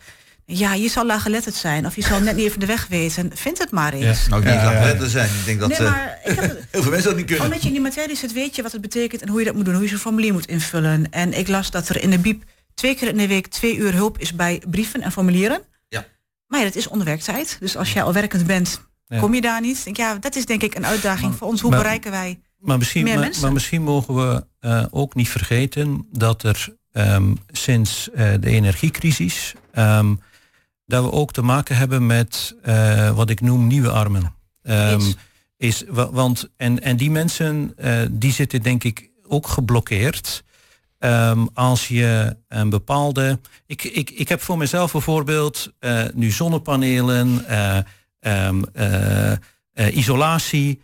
Ja, 0.46 0.74
je 0.74 0.88
zal 0.88 1.06
laaggeletterd 1.06 1.54
zijn 1.54 1.86
of 1.86 1.94
je 1.96 2.02
zal 2.02 2.20
net 2.20 2.36
niet 2.36 2.44
even 2.46 2.60
de 2.60 2.66
weg 2.66 2.86
weten. 2.86 3.30
Vind 3.34 3.58
het 3.58 3.70
maar 3.70 3.92
eens. 3.92 4.28
Nou, 4.28 4.40
ik 4.42 4.48
denk 4.48 4.62
dat 4.62 4.98
het 5.00 5.10
zijn. 5.10 5.28
Ik 5.28 5.44
denk 5.44 5.60
dat 5.60 5.68
Nee, 5.68 5.78
eh, 5.78 5.84
maar 5.90 6.18
ik 6.24 6.40
heb 6.40 6.58
heel 6.70 6.82
veel 6.82 6.90
mensen 6.90 7.08
dat 7.08 7.16
niet 7.18 7.26
kunnen. 7.26 7.44
omdat 7.44 7.60
je 7.60 7.66
in 7.66 7.72
die 7.74 7.82
materie 7.82 8.16
zit, 8.16 8.32
weet 8.32 8.56
je 8.56 8.62
wat 8.62 8.72
het 8.72 8.80
betekent 8.80 9.22
en 9.22 9.28
hoe 9.28 9.38
je 9.38 9.44
dat 9.44 9.54
moet 9.54 9.64
doen. 9.64 9.74
Hoe 9.74 9.82
je 9.82 9.88
zo'n 9.88 9.98
formulier 9.98 10.32
moet 10.32 10.46
invullen. 10.46 11.10
En 11.10 11.38
ik 11.38 11.48
las 11.48 11.70
dat 11.70 11.88
er 11.88 12.02
in 12.02 12.10
de 12.10 12.18
biep 12.18 12.42
twee 12.74 12.94
keer 12.94 13.08
in 13.08 13.16
de 13.16 13.26
week 13.26 13.46
twee 13.46 13.76
uur 13.76 13.92
hulp 13.94 14.18
is 14.18 14.34
bij 14.34 14.62
brieven 14.70 15.02
en 15.02 15.12
formulieren. 15.12 15.60
Ja. 15.88 16.04
Maar 16.46 16.58
ja, 16.60 16.66
dat 16.66 16.74
is 16.76 16.88
onderwerktijd. 16.88 17.56
Dus 17.60 17.76
als 17.76 17.92
jij 17.92 18.02
al 18.02 18.12
werkend 18.12 18.46
bent, 18.46 18.80
Ja. 19.06 19.18
kom 19.18 19.34
je 19.34 19.40
daar 19.40 19.60
niet. 19.60 19.76
Ik 19.78 19.84
Denk, 19.84 19.96
ja, 19.96 20.14
dat 20.14 20.36
is 20.36 20.46
denk 20.46 20.62
ik 20.62 20.74
een 20.74 20.86
uitdaging 20.86 21.34
voor 21.34 21.46
ons. 21.48 21.60
Hoe 21.60 21.70
maar- 21.70 21.78
bereiken 21.80 22.10
wij 22.10 22.40
Maar 22.58 22.78
misschien, 22.78 23.04
meer 23.04 23.14
maar, 23.14 23.22
mensen. 23.22 23.42
maar 23.42 23.52
misschien 23.52 23.82
mogen 23.82 24.14
we 24.14 24.44
eh, 24.60 24.84
ook 24.90 25.14
niet 25.14 25.28
vergeten 25.28 26.06
dat 26.12 26.42
er 26.42 26.74
ehm, 26.92 27.34
sinds 27.52 28.10
eh, 28.10 28.32
de 28.40 28.50
energiecrisis 28.50 29.54
ehm, 29.72 30.14
dat 30.86 31.04
we 31.04 31.12
ook 31.12 31.32
te 31.32 31.42
maken 31.42 31.76
hebben 31.76 32.06
met 32.06 32.56
eh, 32.62 33.16
wat 33.16 33.30
ik 33.30 33.40
noem 33.40 33.66
nieuwe 33.66 33.90
armen. 33.90 34.34
Eens. 34.62 35.14
is, 35.56 35.84
wa- 35.88 36.10
want, 36.10 36.48
en, 36.56 36.82
en 36.82 36.96
die 36.96 37.10
mensen 37.10 37.72
eh, 37.76 37.98
die 38.10 38.32
zitten 38.32 38.62
denk 38.62 38.84
ik 38.84 39.10
ook 39.28 39.46
geblokkeerd. 39.48 40.44
Ehm, 40.98 41.46
als 41.54 41.88
je 41.88 42.36
een 42.48 42.70
bepaalde. 42.70 43.40
Ik, 43.66 43.84
ik, 43.84 44.10
ik 44.10 44.28
heb 44.28 44.42
voor 44.42 44.58
mezelf 44.58 44.92
bijvoorbeeld 44.92 45.72
eh, 45.78 46.04
nu 46.14 46.30
zonnepanelen, 46.30 47.46
eh, 47.48 47.78
ehm, 48.20 48.62
eh, 48.72 49.32
eh, 49.32 49.38
isolatie. 49.96 50.80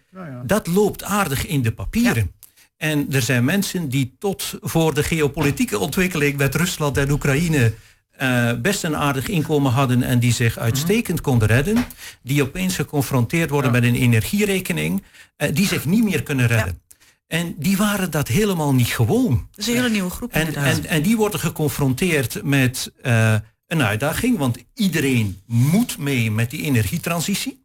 Dat 0.46 0.66
loopt 0.66 1.02
aardig 1.04 1.46
in 1.46 1.62
de 1.62 1.72
papieren. 1.72 2.32
En 2.76 3.06
er 3.12 3.22
zijn 3.22 3.44
mensen 3.44 3.88
die 3.88 4.16
tot 4.18 4.54
voor 4.60 4.94
de 4.94 5.02
geopolitieke 5.02 5.78
ontwikkeling 5.78 6.36
met 6.36 6.54
Rusland 6.54 6.96
en 6.98 7.10
Oekraïne 7.10 7.74
eh, 8.22 8.52
best 8.60 8.84
een 8.84 8.96
aardig 8.96 9.28
inkomen 9.28 9.72
hadden 9.72 10.02
en 10.02 10.18
die 10.18 10.32
zich 10.32 10.58
uitstekend 10.58 11.20
konden 11.20 11.48
redden, 11.48 11.84
die 12.22 12.42
opeens 12.42 12.74
geconfronteerd 12.74 13.50
worden 13.50 13.72
met 13.72 13.84
een 13.84 13.94
energierekening, 13.94 15.02
eh, 15.36 15.54
die 15.54 15.66
zich 15.66 15.84
niet 15.84 16.04
meer 16.04 16.22
kunnen 16.22 16.46
redden. 16.46 16.82
En 17.26 17.54
die 17.58 17.76
waren 17.76 18.10
dat 18.10 18.28
helemaal 18.28 18.74
niet 18.74 18.88
gewoon. 18.88 19.48
Dat 19.50 19.58
is 19.58 19.66
een 19.66 19.74
hele 19.74 19.90
nieuwe 19.90 20.10
groep 20.10 20.32
En, 20.32 20.54
en, 20.54 20.86
en 20.86 21.02
die 21.02 21.16
worden 21.16 21.40
geconfronteerd 21.40 22.42
met 22.44 22.92
eh, 23.02 23.34
een 23.66 23.82
uitdaging, 23.82 24.38
want 24.38 24.58
iedereen 24.74 25.40
moet 25.46 25.98
mee 25.98 26.30
met 26.30 26.50
die 26.50 26.62
energietransitie. 26.62 27.64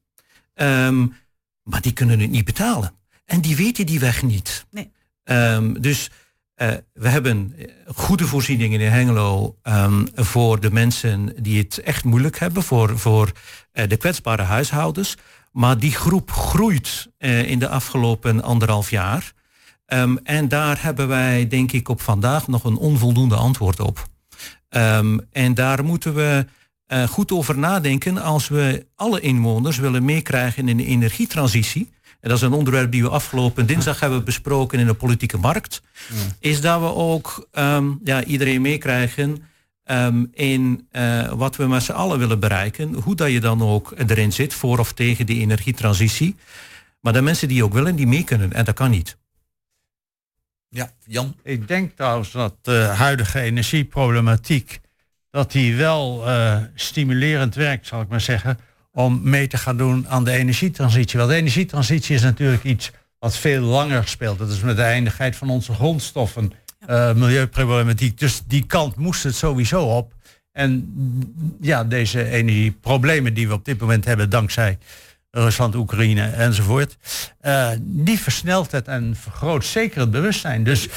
Ehm, 0.53 1.05
maar 1.63 1.81
die 1.81 1.93
kunnen 1.93 2.19
het 2.19 2.29
niet 2.29 2.45
betalen. 2.45 2.93
En 3.25 3.41
die 3.41 3.55
weten 3.55 3.85
die 3.85 3.99
weg 3.99 4.21
niet. 4.23 4.65
Nee. 4.71 4.91
Ehm, 5.23 5.73
dus 5.73 6.09
eh, 6.57 6.69
we 6.93 7.09
hebben 7.09 7.53
eh, 7.57 7.65
goede 7.95 8.27
voorzieningen 8.27 8.81
in 8.81 8.91
Hengelo 8.91 9.57
ehm, 9.61 10.05
voor 10.15 10.59
de 10.59 10.71
mensen 10.71 11.33
die 11.39 11.57
het 11.57 11.77
echt 11.77 12.03
moeilijk 12.03 12.39
hebben, 12.39 12.63
voor, 12.63 12.99
voor 12.99 13.31
eh, 13.71 13.87
de 13.87 13.97
kwetsbare 13.97 14.41
huishoudens. 14.41 15.17
Maar 15.51 15.77
die 15.77 15.91
groep 15.91 16.31
groeit 16.31 17.07
in 17.19 17.59
de 17.59 17.67
afgelopen 17.67 18.43
anderhalf 18.43 18.89
jaar. 18.89 19.33
Ehm, 19.85 20.15
en 20.23 20.47
daar 20.47 20.81
hebben 20.81 21.07
wij, 21.07 21.47
denk 21.47 21.71
ik, 21.71 21.89
op 21.89 22.01
vandaag 22.01 22.47
nog 22.47 22.63
een 22.63 22.77
onvoldoende 22.77 23.35
antwoord 23.35 23.79
op. 23.79 24.07
Ehm, 24.69 25.17
en 25.31 25.53
daar 25.53 25.83
moeten 25.83 26.13
we 26.13 26.45
goed 27.09 27.31
over 27.31 27.57
nadenken 27.57 28.17
als 28.17 28.47
we 28.47 28.85
alle 28.95 29.19
inwoners 29.19 29.77
willen 29.77 30.05
meekrijgen 30.05 30.67
in 30.67 30.77
de 30.77 30.85
energietransitie. 30.85 31.89
En 32.28 32.34
dat 32.34 32.41
is 32.41 32.47
een 32.47 32.57
onderwerp 32.57 32.91
die 32.91 33.03
we 33.03 33.09
afgelopen 33.09 33.65
dinsdag 33.65 33.99
hebben 33.99 34.23
besproken 34.23 34.80
in 34.80 34.86
de 34.86 34.93
politieke 34.93 35.38
markt. 35.38 35.82
Is 36.39 36.61
dat 36.61 36.80
we 36.80 36.93
ook 36.93 37.47
ehm, 37.51 37.91
ja, 38.03 38.23
iedereen 38.23 38.61
meekrijgen 38.61 39.43
ehm, 39.84 40.25
in 40.34 40.88
eh, 40.91 41.32
wat 41.32 41.55
we 41.55 41.67
met 41.67 41.84
z'n 41.84 41.91
allen 41.91 42.19
willen 42.19 42.39
bereiken. 42.39 42.93
Hoe 42.93 43.15
dat 43.15 43.32
je 43.32 43.39
dan 43.39 43.61
ook 43.61 43.93
erin 44.07 44.34
zit, 44.34 44.53
voor 44.53 44.80
of 44.80 44.93
tegen 44.93 45.25
die 45.25 45.41
energietransitie. 45.41 46.36
Maar 46.99 47.13
de 47.13 47.21
mensen 47.21 47.47
die 47.47 47.63
ook 47.63 47.73
willen, 47.73 47.95
die 47.95 48.07
mee 48.07 48.23
kunnen. 48.23 48.53
En 48.53 48.65
dat 48.65 48.75
kan 48.75 48.89
niet. 48.89 49.17
Ja, 50.69 50.91
Jan. 51.05 51.36
Ik 51.43 51.67
denk 51.67 51.95
trouwens 51.95 52.32
dat 52.32 52.55
de 52.61 52.91
huidige 52.97 53.39
energieproblematiek, 53.39 54.80
dat 55.30 55.51
die 55.51 55.75
wel 55.75 56.28
eh, 56.28 56.57
stimulerend 56.75 57.55
werkt, 57.55 57.88
zal 57.88 58.01
ik 58.01 58.07
maar 58.07 58.21
zeggen, 58.21 58.59
om 58.97 59.19
mee 59.23 59.47
te 59.47 59.57
gaan 59.57 59.77
doen 59.77 60.07
aan 60.07 60.23
de 60.23 60.31
energietransitie. 60.31 61.19
Want 61.19 61.31
de 61.31 61.37
energietransitie 61.37 62.15
is 62.15 62.21
natuurlijk 62.21 62.63
iets 62.63 62.91
wat 63.19 63.37
veel 63.37 63.61
langer 63.61 64.07
speelt. 64.07 64.37
Dat 64.39 64.49
is 64.49 64.59
met 64.59 64.75
de 64.75 64.81
eindigheid 64.81 65.35
van 65.35 65.49
onze 65.49 65.73
grondstoffen, 65.73 66.51
eh, 66.79 67.13
milieuproblematiek. 67.13 68.19
Dus 68.19 68.43
die 68.47 68.65
kant 68.65 68.95
moest 68.95 69.23
het 69.23 69.35
sowieso 69.35 69.81
op. 69.81 70.13
En 70.51 70.93
ja, 71.61 71.83
deze 71.83 72.29
energieproblemen 72.29 73.33
die 73.33 73.47
we 73.47 73.53
op 73.53 73.65
dit 73.65 73.79
moment 73.79 74.05
hebben, 74.05 74.29
dankzij 74.29 74.77
Rusland, 75.31 75.75
Oekraïne 75.75 76.27
enzovoort, 76.27 76.97
eh, 77.39 77.69
die 77.79 78.19
versnelt 78.19 78.71
het 78.71 78.87
en 78.87 79.15
vergroot 79.15 79.65
zeker 79.65 79.99
het 79.99 80.11
bewustzijn. 80.11 80.63
Dus 80.63 80.87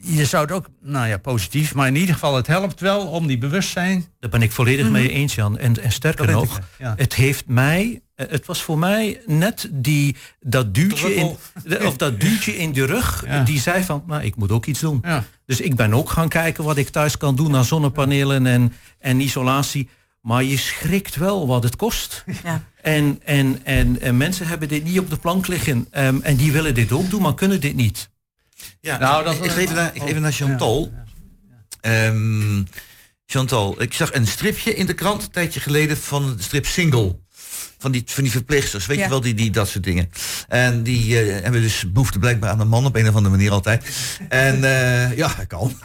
je 0.00 0.24
zou 0.24 0.42
het 0.42 0.52
ook, 0.52 0.68
nou 0.82 1.08
ja, 1.08 1.18
positief, 1.18 1.74
maar 1.74 1.86
in 1.86 1.96
ieder 1.96 2.14
geval, 2.14 2.36
het 2.36 2.46
helpt 2.46 2.80
wel 2.80 3.06
om 3.06 3.26
die 3.26 3.38
bewustzijn. 3.38 4.06
Daar 4.20 4.30
ben 4.30 4.42
ik 4.42 4.52
volledig 4.52 4.84
Mhm. 4.84 4.92
mee 4.92 5.10
eens, 5.10 5.34
Jan. 5.34 5.58
En, 5.58 5.82
en 5.82 5.92
sterker 5.92 6.26
Dat 6.26 6.34
weet 6.34 6.44
ik, 6.44 6.50
nog, 6.50 6.60
ja. 6.78 6.94
het 6.96 7.14
heeft 7.14 7.44
mij, 7.46 8.00
eh, 8.14 8.26
het 8.30 8.46
was 8.46 8.62
voor 8.62 8.78
mij 8.78 9.20
net 9.26 9.68
die, 9.72 10.16
dat 10.40 10.74
duwtje 10.74 11.14
in, 11.14 11.36
of 11.86 11.96
dat 11.96 12.20
duwtje 12.20 12.56
in 12.56 12.72
de 12.72 12.84
rug, 12.84 13.24
die 13.44 13.60
zei 13.60 13.82
van, 13.84 14.02
nou, 14.06 14.22
ik 14.22 14.36
moet 14.36 14.52
ook 14.52 14.66
iets 14.66 14.80
doen. 14.80 15.04
Dus 15.46 15.60
ik 15.60 15.76
ben 15.76 15.94
ook 15.94 16.10
gaan 16.10 16.28
kijken 16.28 16.64
wat 16.64 16.76
ik 16.76 16.88
thuis 16.88 17.16
kan 17.16 17.36
doen 17.36 17.56
aan 17.56 17.64
zonnepanelen 17.64 18.46
en, 18.46 18.72
en 18.98 19.20
isolatie. 19.20 19.88
Maar 20.20 20.44
je 20.44 20.56
schrikt 20.56 21.16
wel 21.16 21.46
wat 21.46 21.62
het 21.62 21.76
kost. 21.76 22.24
Ja. 22.44 22.64
En, 22.82 23.20
en, 23.24 23.60
en, 23.64 24.00
en 24.00 24.16
mensen 24.16 24.46
hebben 24.46 24.68
dit 24.68 24.84
niet 24.84 24.98
op 24.98 25.10
de 25.10 25.16
plank 25.16 25.46
liggen. 25.46 25.86
Ehm, 25.90 26.18
en 26.22 26.36
die 26.36 26.52
willen 26.52 26.74
dit 26.74 26.92
ook 26.92 27.10
doen, 27.10 27.22
maar 27.22 27.34
kunnen 27.34 27.60
dit 27.60 27.74
niet. 27.74 28.10
Ja, 28.80 28.98
Nou, 28.98 29.12
nou, 29.12 29.24
dat- 29.24 29.44
ik, 29.44 29.50
ga 29.50 29.58
even 29.58 29.92
even 30.06 30.22
naar 30.22 30.32
Chantal. 30.32 30.92
Ehm, 31.80 32.62
Chantal, 33.26 33.82
ik 33.82 33.92
zag 33.94 34.14
een 34.14 34.26
stripje 34.26 34.74
in 34.74 34.86
de 34.86 34.94
krant 34.94 35.22
een 35.22 35.30
tijdje 35.30 35.60
geleden 35.60 35.96
van 35.96 36.36
de 36.36 36.42
strip 36.42 36.66
Single. 36.66 37.18
Van 37.80 37.92
die, 37.92 38.02
van 38.06 38.22
die 38.22 38.32
verpleegsters, 38.32 38.86
weet 38.86 38.96
Ja. 38.96 39.02
je 39.04 39.10
wel, 39.10 39.20
die, 39.20 39.34
die, 39.34 39.50
dat 39.50 39.68
soort 39.68 39.84
dingen. 39.84 40.10
En 40.48 40.82
die 40.82 41.20
eh, 41.20 41.42
hebben 41.42 41.60
dus 41.62 41.92
behoefte 41.92 42.18
blijkbaar 42.18 42.50
aan 42.50 42.60
een 42.60 42.68
man 42.68 42.84
op 42.86 42.96
een 42.96 43.08
of 43.08 43.14
andere 43.14 43.34
manier 43.36 43.50
altijd. 43.50 43.84
En 44.28 44.64
eh, 44.64 45.16
ja, 45.16 45.34
dat 45.36 45.46
kan. 45.46 45.78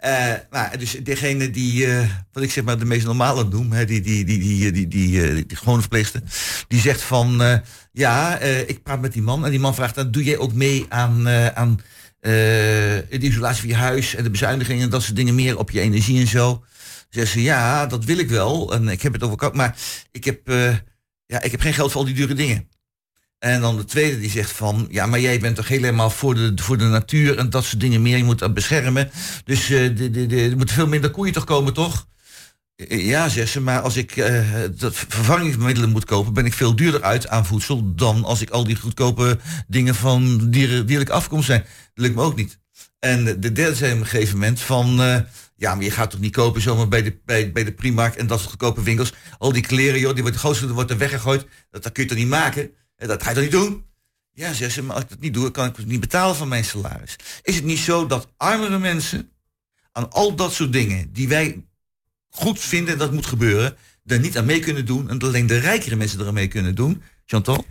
Eh, 0.00 0.32
maar 0.50 0.78
dus 0.78 0.96
degene 1.02 1.50
die, 1.50 1.86
wat 2.32 2.42
ik 2.42 2.50
zeg 2.50 2.64
maar 2.64 2.78
de 2.78 2.84
meest 2.84 3.06
normale 3.06 3.44
noem, 3.44 3.72
hè, 3.72 3.84
die, 3.84 4.00
die, 4.00 4.24
die, 4.24 4.38
die, 4.38 4.72
die, 4.72 4.88
die, 4.88 5.46
die, 5.46 5.56
gewone 5.56 5.80
verpleegster, 5.80 6.22
die 6.68 6.80
zegt 6.80 7.02
van, 7.02 7.60
ja, 7.92 8.38
ik 8.66 8.82
praat 8.82 9.00
met 9.00 9.12
die 9.12 9.22
man. 9.22 9.44
En 9.44 9.50
die 9.50 9.60
man 9.60 9.74
vraagt 9.74 9.94
dan, 9.94 10.10
doe 10.10 10.24
jij 10.24 10.38
ook 10.38 10.52
mee 10.52 10.86
aan, 10.88 11.28
aan 11.54 11.80
eh, 12.24 12.30
de 13.20 13.26
isolatie 13.26 13.60
van 13.60 13.68
je 13.68 13.74
huis 13.74 14.14
en 14.14 14.24
de 14.24 14.30
bezuinigingen 14.30 14.82
en 14.82 14.90
dat 14.90 15.02
soort 15.02 15.16
dingen 15.16 15.34
meer 15.34 15.58
op 15.58 15.70
je 15.70 15.80
energie 15.80 16.20
en 16.20 16.26
zo. 16.26 16.64
Zegt 17.10 17.32
ze, 17.32 17.42
ja, 17.42 17.86
dat 17.86 18.04
wil 18.04 18.18
ik 18.18 18.28
wel. 18.28 18.72
En 18.72 18.88
ik 18.88 19.02
heb 19.02 19.12
het 19.12 19.22
over 19.22 19.50
maar 19.52 19.76
ik 20.10 20.24
heb, 20.24 20.48
eh, 20.48 20.76
ja, 21.26 21.42
ik 21.42 21.50
heb 21.50 21.60
geen 21.60 21.74
geld 21.74 21.90
voor 21.90 22.00
al 22.00 22.06
die 22.06 22.14
dure 22.14 22.34
dingen. 22.34 22.68
En 23.38 23.60
dan 23.60 23.76
de 23.76 23.84
tweede 23.84 24.20
die 24.20 24.30
zegt 24.30 24.50
van, 24.50 24.86
ja, 24.90 25.06
maar 25.06 25.20
jij 25.20 25.40
bent 25.40 25.56
toch 25.56 25.68
helemaal 25.68 26.10
voor 26.10 26.34
de, 26.34 26.52
voor 26.54 26.78
de 26.78 26.84
natuur 26.84 27.38
en 27.38 27.50
dat 27.50 27.64
soort 27.64 27.80
dingen 27.80 28.02
meer. 28.02 28.16
Je 28.16 28.24
moet 28.24 28.38
dat 28.38 28.54
beschermen. 28.54 29.10
Dus 29.44 29.70
eh, 29.70 29.96
de, 29.96 30.10
de, 30.10 30.26
de, 30.26 30.42
er 30.42 30.56
moeten 30.56 30.74
veel 30.74 30.88
minder 30.88 31.10
koeien 31.10 31.32
toch 31.32 31.44
komen, 31.44 31.74
toch? 31.74 32.06
Eh, 32.76 33.06
Ja, 33.06 33.28
zegt 33.28 33.50
ze, 33.50 33.60
maar 33.60 33.80
als 33.80 33.96
ik 33.96 34.16
eh, 34.16 34.60
dat 34.76 34.96
vervangingsmiddelen 34.96 35.90
moet 35.90 36.04
kopen, 36.04 36.32
ben 36.32 36.46
ik 36.46 36.52
veel 36.52 36.76
duurder 36.76 37.02
uit 37.02 37.28
aan 37.28 37.46
voedsel 37.46 37.94
dan 37.94 38.24
als 38.24 38.40
ik 38.40 38.50
al 38.50 38.64
die 38.64 38.76
goedkope 38.76 39.38
dingen 39.66 39.94
van 39.94 40.50
dieren, 40.50 40.86
dierlijke 40.86 41.12
afkomst 41.12 41.46
zijn. 41.46 41.60
Dat 41.60 42.04
lukt 42.04 42.14
me 42.14 42.22
ook 42.22 42.36
niet. 42.36 42.58
En 42.98 43.24
de 43.24 43.52
derde 43.52 43.74
zei 43.74 43.92
een 43.92 44.06
gegeven 44.06 44.34
moment 44.38 44.60
van, 44.60 45.02
eh, 45.02 45.20
ja, 45.56 45.74
maar 45.74 45.84
je 45.84 45.90
gaat 45.90 46.10
toch 46.10 46.20
niet 46.20 46.32
kopen 46.32 46.60
zomaar 46.60 46.88
bij 46.88 47.02
de, 47.02 47.20
bij, 47.24 47.52
bij 47.52 47.64
de 47.64 47.72
Primark 47.72 48.14
en 48.14 48.26
dat 48.26 48.38
soort 48.38 48.50
goedkope 48.50 48.82
winkels. 48.82 49.12
Al 49.38 49.52
die 49.52 49.62
kleren, 49.62 50.00
joh, 50.00 50.14
die 50.14 50.22
wordt, 50.22 50.36
grootste 50.36 50.72
wordt 50.72 50.90
er 50.90 50.98
weggegooid. 50.98 51.46
Dat, 51.70 51.82
dat 51.82 51.92
kun 51.92 52.02
je 52.02 52.08
toch 52.08 52.18
niet 52.18 52.28
maken? 52.28 52.70
En 52.96 53.08
dat 53.08 53.22
ga 53.22 53.28
je 53.28 53.34
toch 53.34 53.44
niet 53.44 53.52
doen? 53.52 53.84
Ja, 54.32 54.52
zegt 54.52 54.72
ze, 54.72 54.82
maar 54.82 54.94
als 54.94 55.04
ik 55.04 55.10
dat 55.10 55.20
niet 55.20 55.34
doe, 55.34 55.50
kan 55.50 55.68
ik 55.68 55.86
niet 55.86 56.00
betalen 56.00 56.36
van 56.36 56.48
mijn 56.48 56.64
salaris. 56.64 57.16
Is 57.42 57.54
het 57.54 57.64
niet 57.64 57.78
zo 57.78 58.06
dat 58.06 58.32
armere 58.36 58.78
mensen 58.78 59.30
aan 59.92 60.10
al 60.10 60.34
dat 60.34 60.52
soort 60.52 60.72
dingen 60.72 61.12
die 61.12 61.28
wij 61.28 61.64
goed 62.36 62.60
vinden 62.60 62.98
dat 62.98 63.12
moet 63.12 63.26
gebeuren, 63.26 63.76
er 64.06 64.18
niet 64.18 64.38
aan 64.38 64.44
mee 64.44 64.60
kunnen 64.60 64.86
doen 64.86 65.10
en 65.10 65.18
dat 65.18 65.28
alleen 65.28 65.46
de 65.46 65.58
rijkere 65.58 65.96
mensen 65.96 66.20
er 66.20 66.26
aan 66.26 66.34
mee 66.34 66.48
kunnen 66.48 66.74
doen? 66.74 67.02
Chantal? 67.26 67.64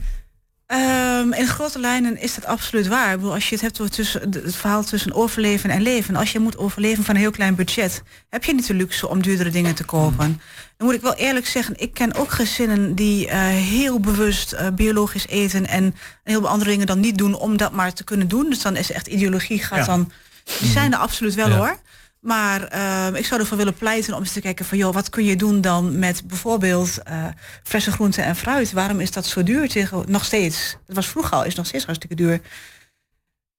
Ehm, 0.66 1.32
in 1.34 1.47
grote 1.47 1.80
lijnen 1.80 2.18
is 2.22 2.36
dat 2.36 2.45
absoluut 2.45 2.88
waar. 2.88 3.11
Ik 3.11 3.18
bedoel, 3.18 3.34
als 3.34 3.49
je 3.49 3.53
het 3.55 3.64
hebt 3.64 3.80
over 3.82 3.93
tussen, 3.93 4.22
het 4.43 4.55
verhaal 4.55 4.84
tussen 4.84 5.14
overleven 5.14 5.70
en 5.70 5.82
leven. 5.82 6.16
Als 6.16 6.32
je 6.32 6.39
moet 6.39 6.57
overleven 6.57 7.03
van 7.03 7.16
een 7.16 7.22
heel 7.22 7.32
klein 7.32 7.55
budget, 7.55 8.03
heb 8.30 8.43
je 8.43 8.53
niet 8.53 8.68
de 8.68 8.74
luxe 8.74 9.07
om 9.09 9.22
duurdere 9.22 9.49
dingen 9.49 9.76
te 9.76 9.84
kopen. 9.84 10.41
Dan 10.78 10.88
moet 10.88 10.95
ik 10.95 11.01
wel 11.01 11.14
eerlijk 11.16 11.47
zeggen, 11.47 11.76
ik 11.80 11.93
ken 11.93 12.14
ook 12.16 12.32
gezinnen 12.32 12.95
die 12.95 13.28
eh, 13.28 13.39
heel 13.47 13.99
bewust 13.99 14.51
eh, 14.51 14.68
biologisch 14.76 15.28
eten 15.28 15.68
en 15.68 15.84
een 15.84 15.93
heleboel 16.24 16.49
andere 16.49 16.70
dingen 16.70 16.86
dan 16.88 16.99
niet 16.99 17.18
doen 17.18 17.36
om 17.36 17.57
dat 17.57 17.72
maar 17.72 17.93
te 17.93 18.03
kunnen 18.03 18.28
doen. 18.28 18.49
Dus 18.49 18.61
dan 18.61 18.76
is 18.76 18.91
echt 18.91 19.07
ideologie 19.07 19.64
gaat 19.64 19.78
Ja. 19.80 19.86
dan. 19.86 20.11
Die 20.59 20.70
zijn 20.72 20.93
er 20.93 20.99
absoluut 20.99 21.34
wel 21.34 21.49
Ja. 21.49 21.55
hoor. 21.57 21.78
Maar 22.24 22.63
eh, 22.63 23.07
ik 23.19 23.26
zou 23.26 23.41
ervoor 23.41 23.57
willen 23.57 23.74
pleiten 23.74 24.13
om 24.13 24.19
eens 24.19 24.32
te 24.32 24.41
kijken 24.41 24.65
van 24.65 24.78
joh, 24.78 24.93
wat 24.93 25.09
kun 25.09 25.26
je 25.26 25.36
doen 25.36 25.61
dan 25.61 25.99
met 25.99 26.28
bijvoorbeeld 26.28 27.03
eh 27.03 27.26
frisse 27.63 27.91
groenten 27.91 28.24
en 28.24 28.36
fruit? 28.36 28.71
Waarom 28.71 28.99
is 28.99 29.11
dat 29.11 29.26
zo 29.26 29.43
duur 29.43 29.69
tegen 29.69 30.03
nog 30.07 30.26
steeds? 30.26 30.78
Het 30.88 30.95
was 30.95 31.07
vroeger 31.07 31.34
al, 31.34 31.43
is 31.43 31.55
nog 31.55 31.65
steeds 31.65 31.86
hartstikke 31.86 32.15
duur. 32.15 32.41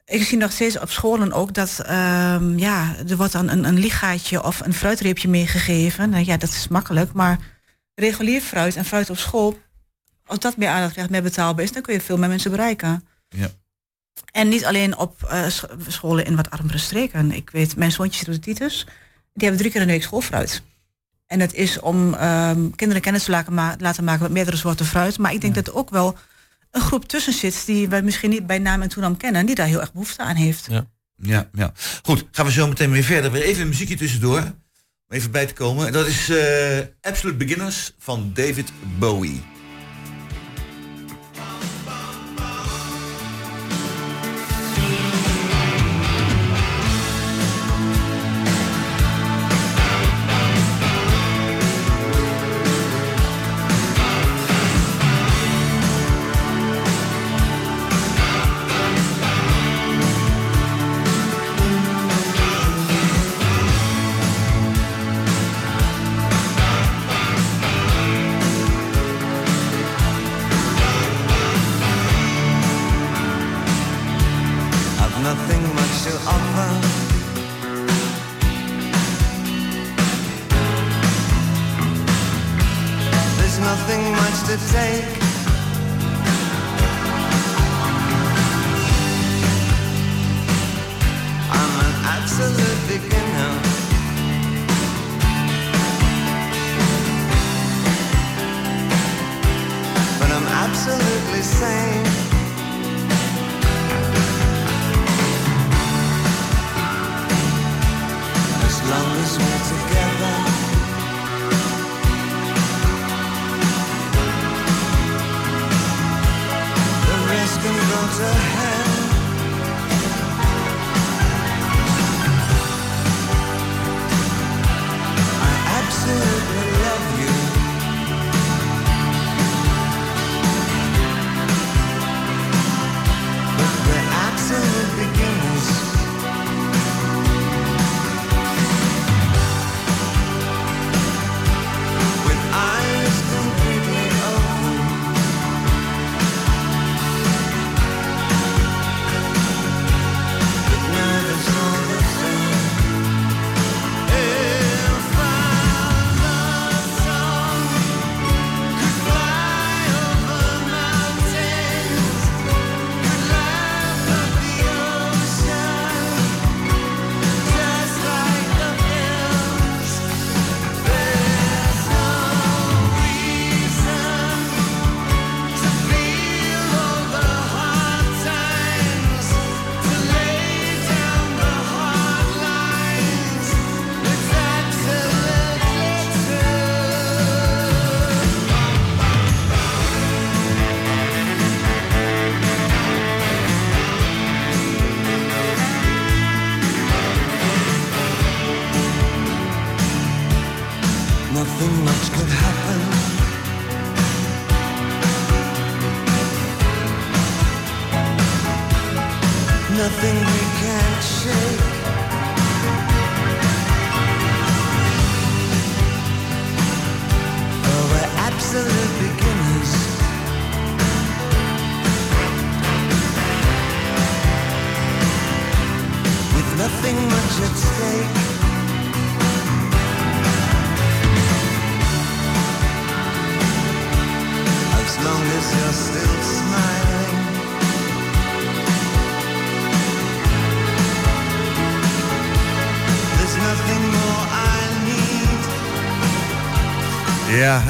Ik 0.05 0.23
zie 0.23 0.39
nog 0.39 0.53
steeds 0.53 0.79
op 0.79 0.91
scholen 0.91 1.33
ook 1.33 1.55
dat 1.55 1.81
ehm, 1.87 2.59
ja, 2.59 2.95
er 3.09 3.17
wordt 3.17 3.33
dan 3.33 3.49
een, 3.49 3.65
een 3.65 3.79
ligaatje 3.79 4.43
of 4.43 4.61
een 4.61 4.75
fruitreepje 4.75 5.29
meegegeven. 5.29 6.11
Nou 6.11 6.25
ja, 6.25 6.37
dat 6.37 6.49
is 6.51 6.69
makkelijk, 6.69 7.13
maar 7.13 7.39
regulier 7.95 8.41
fruit 8.41 8.77
en 8.77 8.85
fruit 8.85 9.11
op 9.11 9.19
school, 9.19 9.59
als 10.27 10.39
dat 10.39 10.57
meer 10.57 10.69
aandacht 10.69 10.93
krijgt, 10.93 11.11
meer 11.11 11.23
betaalbaar 11.23 11.65
is, 11.65 11.73
dan 11.73 11.83
kun 11.83 11.95
je 11.95 12.01
veel 12.01 12.19
meer 12.19 12.29
mensen 12.29 12.51
bereiken. 12.51 13.09
Ja. 13.29 13.49
En 14.33 14.49
niet 14.49 14.65
alleen 14.65 14.97
op 14.97 15.23
eh, 15.23 15.49
sch- 15.49 15.65
scholen 15.89 16.25
in 16.25 16.37
wat 16.37 16.51
armere 16.51 16.79
streken. 16.79 17.33
Ik 17.33 17.51
weet, 17.51 17.77
mijn 17.77 17.93
zoontje 17.93 18.19
zit 18.19 18.29
op 18.29 18.35
de 18.35 18.41
Titus. 18.41 18.85
Die 19.33 19.49
hebben 19.49 19.59
drie 19.59 19.71
keer 19.73 19.81
in 19.81 19.87
de 19.87 19.93
week 19.93 20.03
schoolfruit. 20.03 20.63
En 21.27 21.41
het 21.41 21.55
is 21.55 21.81
om 21.81 22.15
ehm, 22.15 22.71
kinderen 22.71 23.03
kennis 23.03 23.25
te 23.25 23.31
laten, 23.31 23.55
ma- 23.55 23.77
laten 23.79 24.05
maken 24.05 24.23
met 24.23 24.33
meerdere 24.33 24.57
soorten 24.57 24.87
fruit. 24.87 25.19
Maar 25.19 25.33
ik 25.33 25.41
denk 25.41 25.55
dat 25.55 25.67
er 25.67 25.75
ook 25.75 25.91
wel 25.91 26.17
een 26.71 26.81
groep 26.81 27.05
tussen 27.09 27.33
zit 27.33 27.63
die 27.67 27.89
wij 27.89 28.03
misschien 28.03 28.31
niet 28.31 28.47
bij 28.47 28.59
naam 28.59 28.83
en 28.83 28.89
toenam 28.89 29.17
kennen. 29.17 29.47
Die 29.47 29.55
daar 29.55 29.67
heel 29.67 29.81
erg 29.81 29.93
behoefte 29.93 30.23
aan 30.23 30.37
heeft. 30.37 30.67
Ja. 30.71 30.87
Ja, 31.17 31.49
ja. 31.53 31.73
Goed, 32.03 32.25
gaan 32.31 32.47
we 32.47 32.53
zo 32.53 32.69
meteen 32.69 32.91
weer 32.91 33.03
verder. 33.03 33.31
Weer 33.31 33.43
even 33.43 33.63
een 33.63 33.69
muziekje 33.69 33.97
tussendoor. 33.97 34.39
Om 34.39 34.55
even 35.17 35.31
bij 35.31 35.47
te 35.47 35.55
komen. 35.55 35.93
Dat 35.93 36.07
is 36.07 36.29
eh, 36.29 36.79
Absolute 37.01 37.37
Beginners 37.45 37.93
van 37.99 38.31
David 38.35 38.73
Bowie. 38.99 39.43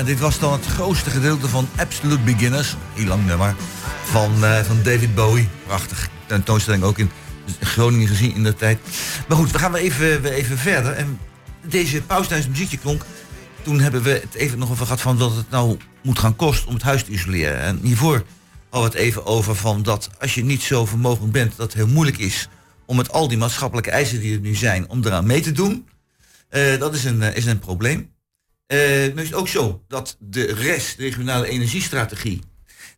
Dit 0.04 0.20
was 0.20 0.38
dan 0.38 0.52
het 0.52 0.66
grootste 0.66 1.10
gedeelte 1.10 1.48
van 1.48 1.68
Absolute 1.76 2.22
Beginners. 2.22 2.76
Heel 2.94 3.06
lang 3.06 3.26
nummer. 3.26 3.54
Van, 4.04 4.44
eh, 4.44 4.60
van 4.60 4.78
David 4.82 5.14
Bowie. 5.14 5.48
Prachtig. 5.66 6.08
Tentoonstelling 6.26 6.82
ook 6.82 6.98
in 6.98 7.10
Groningen 7.60 8.08
gezien 8.08 8.34
in 8.34 8.42
de 8.42 8.54
tijd. 8.54 8.78
Maar 9.28 9.36
goed, 9.36 9.50
we 9.50 9.58
gaan 9.58 9.72
weer 9.72 9.82
even, 9.82 10.22
weer 10.22 10.32
even 10.32 10.58
verder. 10.58 10.92
En 10.92 11.18
deze 11.66 12.02
pauze 12.02 12.28
tijdens 12.28 12.48
het 12.48 12.58
muziekje 12.58 12.78
klonk. 12.78 13.04
Toen 13.62 13.80
hebben 13.80 14.02
we 14.02 14.10
het 14.10 14.34
even 14.34 14.58
nog 14.58 14.70
over 14.70 14.84
gehad 14.84 15.00
van 15.00 15.18
wat 15.18 15.36
het 15.36 15.50
nou 15.50 15.78
moet 16.02 16.18
gaan 16.18 16.36
kosten 16.36 16.68
om 16.68 16.74
het 16.74 16.82
huis 16.82 17.04
te 17.04 17.10
isoleren. 17.10 17.60
En 17.60 17.80
hiervoor 17.82 18.24
hadden 18.70 18.90
we 18.90 18.96
het 18.96 19.06
even 19.06 19.26
over 19.26 19.54
van 19.54 19.82
dat 19.82 20.10
als 20.20 20.34
je 20.34 20.44
niet 20.44 20.62
zo 20.62 20.86
vermogend 20.86 21.32
bent, 21.32 21.56
dat 21.56 21.66
het 21.66 21.74
heel 21.74 21.92
moeilijk 21.92 22.18
is 22.18 22.48
om 22.86 22.96
met 22.96 23.12
al 23.12 23.28
die 23.28 23.38
maatschappelijke 23.38 23.90
eisen 23.90 24.20
die 24.20 24.34
er 24.34 24.40
nu 24.40 24.54
zijn, 24.54 24.88
om 24.88 25.04
eraan 25.04 25.26
mee 25.26 25.40
te 25.40 25.52
doen. 25.52 25.88
Eh, 26.48 26.78
dat 26.78 26.94
is 26.94 27.04
een, 27.04 27.22
eh, 27.22 27.36
is 27.36 27.46
een 27.46 27.58
probleem. 27.58 28.13
Eh, 28.66 28.78
nu 29.14 29.22
is 29.22 29.28
het 29.28 29.34
ook 29.34 29.48
zo 29.48 29.84
dat 29.88 30.16
de 30.20 30.44
rest, 30.54 30.96
de 30.96 31.02
regionale 31.02 31.48
energiestrategie, 31.48 32.40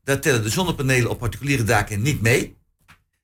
daar 0.04 0.20
tellen 0.20 0.42
de 0.42 0.48
zonnepanelen 0.48 1.10
op 1.10 1.18
particuliere 1.18 1.64
daken 1.64 2.02
niet 2.02 2.20
mee. 2.20 2.56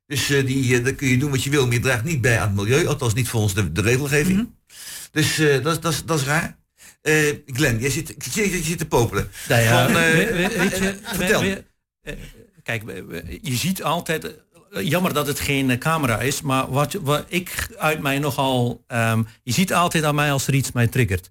Dus 0.07 0.31
eh, 0.31 0.47
die, 0.47 0.77
eh, 0.79 0.85
daar 0.85 0.93
kun 0.95 1.09
je 1.09 1.19
doen 1.19 1.31
wat 1.31 1.43
je 1.45 1.51
wil, 1.51 1.65
maar 1.65 1.75
je 1.75 1.81
draagt 1.81 2.05
niet 2.05 2.21
bij 2.21 2.39
aan 2.41 2.47
het 2.47 2.57
milieu, 2.57 2.87
althans 2.87 3.15
niet 3.15 3.29
volgens 3.29 3.55
de, 3.55 3.73
de 3.73 3.81
regelgeving. 3.83 4.51
Dus 5.13 5.39
eh, 5.39 5.63
dat, 5.63 5.73
is- 5.75 5.81
dat, 5.81 5.93
is- 5.93 6.05
dat 6.05 6.19
is 6.21 6.25
raar. 6.27 6.61
Eh 7.03 7.37
Glenn, 7.47 7.81
jij 7.81 7.91
zit, 7.91 8.11
ik 8.11 8.23
zie 8.31 8.43
dat 8.51 8.53
je 8.59 8.63
zit 8.65 8.79
te 8.79 8.87
popelen. 8.87 9.31
Nou 9.49 9.63
ja, 9.63 9.87
Van, 9.87 9.97
eh, 9.97 10.13
we- 10.13 10.33
we- 10.49 10.59
weet 10.59 10.79
je, 10.79 10.97
vertel. 11.03 11.41
we- 11.41 11.65
kijk, 12.63 12.83
je 13.43 13.57
ziet 13.57 13.83
altijd, 13.83 14.35
jammer 14.81 15.13
dat 15.13 15.27
het 15.27 15.41
geen 15.41 15.71
eh, 15.71 15.79
camera 15.79 16.21
is, 16.21 16.43
maar 16.43 16.71
wat, 16.71 16.93
wat 16.93 17.25
ik 17.29 17.75
uit 17.79 18.01
mij 18.01 18.19
nogal, 18.19 18.85
ehm, 18.87 19.23
je 19.43 19.53
ziet 19.53 19.75
altijd 19.75 20.05
aan 20.05 20.15
mij 20.15 20.33
als 20.33 20.47
er 20.47 20.55
iets 20.55 20.73
mij 20.73 20.87
triggert. 20.87 21.31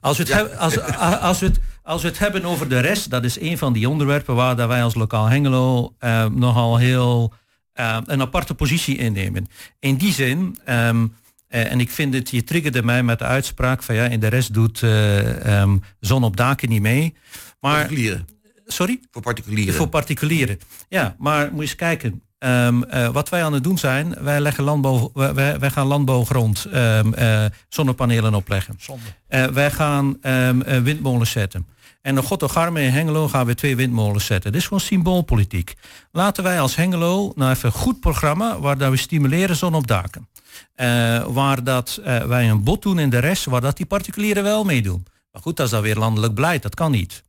Als 0.00 0.16
we 0.16 0.22
het, 0.22 0.32
Ja. 0.32 0.38
hebben, 0.38 0.58
als, 0.58 0.80
als 1.20 1.38
we 1.38 1.46
het, 1.46 1.58
als 1.82 2.02
we 2.02 2.08
het 2.08 2.18
hebben 2.18 2.44
over 2.44 2.68
de 2.68 2.80
rest, 2.80 3.10
dat 3.10 3.24
is 3.24 3.40
een 3.40 3.58
van 3.58 3.72
die 3.72 3.88
onderwerpen 3.88 4.34
waar 4.34 4.56
dat 4.56 4.68
wij 4.68 4.82
als 4.82 4.94
lokaal 4.94 5.26
Hengelo 5.28 5.94
eh, 5.98 6.26
nogal 6.26 6.76
heel 6.76 7.32
eh, 7.72 7.98
een 8.04 8.20
aparte 8.20 8.54
positie 8.54 8.96
innemen. 8.98 9.46
In 9.78 9.96
die 9.96 10.12
zin, 10.12 10.58
ehm, 10.64 11.06
eh, 11.48 11.72
en 11.72 11.80
ik 11.80 11.90
vind 11.90 12.14
het, 12.14 12.30
je 12.30 12.44
triggerde 12.44 12.82
mij 12.82 13.02
met 13.02 13.18
de 13.18 13.24
uitspraak 13.24 13.82
van 13.82 13.94
ja, 13.94 14.04
in 14.04 14.20
de 14.20 14.26
rest 14.26 14.54
doet 14.54 14.82
eh, 14.82 15.60
ehm, 15.60 15.76
zon 16.00 16.24
op 16.24 16.36
daken 16.36 16.68
niet 16.68 16.82
mee. 16.82 17.14
Maar, 17.60 17.74
Particulieren. 17.80 18.26
Sorry? 18.66 19.00
Voor 19.10 19.22
particulieren. 19.22 19.74
Voor 19.74 19.88
particulieren. 19.88 20.58
Ja, 20.88 21.14
maar 21.18 21.44
moet 21.46 21.54
je 21.56 21.60
eens 21.62 21.74
kijken. 21.74 22.22
Ehm, 22.38 22.82
eh, 22.82 23.08
wat 23.08 23.28
wij 23.28 23.44
aan 23.44 23.52
het 23.52 23.62
doen 23.64 23.78
zijn, 23.78 24.14
wij, 24.20 24.40
leggen 24.40 24.64
landbouw, 24.64 25.10
wij- 25.14 25.58
wij, 25.58 25.70
gaan 25.70 25.86
landbouwgrond 25.86 26.64
ehm, 26.64 27.12
eh, 27.12 27.44
zonnepanelen 27.68 28.34
opleggen. 28.34 28.74
Eh, 29.28 29.44
wij 29.46 29.70
gaan 29.70 30.16
eh, 30.22 30.48
windmolens 30.82 31.30
zetten. 31.30 31.66
En 32.02 32.14
nog 32.14 32.26
God 32.26 32.50
Garme 32.50 32.82
in 32.82 32.90
Hengelo 32.90 33.28
gaan 33.28 33.46
we 33.46 33.54
twee 33.54 33.76
windmolens 33.76 34.26
zetten. 34.26 34.52
Dit 34.52 34.60
is 34.60 34.66
gewoon 34.66 34.82
symboolpolitiek. 34.82 35.74
Laten 36.12 36.42
wij 36.44 36.60
als 36.60 36.76
Hengelo 36.76 37.32
nou 37.34 37.50
even 37.50 37.68
een 37.68 37.74
goed 37.74 38.00
programma 38.00 38.58
waar 38.60 38.78
dat 38.78 38.90
we 38.90 38.96
stimuleren 38.96 39.56
zon 39.56 39.74
op 39.74 39.86
daken. 39.86 40.28
Waar 41.32 41.64
dat 41.64 42.00
wij 42.02 42.50
een 42.50 42.62
bod 42.64 42.82
doen 42.82 42.98
in 42.98 43.10
de 43.10 43.18
rest, 43.18 43.44
waar 43.44 43.60
dat 43.60 43.76
die 43.76 43.86
particulieren 43.86 44.42
wel 44.42 44.64
meedoen. 44.64 45.06
Maar 45.32 45.42
goed, 45.42 45.56
dat 45.56 45.66
is 45.66 45.72
dan 45.72 45.82
weer 45.82 45.96
landelijk 45.96 46.34
beleid, 46.34 46.62
dat 46.62 46.74
kan 46.74 46.90
niet. 46.90 47.22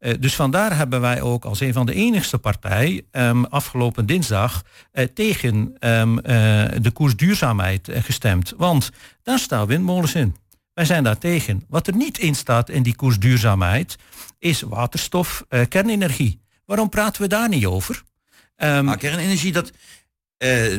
Eh, 0.00 0.14
dus 0.20 0.34
vandaar 0.34 0.76
hebben 0.76 1.00
wij 1.00 1.20
ook 1.20 1.44
als 1.44 1.60
een 1.60 1.72
van 1.72 1.86
de 1.86 1.94
enigste 1.94 2.38
partij 2.38 3.02
ehm, 3.10 3.44
afgelopen 3.44 4.06
dinsdag 4.06 4.64
eh, 4.92 5.04
tegen 5.14 5.74
ehm, 5.78 6.18
eh, 6.18 6.24
de 6.80 6.90
koers 6.92 7.16
duurzaamheid 7.16 7.88
gestemd. 7.92 8.54
Want 8.56 8.90
daar 9.22 9.38
staan 9.38 9.66
windmolens 9.66 10.14
in. 10.14 10.36
Wij 10.74 10.84
zijn 10.84 11.04
daar 11.04 11.18
tegen. 11.18 11.64
Wat 11.68 11.86
er 11.86 11.96
niet 11.96 12.18
in 12.18 12.34
staat 12.34 12.68
in 12.68 12.82
die 12.82 12.96
koers 12.96 13.18
duurzaamheid 13.18 13.96
is 14.38 14.60
waterstof, 14.60 15.44
kernenergie. 15.68 16.40
Waarom 16.64 16.88
praten 16.88 17.22
we 17.22 17.28
daar 17.28 17.48
niet 17.48 17.66
over? 17.66 18.02
Ehm, 18.56 18.84
Maar 18.84 18.96
kernenergie, 18.96 19.52
dat, 19.52 19.72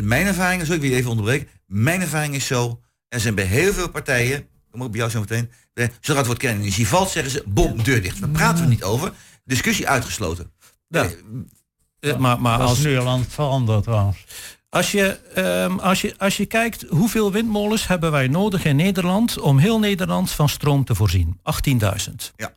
mijn 0.02 0.26
ervaring, 0.26 0.66
zo 0.66 0.74
ik 0.74 0.82
weer 0.82 0.96
even 0.96 1.10
onderbreken. 1.10 1.48
Mijn 1.66 2.02
ervaring 2.02 2.36
is 2.36 2.46
zo, 2.46 2.82
er 3.08 3.20
zijn 3.20 3.36
bij 3.36 3.46
heel 3.46 3.74
veel 3.74 3.90
partijen, 3.90 4.48
kom 4.72 4.84
ook 4.84 4.92
bij 4.92 5.00
jou 5.00 5.12
zo 5.12 5.20
meteen, 5.20 5.52
eh, 5.74 5.88
zodra 6.00 6.18
het 6.18 6.26
woord 6.26 6.40
kernenergie 6.40 6.88
valt, 6.88 7.10
zeggen 7.10 7.32
ze, 7.32 7.44
bom, 7.48 7.84
deur 7.84 8.02
dicht. 8.02 8.20
Daar 8.20 8.30
praten 8.30 8.64
we 8.64 8.70
niet 8.70 8.84
over. 8.84 9.12
Discussie 9.46 9.88
uitgesloten. 9.88 10.52
Ja. 10.88 11.10
Eh, 12.00 12.18
maar, 12.18 12.42
maar 12.42 12.58
dat 12.58 12.68
als, 12.68 12.78
is 12.78 12.84
nu 12.84 12.98
al 12.98 13.08
aan 13.08 13.20
het 13.20 13.34
veranderen 13.34 13.82
trouwens. 13.82 14.26
Als 14.70 14.92
je, 14.92 15.20
ehm, 15.34 15.80
als, 15.80 16.02
je, 16.02 16.14
als 16.18 16.38
je 16.38 16.46
kijkt 16.46 16.86
hoeveel 16.90 17.32
windmolens 17.32 17.88
hebben 17.88 18.12
wij 18.12 18.28
nodig 18.28 18.66
in 18.66 18.76
Nederland 18.76 19.40
om 19.40 19.58
heel 19.58 19.80
Nederland 19.80 20.32
van 20.32 20.50
stroom 20.50 20.86
te 20.86 20.96
voorzien? 20.96 21.40
18.000. 21.44 22.32
Ja. 22.36 22.56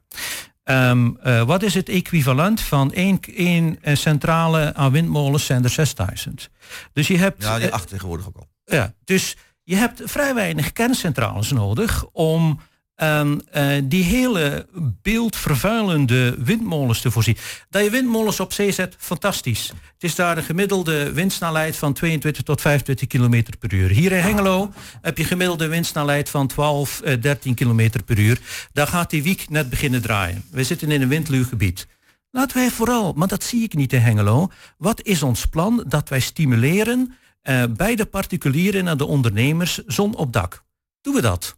Ehm, 0.65 1.11
eh, 1.23 1.43
wat 1.43 1.63
is 1.63 1.75
het 1.75 1.89
equivalent 1.89 2.61
van 2.61 2.93
één, 2.93 3.21
één 3.21 3.79
eh, 3.83 3.97
centrale 3.97 4.75
aan 4.75 4.93
windmolens 4.93 5.47
zijn 5.47 5.65
er 5.65 5.71
6000. 5.71 6.51
Dus 6.93 7.07
je 7.07 7.19
hebt. 7.19 7.43
Ja, 7.43 7.59
die 7.59 7.73
acht 7.73 7.89
tegenwoordig 7.89 8.27
ook 8.27 8.37
al. 8.37 8.49
ja, 8.65 8.95
dus 9.05 9.37
je 9.65 9.77
hebt 9.77 10.03
vrij 10.05 10.35
weinig 10.35 10.73
kerncentrales 10.73 11.51
nodig 11.51 12.05
om 12.13 12.61
ehm, 12.95 13.39
eh, 13.51 13.67
die 13.85 14.05
hele 14.05 14.67
beeldvervuilende 15.03 16.37
windmolens 16.39 17.01
te 17.01 17.11
voorzien. 17.11 17.37
Dat 17.71 17.85
je 17.85 17.91
windmolens 17.91 18.41
op 18.41 18.53
zee 18.53 18.73
zet, 18.73 18.97
fantastisch. 18.99 19.69
Het 19.69 20.03
is 20.03 20.15
daar 20.15 20.37
een 20.37 20.43
gemiddelde 20.43 21.13
windsnelheid 21.13 21.77
van 21.77 21.93
22 21.93 22.43
tot 22.43 22.61
25 22.61 23.09
km 23.09 23.43
per 23.59 23.75
uur. 23.75 23.91
Hier 23.91 24.13
in 24.13 24.23
Hengelo 24.23 24.73
heb 25.01 25.19
je 25.19 25.25
gemiddelde 25.25 25.67
windsnelheid 25.69 26.31
van 26.31 26.47
12, 26.47 27.01
eh, 27.01 27.21
13 27.21 27.55
km 27.55 27.91
per 28.05 28.19
uur. 28.19 28.41
Daar 28.73 28.87
gaat 28.87 29.11
die 29.11 29.23
wiek 29.23 29.49
net 29.49 29.71
beginnen 29.71 30.03
draaien. 30.03 30.45
We 30.51 30.65
zitten 30.65 30.91
in 30.91 31.03
een 31.03 31.09
windluw 31.09 31.45
gebied. 31.45 31.87
Laten 32.31 32.57
wij 32.57 32.71
vooral, 32.71 33.13
maar 33.13 33.29
dat 33.29 33.45
zie 33.45 33.63
ik 33.63 33.75
niet 33.75 33.93
in 33.93 34.01
Hengelo. 34.01 34.49
Wat 34.79 35.03
is 35.03 35.23
ons 35.23 35.47
plan 35.47 35.85
dat 35.89 36.09
wij 36.09 36.21
stimuleren 36.21 37.15
eh, 37.45 37.63
bij 37.77 37.97
de 37.97 38.07
particulieren 38.07 38.89
en 38.89 38.99
de 38.99 39.07
ondernemers 39.07 39.81
zon 39.87 40.17
op 40.17 40.33
dak? 40.33 40.65
Doen 41.01 41.15
we 41.15 41.21
dat? 41.21 41.57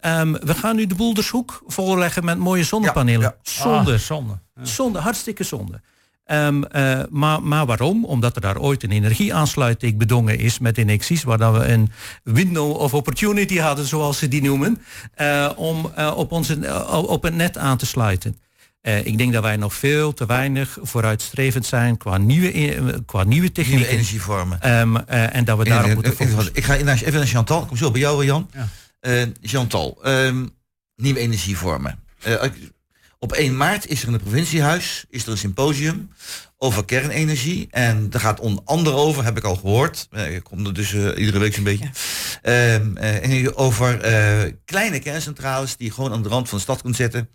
Ehm, 0.00 0.32
we 0.32 0.54
gaan 0.54 0.76
nu 0.76 0.86
de 0.86 0.94
Boeldershoek 0.94 1.62
volleggen 1.66 2.24
met 2.24 2.38
mooie 2.38 2.64
zonnepanelen. 2.64 3.34
Zonde. 3.42 3.92
Ah, 3.92 3.98
zonde. 3.98 4.38
Zonde, 4.62 4.98
hartstikke 4.98 5.44
zonde. 5.44 5.80
Ehm, 6.24 6.62
eh, 6.62 7.00
maar, 7.10 7.42
maar 7.42 7.66
waarom? 7.66 8.04
Omdat 8.04 8.34
er 8.34 8.40
daar 8.40 8.58
ooit 8.58 8.82
een 8.82 8.90
energieaansluiting 8.90 9.98
bedongen 9.98 10.38
is 10.38 10.58
met 10.58 10.78
Enexis, 10.78 11.22
waar 11.22 11.38
dat 11.38 11.56
we 11.56 11.68
een 11.68 11.90
window 12.22 12.76
of 12.76 12.94
opportunity 12.94 13.58
hadden, 13.58 13.86
zoals 13.86 14.18
ze 14.18 14.28
die 14.28 14.42
noemen, 14.42 14.82
eh, 15.14 15.50
om 15.56 15.90
op, 16.14 16.32
onze, 16.32 16.84
op 17.06 17.22
het 17.22 17.34
net 17.34 17.58
aan 17.58 17.76
te 17.76 17.86
sluiten. 17.86 18.36
Eh, 18.80 19.06
ik 19.06 19.18
denk 19.18 19.32
dat 19.32 19.42
wij 19.42 19.56
nog 19.56 19.74
veel 19.74 20.12
te 20.14 20.26
weinig 20.26 20.78
vooruitstrevend 20.82 21.66
zijn 21.66 21.96
qua 21.96 22.16
nieuwe, 22.16 22.52
eh, 22.52 22.94
qua 23.06 23.22
nieuwe 23.24 23.52
technieken. 23.52 23.78
Nieuwe 23.80 23.92
energievormen. 23.92 24.60
Ehm, 24.60 24.96
eh, 24.96 25.36
en 25.36 25.44
dat 25.44 25.58
we 25.58 25.64
daarop 25.64 25.94
moeten 25.94 26.12
Even- 26.12 26.28
focussen. 26.28 26.54
Ik 26.54 26.64
ga 26.64 26.76
naar- 26.76 26.94
even 27.02 27.12
naar 27.12 27.26
Chantal. 27.26 27.62
Ik 27.62 27.68
kom 27.68 27.76
zo 27.76 27.90
bij 27.90 28.00
jou, 28.00 28.24
Jan. 28.24 28.50
Eh, 29.00 29.22
Chantal, 29.42 29.98
ehm, 30.02 30.46
nieuwe 30.96 31.18
energievormen. 31.18 31.98
Eh, 32.22 32.42
op 33.18 33.32
1 33.36 33.56
maart 33.56 33.86
is 33.86 34.00
er 34.00 34.06
in 34.06 34.12
het 34.12 34.22
provinciehuis 34.22 35.04
is 35.10 35.24
er 35.24 35.30
een 35.30 35.38
symposium 35.38 36.10
over 36.58 36.84
kernenergie. 36.84 37.66
En 37.70 38.10
daar 38.10 38.20
gaat 38.20 38.40
onder 38.40 38.64
andere 38.64 38.96
over, 38.96 39.24
heb 39.24 39.36
ik 39.36 39.44
al 39.44 39.56
gehoord. 39.56 40.08
Eh, 40.10 40.34
ik 40.34 40.44
kom 40.44 40.66
er 40.66 40.74
dus 40.74 40.92
eh, 40.92 41.18
iedere 41.18 41.38
week 41.38 41.54
zo'n 41.54 41.64
beetje. 41.64 41.90
Ehm, 42.42 42.96
eh, 42.96 43.46
en 43.46 43.56
over 43.56 43.96
kleine 44.64 44.98
kerncentrales 44.98 45.76
die 45.76 45.86
je 45.86 45.92
gewoon 45.92 46.12
aan 46.12 46.22
de 46.22 46.28
rand 46.28 46.48
van 46.48 46.58
de 46.58 46.64
stad 46.64 46.82
kunt 46.82 46.96
zetten. 46.96 47.28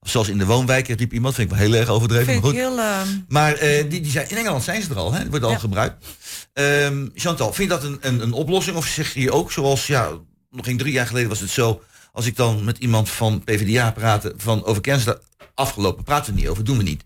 Of 0.00 0.10
zoals 0.10 0.28
in 0.28 0.38
de 0.38 0.46
woonwijken, 0.46 0.96
riep 0.96 1.12
iemand. 1.12 1.34
Vind 1.34 1.50
ik 1.50 1.56
wel 1.58 1.66
heel 1.66 1.76
erg 1.78 1.88
overdreven. 1.88 2.32
Maar 2.34 2.42
goed. 2.42 2.54
heel... 2.54 2.78
ehm, 2.78 3.08
Maar 3.28 3.58
die, 3.88 4.00
die 4.00 4.10
zijn, 4.10 4.28
in 4.30 4.36
Engeland 4.36 4.64
zijn 4.64 4.82
ze 4.82 4.90
er 4.90 4.96
al, 4.96 5.12
hè? 5.12 5.28
wordt 5.28 5.44
al 5.44 5.50
Ja. 5.50 5.58
gebruikt. 5.58 6.06
Ehm, 6.52 7.06
Chantal, 7.14 7.52
vind 7.52 7.70
je 7.70 7.76
dat 7.78 7.84
een, 7.84 7.98
een, 8.00 8.22
een 8.22 8.32
oplossing? 8.32 8.76
Of 8.76 8.86
zeg 8.86 9.14
je 9.14 9.32
ook, 9.32 9.52
zoals 9.52 9.86
ja, 9.86 10.10
nog 10.50 10.64
geen 10.64 10.76
drie 10.76 10.92
jaar 10.92 11.06
geleden 11.06 11.28
was 11.28 11.40
het 11.40 11.50
zo... 11.50 11.82
als 12.12 12.26
ik 12.26 12.36
dan 12.36 12.64
met 12.64 12.78
iemand 12.78 13.10
van 13.10 13.44
PvdA 13.44 13.90
praatte 13.90 14.34
van 14.36 14.64
over 14.64 14.82
kerncentrale... 14.82 15.22
afgelopen, 15.54 16.04
praten 16.04 16.34
we 16.34 16.40
niet 16.40 16.48
over, 16.48 16.64
doen 16.64 16.76
we 16.76 16.82
niet. 16.82 17.04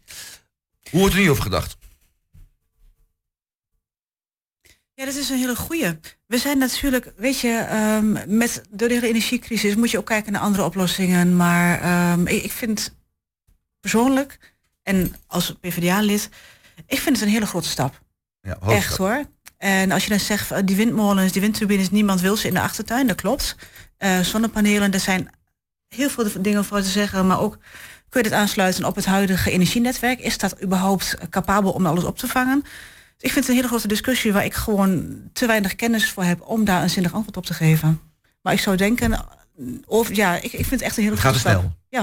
Hoe 0.94 1.02
wordt 1.02 1.18
er 1.18 1.22
nu 1.22 1.30
over 1.30 1.42
gedacht? 1.42 1.76
Ja, 4.94 5.04
dat 5.04 5.14
is 5.14 5.28
een 5.28 5.38
hele 5.38 5.56
goeie. 5.56 5.98
We 6.26 6.38
zijn 6.38 6.58
natuurlijk, 6.58 7.12
weet 7.16 7.40
je, 7.40 7.48
ehm, 7.48 8.36
met 8.36 8.62
door 8.70 8.88
de 8.88 8.94
hele 8.94 9.08
energiecrisis 9.08 9.74
moet 9.74 9.90
je 9.90 9.98
ook 9.98 10.06
kijken 10.06 10.32
naar 10.32 10.40
andere 10.40 10.64
oplossingen. 10.64 11.36
Maar 11.36 11.80
ehm, 11.80 12.26
ik, 12.26 12.42
ik 12.42 12.52
vind 12.52 12.94
persoonlijk, 13.80 14.54
en 14.82 15.14
als 15.26 15.54
PvdA-lid, 15.60 16.28
ik 16.86 16.98
vind 16.98 17.16
het 17.16 17.26
een 17.26 17.32
hele 17.32 17.46
grote 17.46 17.68
stap. 17.68 18.00
Ja, 18.40 18.58
Echt 18.58 18.96
hoor. 18.96 19.24
En 19.56 19.90
als 19.90 20.02
je 20.02 20.10
dan 20.10 20.20
zegt, 20.20 20.50
eh, 20.50 20.58
die 20.64 20.76
windmolens, 20.76 21.32
die 21.32 21.40
windturbines, 21.40 21.90
niemand 21.90 22.20
wil 22.20 22.36
ze 22.36 22.48
in 22.48 22.54
de 22.54 22.60
achtertuin, 22.60 23.06
dat 23.06 23.20
klopt. 23.20 23.56
Eh, 23.96 24.20
zonnepanelen, 24.20 24.92
er 24.92 25.00
zijn 25.00 25.30
heel 25.88 26.10
veel 26.10 26.42
dingen 26.42 26.64
voor 26.64 26.80
te 26.80 26.88
zeggen, 26.88 27.26
maar 27.26 27.40
ook 27.40 27.58
kun 28.14 28.22
je 28.22 28.28
dit 28.28 28.38
aansluiten 28.38 28.84
op 28.84 28.94
het 28.94 29.04
huidige 29.04 29.50
energienetwerk? 29.50 30.20
Is 30.20 30.38
dat 30.38 30.62
überhaupt 30.62 31.16
capabel 31.30 31.72
om 31.72 31.86
alles 31.86 32.04
op 32.04 32.18
te 32.18 32.26
vangen? 32.26 32.60
Dus 32.62 32.70
ik 33.18 33.32
vind 33.32 33.34
het 33.34 33.48
een 33.48 33.54
hele 33.54 33.68
grote 33.68 33.88
discussie 33.88 34.32
waar 34.32 34.44
ik 34.44 34.54
gewoon 34.54 35.20
te 35.32 35.46
weinig 35.46 35.74
kennis 35.74 36.10
voor 36.10 36.24
heb 36.24 36.40
om 36.40 36.64
daar 36.64 36.82
een 36.82 36.90
zinnig 36.90 37.12
antwoord 37.12 37.36
op 37.36 37.46
te 37.46 37.54
geven. 37.54 38.00
Maar 38.42 38.52
ik 38.52 38.60
zou 38.60 38.76
denken, 38.76 39.24
of 39.86 40.16
ja, 40.16 40.36
ik, 40.36 40.42
ik 40.42 40.50
vind 40.50 40.70
het 40.70 40.82
echt 40.82 40.96
een 40.96 41.02
hele 41.02 41.16
gaat 41.16 41.24
grote 41.24 41.38
stap. 41.38 41.58
snel. 41.58 41.76
Ja. 41.88 42.00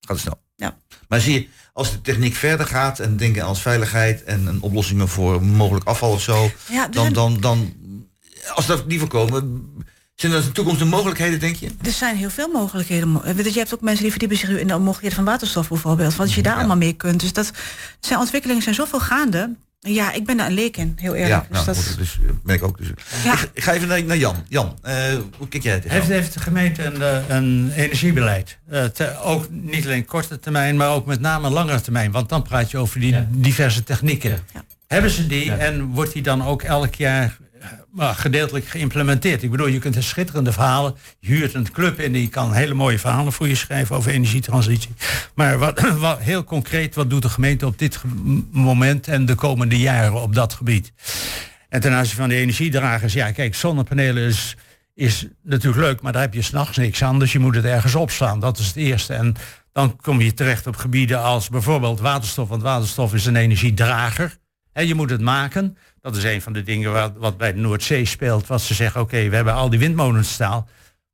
Gaat 0.00 0.16
het 0.16 0.18
snel. 0.18 0.40
Ja. 0.56 0.76
Maar 1.08 1.20
zie 1.20 1.32
je, 1.32 1.48
als 1.72 1.90
de 1.90 2.00
techniek 2.00 2.34
verder 2.34 2.66
gaat 2.66 2.98
en 2.98 3.16
denken 3.16 3.44
aan 3.44 3.56
veiligheid 3.56 4.24
en, 4.24 4.48
en 4.48 4.60
oplossingen 4.60 5.08
voor 5.08 5.42
mogelijk 5.42 5.86
afval 5.86 6.12
of 6.12 6.22
zo, 6.22 6.50
Ja, 6.68 6.84
er 6.84 6.90
dan, 6.90 7.12
dan, 7.12 7.40
dan, 7.40 7.74
als 8.54 8.66
dat 8.66 8.86
niet 8.86 8.98
voorkomen, 8.98 9.70
zijn 10.14 10.32
er 10.32 10.38
in 10.38 10.44
de 10.44 10.52
toekomst 10.52 10.78
de 10.78 10.84
mogelijkheden, 10.84 11.40
denk 11.40 11.56
je? 11.56 11.70
Er 11.82 11.90
zijn 11.90 12.16
heel 12.16 12.30
veel 12.30 12.48
mogelijkheden. 12.48 13.08
Mo- 13.08 13.22
Weet 13.22 13.44
je, 13.44 13.52
je 13.52 13.58
hebt 13.58 13.74
ook 13.74 13.80
mensen 13.80 14.02
die 14.02 14.10
verdiepen 14.10 14.36
zich 14.38 14.48
in 14.48 14.66
de 14.66 14.74
mogelijkheden 14.78 15.16
van 15.16 15.24
waterstof 15.24 15.68
bijvoorbeeld. 15.68 16.16
Wat 16.16 16.32
je 16.32 16.42
daar 16.42 16.56
allemaal 16.56 16.76
mee 16.76 16.92
kunt. 16.92 17.20
Dus 17.20 17.32
dat 17.32 17.50
zijn 18.00 18.18
ontwikkelingen 18.18 18.62
zijn 18.62 18.74
zoveel 18.74 19.00
gaande. 19.00 19.50
Ja, 19.80 20.12
ik 20.12 20.24
ben 20.26 20.36
daar 20.36 20.46
een 20.46 20.52
leek 20.52 20.76
in, 20.76 20.92
heel 20.96 21.14
eerlijk. 21.14 21.30
Ja, 21.34 21.46
dus 21.48 21.50
nou, 21.50 21.64
dat, 21.66 21.86
goed, 21.86 21.96
dus 21.98 22.18
eh, 22.26 22.30
ben 22.44 22.54
ik 22.54 22.62
ook. 22.62 22.78
Dus. 22.78 22.88
Ik, 22.88 23.50
ik 23.52 23.62
ga 23.62 23.72
even 23.72 23.88
naar, 23.88 24.04
naar 24.04 24.16
Jan. 24.16 24.36
Jan, 24.48 24.78
eh, 24.82 24.94
hoe 25.38 25.48
kijk 25.48 25.62
jij 25.62 25.80
tegen? 25.80 25.90
Heeft, 25.96 26.08
heeft 26.08 26.32
de 26.32 26.40
gemeente 26.40 26.84
een, 26.84 27.02
eh, 27.02 27.18
een 27.36 27.72
energiebeleid? 27.76 28.58
Eh, 28.68 28.84
te- 28.84 29.18
ook 29.22 29.46
niet 29.50 29.84
alleen 29.84 30.04
korte 30.04 30.40
termijn, 30.40 30.76
maar 30.76 30.90
ook 30.90 31.06
met 31.06 31.20
name 31.20 31.48
langere 31.50 31.80
termijn. 31.80 32.10
Want 32.10 32.28
dan 32.28 32.42
praat 32.42 32.70
je 32.70 32.78
over 32.78 33.00
die 33.00 33.16
diverse 33.30 33.84
technieken. 33.84 34.38
Hebben 34.86 35.10
ze 35.10 35.26
die 35.26 35.52
en 35.52 35.84
wordt 35.86 36.12
die 36.12 36.22
dan 36.22 36.44
ook 36.44 36.62
elk 36.62 36.94
jaar 36.94 37.38
eh, 37.51 37.51
maar 37.90 38.14
gedeeltelijk 38.14 38.66
geïmplementeerd? 38.66 39.42
Ik 39.42 39.50
bedoel, 39.50 39.66
je 39.66 39.78
kunt 39.78 39.96
een 39.96 40.02
schitterende 40.02 40.52
verhalen. 40.52 40.94
Je 41.18 41.32
huurt 41.32 41.54
een 41.54 41.70
club 41.70 42.00
in 42.00 42.12
die 42.12 42.28
kan 42.28 42.52
hele 42.52 42.74
mooie 42.74 42.98
verhalen 42.98 43.32
voor 43.32 43.48
je 43.48 43.54
schrijven 43.54 43.96
over 43.96 44.12
energietransitie. 44.12 44.90
Maar 45.34 45.58
wat, 45.58 45.80
wat, 45.98 46.18
heel 46.18 46.44
concreet, 46.44 46.94
wat 46.94 47.10
doet 47.10 47.22
de 47.22 47.28
gemeente 47.28 47.66
op 47.66 47.78
dit 47.78 48.00
moment 48.50 49.08
en 49.08 49.26
de 49.26 49.34
komende 49.34 49.78
jaren 49.78 50.22
op 50.22 50.34
dat 50.34 50.52
gebied? 50.52 50.92
En 51.68 51.80
ten 51.80 51.92
aanzien 51.92 52.16
van 52.16 52.28
de 52.28 52.34
energiedragers, 52.34 53.12
ja, 53.12 53.30
kijk, 53.30 53.54
zonnepanelen 53.54 54.22
is, 54.22 54.56
is 54.94 55.26
natuurlijk 55.42 55.82
leuk, 55.82 56.02
maar 56.02 56.12
daar 56.12 56.22
heb 56.22 56.34
je 56.34 56.42
s'nachts 56.42 56.76
niks 56.76 57.02
aan, 57.02 57.18
dus 57.18 57.32
je 57.32 57.38
moet 57.38 57.54
het 57.54 57.64
ergens 57.64 57.94
opslaan. 57.94 58.40
Dat 58.40 58.58
is 58.58 58.66
het 58.66 58.76
eerste. 58.76 59.14
En 59.14 59.34
dan 59.72 59.96
kom 59.96 60.20
je 60.20 60.34
terecht 60.34 60.66
op 60.66 60.76
gebieden 60.76 61.22
als 61.22 61.48
bijvoorbeeld 61.48 62.00
waterstof, 62.00 62.48
want 62.48 62.62
waterstof 62.62 63.14
is 63.14 63.26
een 63.26 63.36
energiedrager. 63.36 64.40
En 64.72 64.86
je 64.86 64.94
moet 64.94 65.10
het 65.10 65.20
maken. 65.20 65.76
Dat 66.02 66.16
is 66.16 66.24
een 66.24 66.42
van 66.42 66.52
de 66.52 66.62
dingen 66.62 66.92
wat, 66.92 67.12
wat 67.16 67.36
bij 67.36 67.52
de 67.52 67.60
Noordzee 67.60 68.04
speelt. 68.04 68.46
Wat 68.46 68.62
ze 68.62 68.74
zeggen, 68.74 69.00
oké, 69.00 69.28
we 69.28 69.36
hebben 69.36 69.54
al 69.54 69.70
die 69.70 69.78
windmolens 69.78 70.32
staan. 70.32 70.66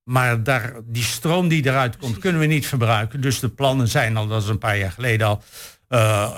Maar 0.04 0.42
daar, 0.42 0.72
die 0.84 1.02
stroom 1.02 1.48
die 1.48 1.66
eruit 1.66 1.96
komt, 1.96 2.18
kunnen 2.18 2.40
we 2.40 2.46
niet 2.46 2.66
verbruiken. 2.66 3.20
Dus 3.20 3.40
de 3.40 3.48
plannen 3.48 3.88
zijn 3.88 4.16
al, 4.16 4.26
dat 4.26 4.42
is 4.42 4.48
een 4.48 4.58
paar 4.58 4.78
jaar 4.78 4.92
geleden 4.92 5.26
al, 5.26 5.42
eh, 5.88 6.30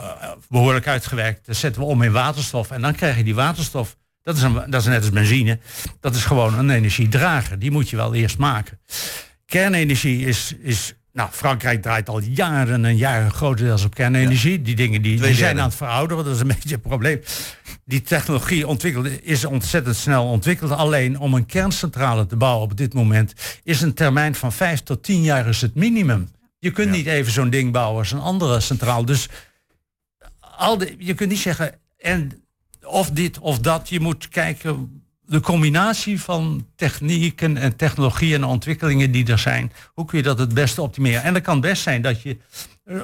behoorlijk 0.48 0.86
uitgewerkt. 0.86 1.46
Dat 1.46 1.57
zetten 1.57 1.82
we 1.82 1.88
om 1.88 2.03
in 2.03 2.12
waterstof. 2.12 2.70
En 2.70 2.80
dan 2.80 2.94
krijg 2.94 3.16
je 3.16 3.24
die 3.24 3.34
waterstof. 3.34 3.96
Dat 4.22 4.36
is, 4.36 4.42
een, 4.42 4.55
dat 4.55 4.80
is 4.80 4.86
net 4.86 5.01
als 5.01 5.11
benzine. 5.11 5.59
Dat 6.01 6.14
is 6.14 6.24
gewoon 6.24 6.59
een 6.59 6.70
energiedrager. 6.70 7.59
Die 7.59 7.70
moet 7.70 7.90
je 7.90 7.96
wel 7.96 8.14
eerst 8.14 8.38
maken. 8.38 8.80
Kernenergie 9.46 10.26
is, 10.26 10.55
is 10.61 10.94
nou, 11.12 11.30
Frankrijk 11.32 11.82
draait 11.82 12.08
al 12.08 12.20
jaren 12.20 12.84
en 12.84 12.96
jaren 12.96 13.30
grotendeels 13.30 13.84
op 13.84 13.94
kernenergie. 13.94 14.62
Die 14.62 14.76
dingen 14.76 15.02
die, 15.02 15.20
die 15.20 15.34
zijn 15.34 15.58
aan 15.58 15.68
het 15.68 15.74
verouderen, 15.74 16.24
dat 16.24 16.34
is 16.34 16.40
een 16.40 16.46
beetje 16.61 16.74
een 16.74 16.80
probleem. 16.80 17.20
Die 17.84 18.02
technologie 18.02 18.66
ontwikkeld, 18.66 19.08
is 19.22 19.44
ontzettend 19.44 19.96
snel 19.96 20.24
ontwikkeld. 20.24 20.70
Alleen 20.70 21.18
om 21.18 21.34
een 21.34 21.46
kerncentrale 21.46 22.26
te 22.26 22.36
bouwen 22.36 22.62
op 22.62 22.76
dit 22.76 22.94
moment 22.94 23.32
is 23.62 23.80
een 23.80 23.94
termijn 23.94 24.34
van 24.34 24.52
vijf 24.52 24.82
tot 24.82 25.02
tien 25.02 25.22
jaar 25.22 25.48
is 25.48 25.61
het 25.61 25.74
minimum. 25.74 26.28
Je 26.58 26.70
kunt 26.70 26.90
niet 26.90 27.06
even 27.06 27.32
zo'n 27.32 27.50
ding 27.50 27.72
bouwen 27.72 27.98
als 27.98 28.12
een 28.12 28.20
andere 28.20 28.61
centraal. 28.61 29.04
Dus 29.04 29.28
al 30.40 30.78
de, 30.78 30.94
je 30.98 31.14
kunt 31.14 31.30
niet 31.30 31.38
zeggen 31.38 31.74
en 31.98 32.44
of 32.82 33.11
dit 33.11 33.38
of 33.38 33.58
dat. 33.58 33.88
Je 33.88 34.00
moet 34.00 34.28
kijken 34.28 34.99
de 35.30 35.40
combinatie 35.40 36.20
van 36.20 36.66
technieken 36.76 37.56
en 37.56 37.76
technologieën 37.76 38.34
en 38.34 38.44
ontwikkelingen 38.44 39.10
die 39.10 39.26
er 39.26 39.38
zijn, 39.38 39.72
hoe 39.94 40.04
kun 40.04 40.18
je 40.18 40.24
dat 40.24 40.38
het 40.38 40.54
beste 40.54 40.82
optimeren? 40.82 41.22
En 41.22 41.32
dat 41.32 41.42
kan 41.42 41.60
best 41.60 41.82
zijn 41.82 42.02
dat 42.02 42.22
je 42.22 42.36
uh, 42.84 43.02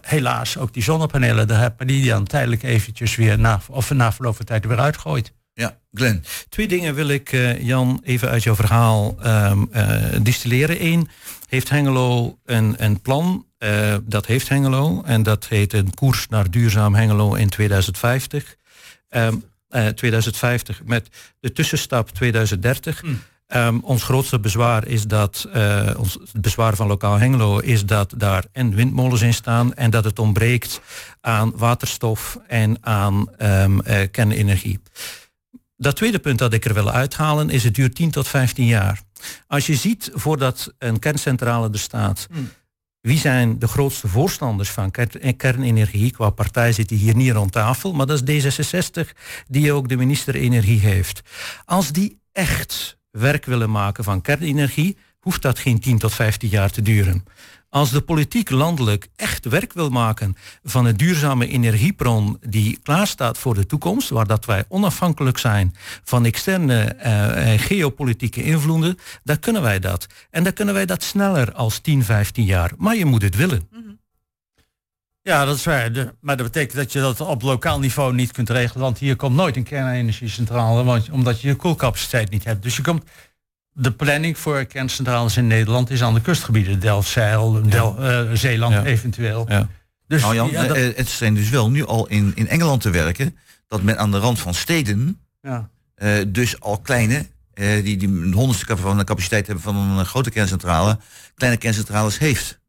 helaas 0.00 0.58
ook 0.58 0.74
die 0.74 0.82
zonnepanelen 0.82 1.48
er 1.48 1.58
hebt, 1.58 1.78
maar 1.78 1.86
die 1.86 2.08
dan 2.08 2.24
tijdelijk 2.24 2.62
eventjes 2.62 3.16
weer 3.16 3.38
na, 3.38 3.60
of 3.68 3.90
na 3.90 4.12
verloop 4.12 4.36
van 4.36 4.44
tijd 4.44 4.66
weer 4.66 4.78
uitgooit. 4.78 5.32
Ja, 5.52 5.78
Glenn. 5.92 6.24
Twee 6.48 6.68
dingen 6.68 6.94
wil 6.94 7.08
ik, 7.08 7.32
uh, 7.32 7.62
Jan, 7.62 8.00
even 8.04 8.28
uit 8.28 8.42
jouw 8.42 8.54
verhaal 8.54 9.16
um, 9.26 9.68
uh, 9.72 9.96
distilleren. 10.22 10.84
Eén, 10.84 11.08
heeft 11.48 11.68
Hengelo 11.68 12.38
een, 12.44 12.74
een 12.78 13.00
plan? 13.00 13.44
dat 14.02 14.26
heeft 14.26 14.48
Hengelo 14.48 15.02
en 15.02 15.22
dat 15.22 15.46
heet 15.48 15.72
een 15.72 15.94
koers 15.94 16.28
naar 16.28 16.50
duurzaam 16.50 16.94
Hengelo 16.94 17.34
in 17.34 17.48
2050. 17.48 18.56
Um, 19.10 19.49
uh, 19.70 19.86
2050 19.86 20.82
met 20.84 21.08
de 21.40 21.52
tussenstap 21.52 22.10
2030. 22.10 23.02
Mm. 23.02 23.20
Um, 23.54 23.80
ons 23.80 24.02
grootste 24.02 24.40
bezwaar 24.40 24.86
is 24.86 25.06
dat, 25.06 25.48
uh, 25.54 25.90
ons 25.96 26.18
bezwaar 26.32 26.76
van 26.76 26.86
lokaal 26.86 27.18
Hengelo 27.18 27.58
is 27.58 27.86
dat 27.86 28.14
daar 28.16 28.44
en 28.52 28.74
windmolens 28.74 29.20
in 29.20 29.34
staan 29.34 29.74
en 29.74 29.90
dat 29.90 30.04
het 30.04 30.18
ontbreekt 30.18 30.80
aan 31.20 31.52
waterstof 31.56 32.38
en 32.46 32.76
aan 32.80 33.28
um, 33.38 33.80
uh, 33.86 34.00
kernenergie. 34.10 34.80
Dat 35.76 35.96
tweede 35.96 36.18
punt 36.18 36.38
dat 36.38 36.52
ik 36.52 36.64
er 36.64 36.74
wil 36.74 36.90
uithalen 36.90 37.50
is 37.50 37.64
het 37.64 37.74
duurt 37.74 37.94
10 37.94 38.10
tot 38.10 38.28
15 38.28 38.66
jaar. 38.66 39.00
Als 39.46 39.66
je 39.66 39.74
ziet 39.74 40.10
voordat 40.14 40.74
een 40.78 40.98
kerncentrale 40.98 41.68
er 41.72 41.78
staat, 41.78 42.26
mm. 42.30 42.50
Wie 43.00 43.18
zijn 43.18 43.58
de 43.58 43.68
grootste 43.68 44.08
voorstanders 44.08 44.70
van 44.70 44.90
kernenergie? 45.36 46.10
Qua 46.10 46.30
partij 46.30 46.72
zit 46.72 46.88
die 46.88 46.98
hier 46.98 47.16
niet 47.16 47.32
rond 47.32 47.52
tafel, 47.52 47.92
maar 47.92 48.06
dat 48.06 48.28
is 48.28 48.44
D66 48.44 49.08
die 49.48 49.72
ook 49.72 49.88
de 49.88 49.96
minister 49.96 50.34
Energie 50.34 50.80
heeft. 50.80 51.22
Als 51.64 51.92
die 51.92 52.20
echt 52.32 52.98
werk 53.10 53.44
willen 53.44 53.70
maken 53.70 54.04
van 54.04 54.20
kernenergie, 54.20 54.96
hoeft 55.20 55.42
dat 55.42 55.58
geen 55.58 55.80
10 55.80 55.98
tot 55.98 56.14
15 56.14 56.48
jaar 56.48 56.70
te 56.70 56.82
duren. 56.82 57.24
Als 57.70 57.90
de 57.90 58.00
politiek 58.00 58.50
landelijk 58.50 59.08
echt 59.16 59.44
werk 59.44 59.72
wil 59.72 59.90
maken 59.90 60.36
van 60.62 60.86
een 60.86 60.96
duurzame 60.96 61.48
energiebron 61.48 62.38
die 62.40 62.78
klaarstaat 62.82 63.38
voor 63.38 63.54
de 63.54 63.66
toekomst, 63.66 64.08
waar 64.08 64.26
dat 64.26 64.44
wij 64.44 64.64
onafhankelijk 64.68 65.38
zijn 65.38 65.74
van 66.04 66.24
externe 66.24 66.96
uh, 67.04 67.60
geopolitieke 67.60 68.42
invloeden, 68.42 68.98
dan 69.24 69.38
kunnen 69.38 69.62
wij 69.62 69.78
dat. 69.78 70.06
En 70.30 70.44
dan 70.44 70.52
kunnen 70.52 70.74
wij 70.74 70.86
dat 70.86 71.02
sneller 71.02 71.52
als 71.52 71.78
10, 71.78 72.04
15 72.04 72.44
jaar. 72.44 72.72
Maar 72.76 72.96
je 72.96 73.04
moet 73.04 73.22
het 73.22 73.36
willen. 73.36 73.68
Ja, 75.22 75.44
dat 75.44 75.56
is 75.56 75.64
waar. 75.64 75.92
De, 75.92 76.14
maar 76.20 76.36
dat 76.36 76.46
betekent 76.46 76.76
dat 76.76 76.92
je 76.92 77.00
dat 77.00 77.20
op 77.20 77.42
lokaal 77.42 77.78
niveau 77.78 78.14
niet 78.14 78.32
kunt 78.32 78.50
regelen. 78.50 78.82
Want 78.82 78.98
hier 78.98 79.16
komt 79.16 79.36
nooit 79.36 79.56
een 79.56 79.62
kernenergiecentrale, 79.62 80.84
want, 80.84 81.10
omdat 81.10 81.40
je 81.40 81.48
je 81.48 81.54
koelcapaciteit 81.54 82.30
niet 82.30 82.44
hebt. 82.44 82.62
Dus 82.62 82.76
je 82.76 82.82
komt 82.82 83.04
de 83.80 83.90
planning 83.90 84.38
voor 84.38 84.64
kerncentrales 84.64 85.36
in 85.36 85.46
Nederland 85.46 85.90
is 85.90 86.02
aan 86.02 86.14
de 86.14 86.20
kustgebieden. 86.20 86.80
Delfzijl, 86.80 87.62
Del, 87.62 87.96
uh, 88.00 88.30
Zeeland 88.32 88.84
eventueel. 88.84 89.46
Ja. 89.48 89.68
Dus, 90.06 90.22
nou 90.22 90.34
Jan, 90.34 90.50
ja, 90.50 90.66
dat... 90.66 90.76
het 90.76 91.08
zijn 91.08 91.34
dus 91.34 91.48
wel 91.48 91.70
nu 91.70 91.86
al 91.86 92.06
in, 92.06 92.32
in 92.34 92.48
Engeland 92.48 92.80
te 92.80 92.90
werken... 92.90 93.36
dat 93.68 93.82
men 93.82 93.98
aan 93.98 94.10
de 94.10 94.18
rand 94.18 94.38
van 94.38 94.54
steden... 94.54 95.20
Ja. 95.42 95.70
Uh, 95.96 96.12
dus 96.28 96.60
al 96.60 96.78
kleine, 96.78 97.26
uh, 97.54 97.84
die, 97.84 97.96
die 97.96 98.08
een 98.08 98.32
honderdste 98.32 98.76
van 98.76 98.98
de 98.98 99.04
capaciteit 99.04 99.46
hebben 99.46 99.64
van 99.64 99.76
een 99.76 100.06
grote 100.06 100.30
kerncentrale... 100.30 100.98
kleine 101.34 101.58
kerncentrales 101.58 102.18
heeft. 102.18 102.59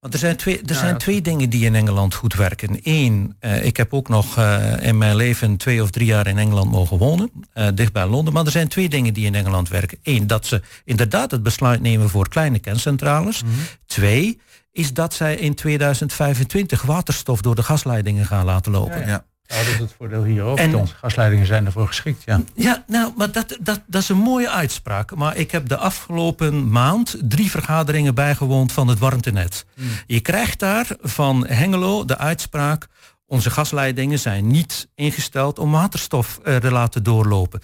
Want 0.00 0.14
er 0.14 0.18
zijn 0.18 0.36
twee, 0.36 0.62
er 0.62 0.74
zijn 0.74 0.98
twee 0.98 1.22
dingen 1.22 1.50
die 1.50 1.64
in 1.64 1.74
Engeland 1.74 2.14
goed 2.14 2.34
werken. 2.34 2.78
Eén, 2.82 3.36
uh, 3.40 3.64
ik 3.64 3.76
heb 3.76 3.94
ook 3.94 4.08
nog 4.08 4.38
uh, 4.38 4.82
in 4.82 4.98
mijn 4.98 5.16
leven 5.16 5.56
twee 5.56 5.82
of 5.82 5.90
drie 5.90 6.06
jaar 6.06 6.26
in 6.26 6.38
Engeland 6.38 6.70
mogen 6.70 6.98
wonen, 6.98 7.30
uh, 7.54 7.68
dicht 7.74 7.92
bij 7.92 8.06
Londen. 8.06 8.32
Maar 8.32 8.44
er 8.44 8.50
zijn 8.50 8.68
twee 8.68 8.88
dingen 8.88 9.14
die 9.14 9.26
in 9.26 9.34
Engeland 9.34 9.68
werken. 9.68 9.98
Eén, 10.02 10.26
dat 10.26 10.46
ze 10.46 10.62
inderdaad 10.84 11.30
het 11.30 11.42
besluit 11.42 11.80
nemen 11.80 12.10
voor 12.10 12.28
kleine 12.28 12.58
kerncentrales. 12.58 13.42
Mm 13.42 13.50
-hmm. 13.50 13.58
Twee, 13.86 14.40
is 14.72 14.92
dat 14.92 15.14
zij 15.14 15.36
in 15.36 15.54
2025 15.54 16.82
waterstof 16.82 17.40
door 17.40 17.54
de 17.54 17.62
gasleidingen 17.62 18.26
gaan 18.26 18.44
laten 18.44 18.72
lopen. 18.72 19.00
Ja, 19.00 19.06
ja. 19.06 19.24
Nou, 19.48 19.64
dat 19.64 19.74
is 19.74 19.80
het 19.80 19.92
voordeel 19.98 20.24
hier 20.24 20.42
ook. 20.42 20.58
En, 20.58 20.74
onze 20.74 20.94
gasleidingen 20.94 21.46
zijn 21.46 21.66
ervoor 21.66 21.86
geschikt, 21.86 22.22
ja. 22.24 22.40
Ja, 22.54 22.84
nou, 22.86 23.12
maar 23.16 23.32
dat, 23.32 23.56
dat, 23.60 23.80
dat 23.86 24.02
is 24.02 24.08
een 24.08 24.16
mooie 24.16 24.50
uitspraak. 24.50 25.14
Maar 25.14 25.36
ik 25.36 25.50
heb 25.50 25.68
de 25.68 25.76
afgelopen 25.76 26.70
maand 26.70 27.16
drie 27.22 27.50
vergaderingen 27.50 28.14
bijgewoond 28.14 28.72
van 28.72 28.88
het 28.88 28.98
warmtenet. 28.98 29.64
Hmm. 29.74 29.88
Je 30.06 30.20
krijgt 30.20 30.58
daar 30.58 30.86
van 31.00 31.46
Hengelo 31.46 32.04
de 32.04 32.18
uitspraak... 32.18 32.86
onze 33.26 33.50
gasleidingen 33.50 34.18
zijn 34.18 34.46
niet 34.46 34.88
ingesteld 34.94 35.58
om 35.58 35.70
waterstof 35.70 36.40
uh, 36.44 36.56
te 36.56 36.70
laten 36.70 37.02
doorlopen. 37.02 37.60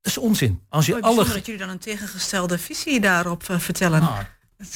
Dat 0.00 0.12
is 0.12 0.18
onzin. 0.18 0.60
Als 0.68 0.86
je 0.86 1.00
alle... 1.00 1.24
dat 1.24 1.46
jullie 1.46 1.60
dan 1.60 1.70
een 1.70 1.78
tegengestelde 1.78 2.58
visie 2.58 3.00
daarop 3.00 3.48
uh, 3.50 3.58
vertellen. 3.58 4.00
Ah. 4.00 4.18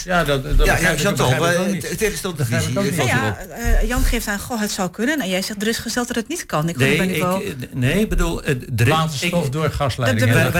Ja, 0.04 0.24
dat, 0.24 0.58
dat 0.58 0.66
ja, 0.66 0.78
ja 0.78 0.96
Chantal, 0.96 1.28
tegenstelde 1.96 2.44
visie. 2.44 3.04
Ja, 3.04 3.38
uh, 3.58 3.88
Jan 3.88 4.02
geeft 4.02 4.26
aan, 4.26 4.38
goh, 4.38 4.60
het 4.60 4.70
zou 4.70 4.90
kunnen. 4.90 5.20
En 5.20 5.28
jij 5.28 5.42
zegt, 5.42 5.62
er 5.62 5.68
is 5.68 5.78
gesteld 5.78 6.06
dat 6.06 6.16
het 6.16 6.28
niet 6.28 6.46
kan. 6.46 6.68
Ik 6.68 6.76
nee, 6.76 6.96
ben 6.96 7.14
ik, 7.14 7.22
wel... 7.22 7.42
nee, 7.72 8.06
bedoel... 8.06 8.42
De 8.72 8.84
waterstof 8.84 9.48
door 9.48 9.70
gasleidingen. 9.70 10.52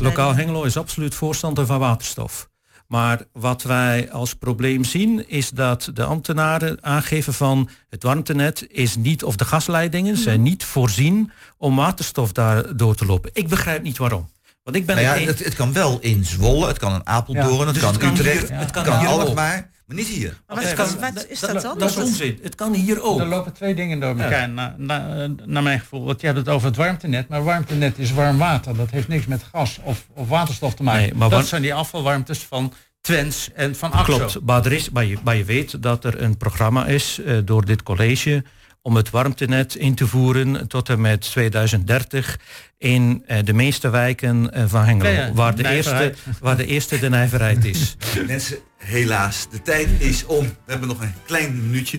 Lokaal 0.00 0.34
Hengelo 0.34 0.62
is 0.62 0.76
absoluut 0.76 1.14
voorstander 1.14 1.66
van 1.66 1.78
waterstof. 1.78 2.48
Maar 2.86 3.20
wat 3.32 3.62
wij 3.62 4.10
als 4.10 4.34
probleem 4.34 4.84
zien 4.84 5.28
is 5.28 5.50
dat 5.50 5.90
de 5.94 6.04
ambtenaren 6.04 6.78
aangeven 6.80 7.34
van 7.34 7.68
het 7.88 8.02
warmtenet 8.02 8.66
is 8.68 8.96
niet, 8.96 9.24
of 9.24 9.36
de 9.36 9.44
gasleidingen 9.44 10.14
mm. 10.14 10.20
zijn 10.20 10.42
niet 10.42 10.64
voorzien 10.64 11.30
om 11.56 11.76
waterstof 11.76 12.32
daar 12.32 12.76
door 12.76 12.94
te 12.94 13.06
lopen. 13.06 13.30
Ik 13.32 13.48
begrijp 13.48 13.82
niet 13.82 13.98
waarom. 13.98 14.28
Want 14.66 14.78
ik 14.78 14.86
ben 14.86 14.96
nou 14.96 15.20
ja, 15.20 15.26
het, 15.26 15.44
het, 15.44 15.54
kan 15.54 15.72
wel 15.72 15.98
in 16.00 16.24
Zwolle, 16.24 16.66
het 16.66 16.78
kan 16.78 16.94
in 16.94 17.06
Apeldoorn, 17.06 17.58
ja. 17.58 17.64
het, 17.64 17.74
dus 17.74 17.82
kan 17.82 17.92
het 17.92 18.00
kan 18.00 18.10
Utrecht, 18.10 18.48
hier, 18.48 18.58
het 18.58 18.70
kan, 18.70 18.84
kan 18.84 19.06
Alkmaar, 19.06 19.70
maar 19.86 19.96
niet 19.96 20.06
hier. 20.06 20.40
Maar 20.46 20.56
wat, 20.56 20.72
kan, 20.72 20.88
wat 21.00 21.26
is 21.28 21.40
dat 21.40 21.62
dan? 21.62 21.78
Dat 21.78 21.90
is 21.90 21.96
onzin. 21.96 22.38
Het 22.42 22.54
kan 22.54 22.74
hier 22.74 23.02
ook. 23.02 23.20
Er 23.20 23.26
lopen 23.26 23.52
twee 23.52 23.74
dingen 23.74 24.00
door 24.00 24.08
elkaar, 24.08 24.40
ja. 24.40 24.46
naar, 24.46 24.74
naar, 24.76 25.30
naar 25.44 25.62
mijn 25.62 25.80
gevoel. 25.80 26.04
Want 26.04 26.20
je 26.20 26.26
hebt 26.26 26.38
het 26.38 26.48
over 26.48 26.66
het 26.66 26.76
warmtenet, 26.76 27.28
maar 27.28 27.44
warmtenet 27.44 27.98
is 27.98 28.12
warm 28.12 28.38
water. 28.38 28.76
Dat 28.76 28.90
heeft 28.90 29.08
niks 29.08 29.26
met 29.26 29.42
gas 29.52 29.78
of, 29.82 30.06
of 30.14 30.28
waterstof 30.28 30.74
te 30.74 30.82
maken. 30.82 31.02
Nee, 31.02 31.14
maar 31.14 31.30
dat 31.30 31.46
zijn 31.46 31.62
die 31.62 31.74
afvalwarmtes 31.74 32.38
van 32.38 32.72
Twens 33.00 33.50
en 33.54 33.76
van 33.76 33.92
Axo. 33.92 34.16
Klopt, 34.16 34.38
maar, 34.44 34.64
er 34.64 34.72
is, 34.72 34.90
maar, 34.90 35.04
je, 35.04 35.16
maar 35.24 35.36
je 35.36 35.44
weet 35.44 35.82
dat 35.82 36.04
er 36.04 36.22
een 36.22 36.36
programma 36.36 36.86
is 36.86 37.20
uh, 37.24 37.38
door 37.44 37.64
dit 37.64 37.82
college 37.82 38.44
om 38.86 38.96
het 38.96 39.10
warmtenet 39.10 39.74
in 39.74 39.94
te 39.94 40.06
voeren 40.06 40.68
tot 40.68 40.88
en 40.88 41.00
met 41.00 41.20
2030 41.20 42.38
in 42.78 43.24
uh, 43.28 43.38
de 43.44 43.52
meeste 43.52 43.90
wijken 43.90 44.50
uh, 44.54 44.64
van 44.66 44.84
Hengelo, 44.84 45.10
ja, 45.10 45.26
ja, 45.26 45.32
waar, 45.32 45.56
de 45.56 45.68
eerste, 45.68 46.14
waar 46.40 46.56
de 46.56 46.66
eerste 46.66 46.98
de 46.98 47.08
nijverheid 47.08 47.64
is. 47.64 47.96
Mensen, 48.26 48.58
helaas, 48.76 49.46
de 49.50 49.62
tijd 49.62 49.88
is 49.98 50.26
om. 50.26 50.44
We 50.44 50.70
hebben 50.70 50.88
nog 50.88 51.00
een 51.00 51.14
klein 51.24 51.66
minuutje. 51.66 51.98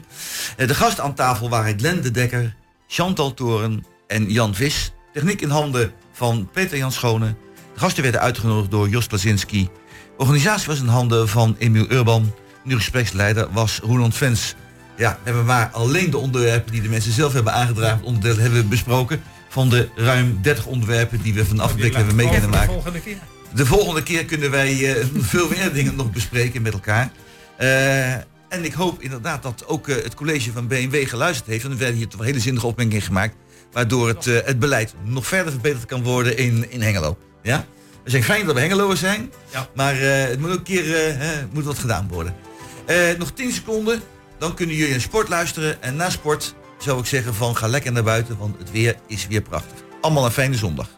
Uh, 0.58 0.68
de 0.68 0.76
gasten 0.76 1.04
aan 1.04 1.14
tafel 1.14 1.50
waren 1.50 1.80
Glenn 1.80 2.02
de 2.02 2.12
Dekker, 2.12 2.56
Chantal 2.88 3.34
Toren 3.34 3.86
en 4.08 4.32
Jan 4.32 4.56
Vis. 4.56 4.92
Techniek 5.14 5.42
in 5.42 5.50
handen 5.50 5.92
van 6.14 6.50
Peter 6.54 6.78
Jan 6.78 6.92
Schone. 6.92 7.36
De 7.74 7.80
gasten 7.80 8.04
werden 8.04 8.22
uitgenodigd 8.22 8.72
door 8.72 8.90
Jos 8.90 9.08
Plazinski. 9.08 9.64
De 9.64 9.70
organisatie 10.18 10.68
was 10.68 10.80
in 10.80 10.88
handen 10.88 11.30
van 11.30 11.56
Emiel 11.58 11.92
Urban. 11.92 12.34
Nu 12.64 12.76
gespreksleider 12.76 13.52
was 13.52 13.80
Roland 13.80 14.16
Vens. 14.16 14.56
Ja, 14.98 15.12
we 15.12 15.20
hebben 15.24 15.46
maar 15.46 15.70
alleen 15.72 16.10
de 16.10 16.18
onderwerpen 16.18 16.72
die 16.72 16.82
de 16.82 16.90
mensen 16.90 17.12
zelf 17.12 17.34
hebben 17.34 17.54
aangedragen, 17.54 18.04
onderdeel 18.04 18.38
hebben 18.38 18.62
we 18.62 18.68
besproken. 18.68 19.22
Van 19.50 19.70
de 19.70 19.90
ruim 19.96 20.40
30 20.42 20.66
onderwerpen 20.66 21.22
die 21.22 21.34
we 21.34 21.46
van 21.46 21.60
afblik 21.60 21.96
hebben 21.96 22.16
mee 22.16 22.30
kunnen 22.30 22.50
maken. 22.50 22.68
De 22.68 22.74
volgende 22.74 23.02
keer. 23.02 23.18
De 23.54 23.66
volgende 23.66 24.04
keer 24.04 24.26
kunnen 24.26 24.52
wij 24.52 24.74
uh, 24.74 25.06
veel 25.34 25.50
meer 25.50 25.74
dingen 25.74 25.96
nog 25.96 26.12
bespreken 26.12 26.62
met 26.62 26.74
elkaar. 26.74 27.12
Uh, 27.60 28.14
en 28.14 28.64
ik 28.64 28.74
hoop 28.74 29.02
inderdaad 29.02 29.44
dat 29.44 29.68
ook 29.68 29.88
uh, 29.88 29.96
het 29.96 30.14
college 30.14 30.52
van 30.52 30.68
BMW 30.68 31.08
geluisterd 31.08 31.48
heeft. 31.48 31.62
Want 31.62 31.74
er 31.74 31.80
werden 31.80 31.98
hier 31.98 32.08
toch 32.08 32.24
hele 32.24 32.40
zinnige 32.40 32.68
opmerkingen 32.68 33.02
gemaakt. 33.02 33.36
Waardoor 33.72 34.08
het, 34.08 34.28
eh, 34.28 34.38
het 34.46 34.60
beleid 34.60 34.94
nog 35.04 35.28
verder 35.28 35.52
verbeterd 35.52 35.86
kan 35.86 36.04
worden 36.04 36.38
in, 36.38 36.72
in 36.72 36.82
Hengelo. 36.82 37.18
Ja? 37.44 37.66
We 38.08 38.14
zijn 38.14 38.24
fijn 38.24 38.46
dat 38.46 38.56
we 38.56 38.62
Hengeloers 38.62 39.00
zijn. 39.00 39.32
Maar 39.76 39.94
eh, 39.94 40.30
het 40.30 40.40
moet 40.40 40.50
ook 40.50 40.58
een 40.58 40.64
keer 40.64 40.96
eh, 40.96 41.30
moet 41.52 41.64
wat 41.64 41.80
gedaan 41.80 42.08
worden. 42.08 42.36
Eh, 42.86 42.98
nog 43.18 43.32
10 43.32 43.52
seconden. 43.52 44.02
Dan 44.40 44.54
kunnen 44.54 44.76
jullie 44.76 44.94
een 44.94 45.02
sport 45.02 45.30
luisteren. 45.30 45.82
En 45.82 45.96
na 45.96 46.10
sport 46.10 46.56
zou 46.78 47.00
ik 47.00 47.06
zeggen 47.06 47.34
van 47.34 47.58
ga 47.58 47.68
lekker 47.68 47.92
naar 47.92 48.04
buiten. 48.04 48.38
Want 48.38 48.58
het 48.60 48.72
weer 48.72 48.96
is 49.08 49.28
weer 49.28 49.42
prachtig. 49.42 49.84
Allemaal 50.02 50.26
een 50.26 50.32
fijne 50.32 50.56
zondag. 50.56 50.97